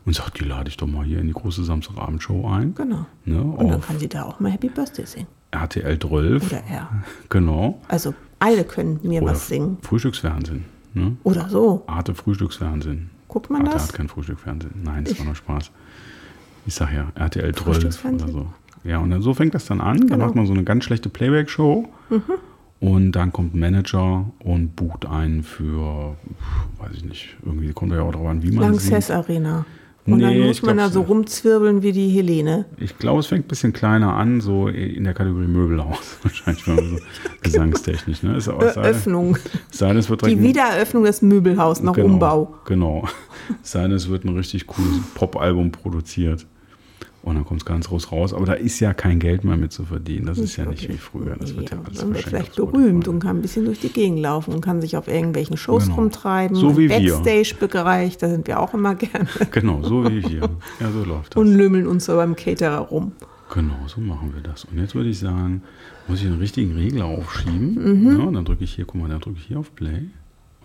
und 0.08 0.14
sagt, 0.16 0.40
die 0.40 0.46
lade 0.46 0.70
ich 0.70 0.78
doch 0.78 0.88
mal 0.88 1.06
hier 1.06 1.20
in 1.20 1.28
die 1.28 1.34
große 1.34 1.64
Samstagabendshow 1.64 2.48
ein. 2.50 2.74
Genau. 2.74 3.06
Ne? 3.26 3.42
Und 3.42 3.68
dann 3.70 3.82
kann 3.82 4.00
sie 4.00 4.08
da 4.08 4.24
auch 4.24 4.40
mal 4.40 4.52
Happy 4.52 4.70
Birthday 4.70 5.06
singen. 5.06 5.28
RTL 5.52 6.00
12. 6.00 6.46
Oder 6.48 6.64
er. 6.70 6.90
Genau. 7.30 7.80
Also 7.88 8.14
alle 8.40 8.64
können 8.64 9.00
mir 9.04 9.22
Oder 9.22 9.34
was 9.34 9.48
singen. 9.48 9.78
Frühstücksfernsehen. 9.82 10.66
Ne? 10.94 11.16
Oder 11.24 11.48
so. 11.50 11.84
Arte 11.88 12.16
Frühstücksfernsehen. 12.16 13.10
Guckt 13.28 13.50
man 13.50 13.62
Arte 13.64 13.74
das? 13.74 13.88
hat 13.90 13.94
kein 13.94 14.08
Frühstücksfernsehen. 14.08 14.74
Nein, 14.84 15.04
das 15.04 15.18
war 15.20 15.26
nur 15.26 15.36
Spaß. 15.36 15.72
Ich 16.66 16.74
sag 16.76 16.92
ja, 16.94 17.12
RTL 17.16 17.54
12 17.54 18.06
oder 18.06 18.28
so. 18.28 18.48
Ja, 18.84 19.00
und 19.00 19.10
dann 19.12 19.22
so 19.22 19.34
fängt 19.34 19.54
das 19.54 19.66
dann 19.66 19.82
an. 19.82 19.98
Dann 19.98 20.08
Genau. 20.08 20.26
macht 20.26 20.36
man 20.36 20.46
so 20.48 20.54
eine 20.54 20.64
ganz 20.64 20.86
schlechte 20.86 21.10
Playback-Show. 21.10 21.90
Und 22.80 23.12
dann 23.14 23.34
kommt 23.34 23.56
ein 23.56 23.60
Manager 23.60 24.26
und 24.40 24.76
bucht 24.76 25.06
einen 25.06 25.44
für, 25.44 26.16
weiß 26.80 26.92
ich 26.96 27.04
nicht, 27.04 27.36
irgendwie 27.44 27.74
kommt 27.74 27.92
ja 27.92 28.02
auch 28.04 28.12
drauf 28.12 28.28
an, 28.28 28.44
wie 28.44 28.52
man 28.52 28.64
Lanxess 28.72 29.08
singt. 29.08 29.18
Arena. 29.18 29.66
Und 30.08 30.22
dann 30.22 30.34
Nee, 30.34 30.48
muss 30.48 30.58
ich 30.58 30.64
man 30.64 30.78
da 30.78 30.90
so 30.90 31.02
rumzwirbeln 31.02 31.84
wie 31.84 31.92
die 31.92 32.08
Helene. 32.08 32.66
Ich 32.78 32.98
glaube, 32.98 33.20
es 33.20 33.28
fängt 33.28 33.46
ein 33.46 33.48
bisschen 33.50 33.74
kleiner 33.74 34.14
an, 34.14 34.40
so 34.40 34.70
in 34.70 35.04
der 35.04 35.14
Kategorie 35.14 35.48
Möbelhaus. 35.48 36.18
Wahrscheinlich 36.24 36.66
mal 36.66 36.78
so 36.78 36.98
gesangstechnisch. 37.42 38.24
Ne? 38.24 38.38
Ist 38.38 38.48
es 38.48 38.74
sei, 38.74 38.94
sei 39.70 39.94
es 39.96 40.10
wird 40.10 40.26
Die 40.26 40.42
Wiedereröffnung 40.42 41.04
des 41.04 41.22
Möbelhaus 41.22 41.82
nach 41.82 41.94
genau, 41.94 42.08
Umbau. 42.08 42.56
Genau. 42.66 43.08
Es 43.64 43.72
sei 43.72 43.84
denn, 43.84 43.94
es 43.94 44.10
wird 44.10 44.26
ein 44.26 44.36
richtig 44.36 44.68
cooles 44.68 45.00
Pop-Album 45.16 45.72
produziert. 45.72 46.46
Und 47.28 47.36
dann 47.36 47.44
kommt 47.44 47.60
es 47.62 47.66
ganz 47.66 47.90
groß 47.90 48.14
raus. 48.14 48.34
Aber 48.34 48.46
da 48.46 48.54
ist 48.54 48.80
ja 48.80 48.94
kein 48.94 49.20
Geld 49.20 49.44
mehr 49.44 49.58
mit 49.58 49.74
zu 49.74 49.84
verdienen. 49.84 50.26
Das 50.28 50.38
ist 50.38 50.56
ja 50.56 50.66
nicht 50.66 50.88
wie 50.88 50.94
früher. 50.98 51.36
Das 51.38 51.58
wird 51.58 51.70
ja 51.72 51.76
Ja, 51.78 51.84
alles 51.86 52.02
man 52.02 52.14
wird 52.14 52.24
vielleicht 52.24 52.56
berühmt 52.56 53.08
und 53.10 53.20
kann 53.20 53.36
ein 53.38 53.42
bisschen 53.42 53.66
durch 53.66 53.82
die 53.82 53.90
Gegend 53.90 54.20
laufen 54.20 54.54
und 54.54 54.62
kann 54.62 54.80
sich 54.80 54.96
auf 54.96 55.10
irgendwelchen 55.10 55.58
Shows 55.58 55.84
Genau. 55.84 55.96
rumtreiben. 55.98 56.56
So 56.56 56.78
wie 56.78 56.90
wir. 56.90 56.98
Backstage-Bereich, 57.16 58.18
da 58.18 58.30
sind 58.30 58.48
wir 58.48 58.62
auch 58.62 58.74
immer 58.74 58.96
gerne. 58.96 59.28
Genau, 59.52 59.84
so 59.84 60.10
wie 60.10 60.22
hier. 60.22 60.50
Ja, 60.80 60.90
so 60.92 61.04
läuft 61.04 61.36
das. 61.36 61.42
Und 61.42 61.54
lümmeln 61.54 61.86
uns 61.86 62.06
so 62.06 62.16
beim 62.16 62.34
Caterer 62.36 62.78
rum. 62.80 63.12
Genau, 63.54 63.76
so 63.88 64.00
machen 64.00 64.32
wir 64.34 64.42
das. 64.42 64.64
Und 64.64 64.78
jetzt 64.80 64.96
würde 64.96 65.10
ich 65.10 65.20
sagen, 65.20 65.64
muss 66.08 66.22
ich 66.22 66.28
einen 66.28 66.40
richtigen 66.40 66.76
Regler 66.76 67.06
aufschieben. 67.06 68.04
Mhm. 68.06 68.18
Ja, 68.20 68.24
und 68.24 68.34
dann 68.36 68.46
drücke 68.46 68.64
ich 68.64 68.74
hier, 68.74 68.86
guck 68.86 69.02
mal, 69.02 69.10
dann 69.10 69.20
drücke 69.20 69.38
ich 69.40 69.46
hier 69.48 69.60
auf 69.60 69.76
Play. 69.76 70.08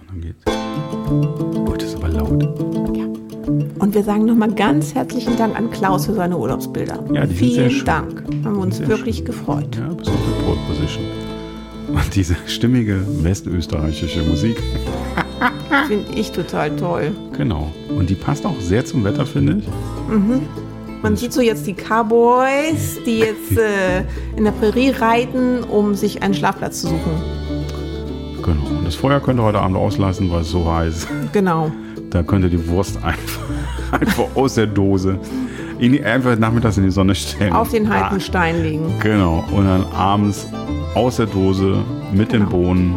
Und 0.01 0.11
dann 0.11 0.20
geht's. 0.20 0.44
Oh, 0.46 1.75
das 1.77 1.88
ist 1.88 1.96
aber 1.96 2.09
laut. 2.09 3.18
Und 3.46 3.94
wir 3.94 4.02
sagen 4.02 4.24
nochmal 4.24 4.52
ganz 4.52 4.94
herzlichen 4.94 5.37
Dank 5.37 5.57
an 5.57 5.70
Klaus 5.70 6.07
für 6.07 6.14
seine 6.14 6.37
Urlaubsbilder. 6.37 7.05
Ja, 7.12 7.26
die 7.26 7.28
sind 7.28 7.37
Vielen 7.37 7.55
sehr 7.55 7.70
schön. 7.70 7.85
Dank. 7.85 8.24
Haben 8.44 8.57
wir 8.57 8.62
uns 8.62 8.76
sehr 8.76 8.88
wirklich 8.88 9.16
schön. 9.16 9.24
gefreut. 9.26 9.76
Ja, 9.76 9.88
bis 9.88 10.09
auf 10.09 10.14
die 10.14 10.44
Pole 10.44 10.59
Position. 10.68 11.05
Und 11.88 12.14
diese 12.14 12.37
stimmige 12.46 13.05
westösterreichische 13.22 14.22
Musik. 14.22 14.62
Finde 15.88 16.12
ich 16.14 16.31
total 16.33 16.74
toll. 16.76 17.12
Genau. 17.37 17.72
Und 17.96 18.09
die 18.09 18.14
passt 18.14 18.46
auch 18.46 18.61
sehr 18.61 18.85
zum 18.85 19.05
Wetter, 19.05 19.26
finde 19.26 19.59
ich. 19.59 19.68
Man 21.02 21.16
sieht 21.16 21.33
so 21.33 21.40
jetzt 21.40 21.66
die 21.66 21.74
Cowboys, 21.74 23.00
die 23.05 23.18
jetzt 23.18 23.52
äh, 23.59 24.05
in 24.37 24.44
der 24.44 24.52
Prärie 24.52 24.90
reiten, 24.90 25.64
um 25.64 25.94
sich 25.94 26.22
einen 26.22 26.35
Schlafplatz 26.35 26.83
zu 26.83 26.88
suchen. 26.88 27.20
Genau. 28.42 28.78
Und 28.78 28.87
das 28.87 28.94
Feuer 28.94 29.20
könnt 29.20 29.40
ihr 29.40 29.44
heute 29.44 29.61
Abend 29.61 29.76
auslassen, 29.76 30.31
weil 30.31 30.42
es 30.42 30.50
so 30.50 30.70
heiß. 30.70 31.07
Genau. 31.33 31.72
Da 32.12 32.22
könnt 32.22 32.44
ihr 32.44 32.51
die 32.51 32.68
Wurst 32.68 32.96
einfach, 33.03 33.40
einfach 33.92 34.25
aus 34.35 34.55
der 34.55 34.66
Dose 34.66 35.18
in 35.79 35.92
die, 35.92 36.05
einfach 36.05 36.38
nachmittags 36.38 36.77
in 36.77 36.85
die 36.85 36.90
Sonne 36.90 37.14
stellen. 37.14 37.53
Auf 37.53 37.70
den 37.70 37.90
Ah, 37.90 38.07
heißen 38.07 38.20
Stein 38.20 38.62
liegen. 38.62 38.85
Genau. 39.01 39.44
Und 39.51 39.64
dann 39.66 39.85
abends 39.96 40.46
aus 40.94 41.16
der 41.16 41.27
Dose 41.27 41.77
mit 42.12 42.33
den 42.33 42.40
Genau. 42.40 42.51
Bohnen 42.51 42.94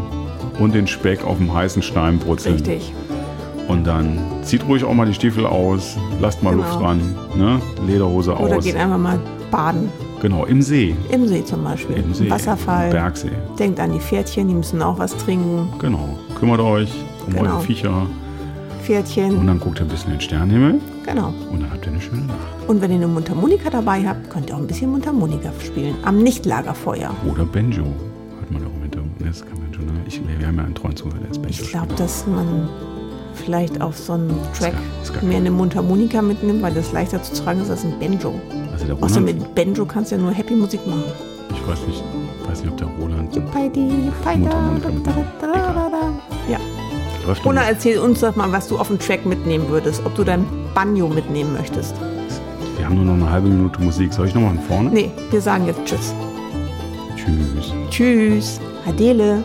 und 0.60 0.74
den 0.76 0.86
Speck 0.88 1.24
auf 1.26 1.38
dem 1.38 1.54
heißen 1.54 1.82
Stein 1.82 2.20
brutzeln. 2.20 2.56
Richtig. 2.56 2.94
Und 3.68 3.88
dann 3.88 4.20
zieht 4.44 4.68
ruhig 4.68 4.84
auch 4.84 4.94
mal 4.94 5.08
die 5.08 5.14
Stiefel 5.14 5.46
aus, 5.46 5.98
lasst 6.22 6.44
mal 6.44 6.52
Genau. 6.52 6.64
Luft 6.68 6.80
ran, 6.82 7.00
ne? 7.36 7.60
Lederhose 7.88 8.36
Oder 8.36 8.58
aus. 8.58 8.64
geht 8.64 8.76
einfach 8.76 9.00
mal 9.00 9.18
baden. 9.50 9.90
Genau, 10.22 10.46
im 10.46 10.62
See. 10.62 10.96
Im 11.10 11.28
See 11.28 11.44
zum 11.44 11.64
Beispiel. 11.64 11.96
Im 11.98 12.14
See. 12.14 12.30
Wasserfall. 12.30 12.86
Im 12.88 12.92
Bergsee. 12.92 13.32
Denkt 13.58 13.80
an 13.80 13.92
die 13.94 14.00
Pferdchen, 14.00 14.48
die 14.48 14.54
müssen 14.54 14.82
auch 14.82 15.00
was 15.00 15.16
trinken. 15.18 15.70
Genau. 15.80 16.10
Kümmert 16.40 16.60
euch 16.60 16.92
um 17.28 17.34
Genau. 17.34 17.54
eure 17.56 17.62
Viecher. 17.62 18.06
Und 18.90 19.06
Pferdchen. 19.06 19.48
dann 19.48 19.60
guckt 19.60 19.80
ihr 19.80 19.86
ein 19.86 19.88
bisschen 19.88 20.12
in 20.12 20.18
den 20.18 20.22
Sternenhimmel. 20.22 20.80
Genau. 21.06 21.34
Und 21.52 21.62
dann 21.62 21.72
habt 21.72 21.86
ihr 21.86 21.92
eine 21.92 22.02
schöne 22.02 22.22
Nacht. 22.22 22.38
Und 22.68 22.82
wenn 22.82 22.92
ihr 22.92 22.98
eine 22.98 23.08
Mundharmonika 23.08 23.70
dabei 23.70 24.08
habt, 24.08 24.30
könnt 24.30 24.50
ihr 24.50 24.56
auch 24.56 24.60
ein 24.60 24.68
bisschen 24.68 24.92
Mundharmonika 24.92 25.52
spielen. 25.64 25.96
Am 26.04 26.22
Nicht-Lagerfeuer. 26.24 27.12
Oder 27.32 27.46
Banjo. 27.46 27.84
Hört 27.84 28.52
man 28.52 28.64
auch 28.64 28.76
im 28.76 28.82
Hintergrund. 28.84 29.12
Das 29.20 29.42
kann 29.46 29.58
schon. 29.74 29.86
ne? 29.86 29.92
Ich, 30.08 30.22
wir 30.26 30.48
haben 30.48 30.58
ja 30.58 30.64
einen 30.64 30.76
treuen 30.76 30.96
Zuhörer, 30.96 31.18
der 31.20 31.32
ist 31.32 31.42
Banjo. 31.42 31.62
Ich 31.64 31.70
glaube, 31.70 31.94
dass 31.96 32.26
man 32.28 32.70
vielleicht 33.34 33.82
auf 33.82 33.98
so 33.98 34.14
einen 34.14 34.30
Track 34.58 34.74
gar- 34.74 34.82
ist 35.04 35.14
gar 35.14 35.24
mehr 35.24 35.34
kein- 35.34 35.42
eine 35.42 35.52
Mundharmonika 35.52 36.22
mitnimmt, 36.22 36.62
weil 36.62 36.74
das 36.74 36.92
leichter 36.94 37.22
zu 37.22 37.34
tragen 37.44 37.62
ist 37.62 37.70
als 37.70 37.84
ein 37.84 37.94
Banjo. 38.00 38.34
Also 38.72 38.86
Außer 39.02 39.20
mit 39.22 39.54
Banjo 39.56 39.86
kannst 39.86 40.12
du 40.12 40.16
ja 40.16 40.22
nur 40.22 40.32
Happy 40.32 40.54
Musik 40.56 40.86
machen. 40.88 41.04
ich 41.52 41.68
weiß 41.68 41.80
nicht, 41.88 42.04
weiß 42.48 42.62
nicht, 42.62 42.72
ob 42.72 42.78
der 42.78 42.88
Roland 43.00 43.32
Bei 43.54 43.68
die, 43.68 44.10
bei 44.24 44.34
da, 44.34 44.40
Mundharmonika 44.40 44.90
mit- 44.90 45.06
da, 45.08 45.12
da, 45.42 45.48
da, 45.48 45.74
da, 45.74 45.90
da. 45.90 46.52
Ja. 46.52 46.60
Läuft. 47.26 47.46
Oder 47.46 47.62
erzähl 47.62 48.00
uns 48.00 48.22
doch 48.22 48.36
mal, 48.36 48.52
was 48.52 48.68
du 48.68 48.78
auf 48.78 48.88
dem 48.88 49.00
Track 49.00 49.26
mitnehmen 49.26 49.70
würdest. 49.70 50.02
Ob 50.06 50.16
du 50.16 50.24
dein 50.24 50.46
Banjo 50.74 51.08
mitnehmen 51.08 51.54
möchtest. 51.54 51.96
Wir 52.78 52.86
haben 52.86 52.96
nur 52.96 53.06
noch 53.06 53.14
eine 53.14 53.30
halbe 53.30 53.48
Minute 53.48 53.82
Musik. 53.82 54.14
Soll 54.14 54.28
ich 54.28 54.36
noch 54.36 54.42
mal 54.42 54.50
von 54.50 54.60
vorne? 54.60 54.90
Nee, 54.92 55.12
wir 55.32 55.42
sagen 55.42 55.66
jetzt 55.66 55.84
Tschüss. 55.86 56.14
Tschüss. 57.16 57.74
Tschüss. 57.90 58.60
Adele. 58.88 59.44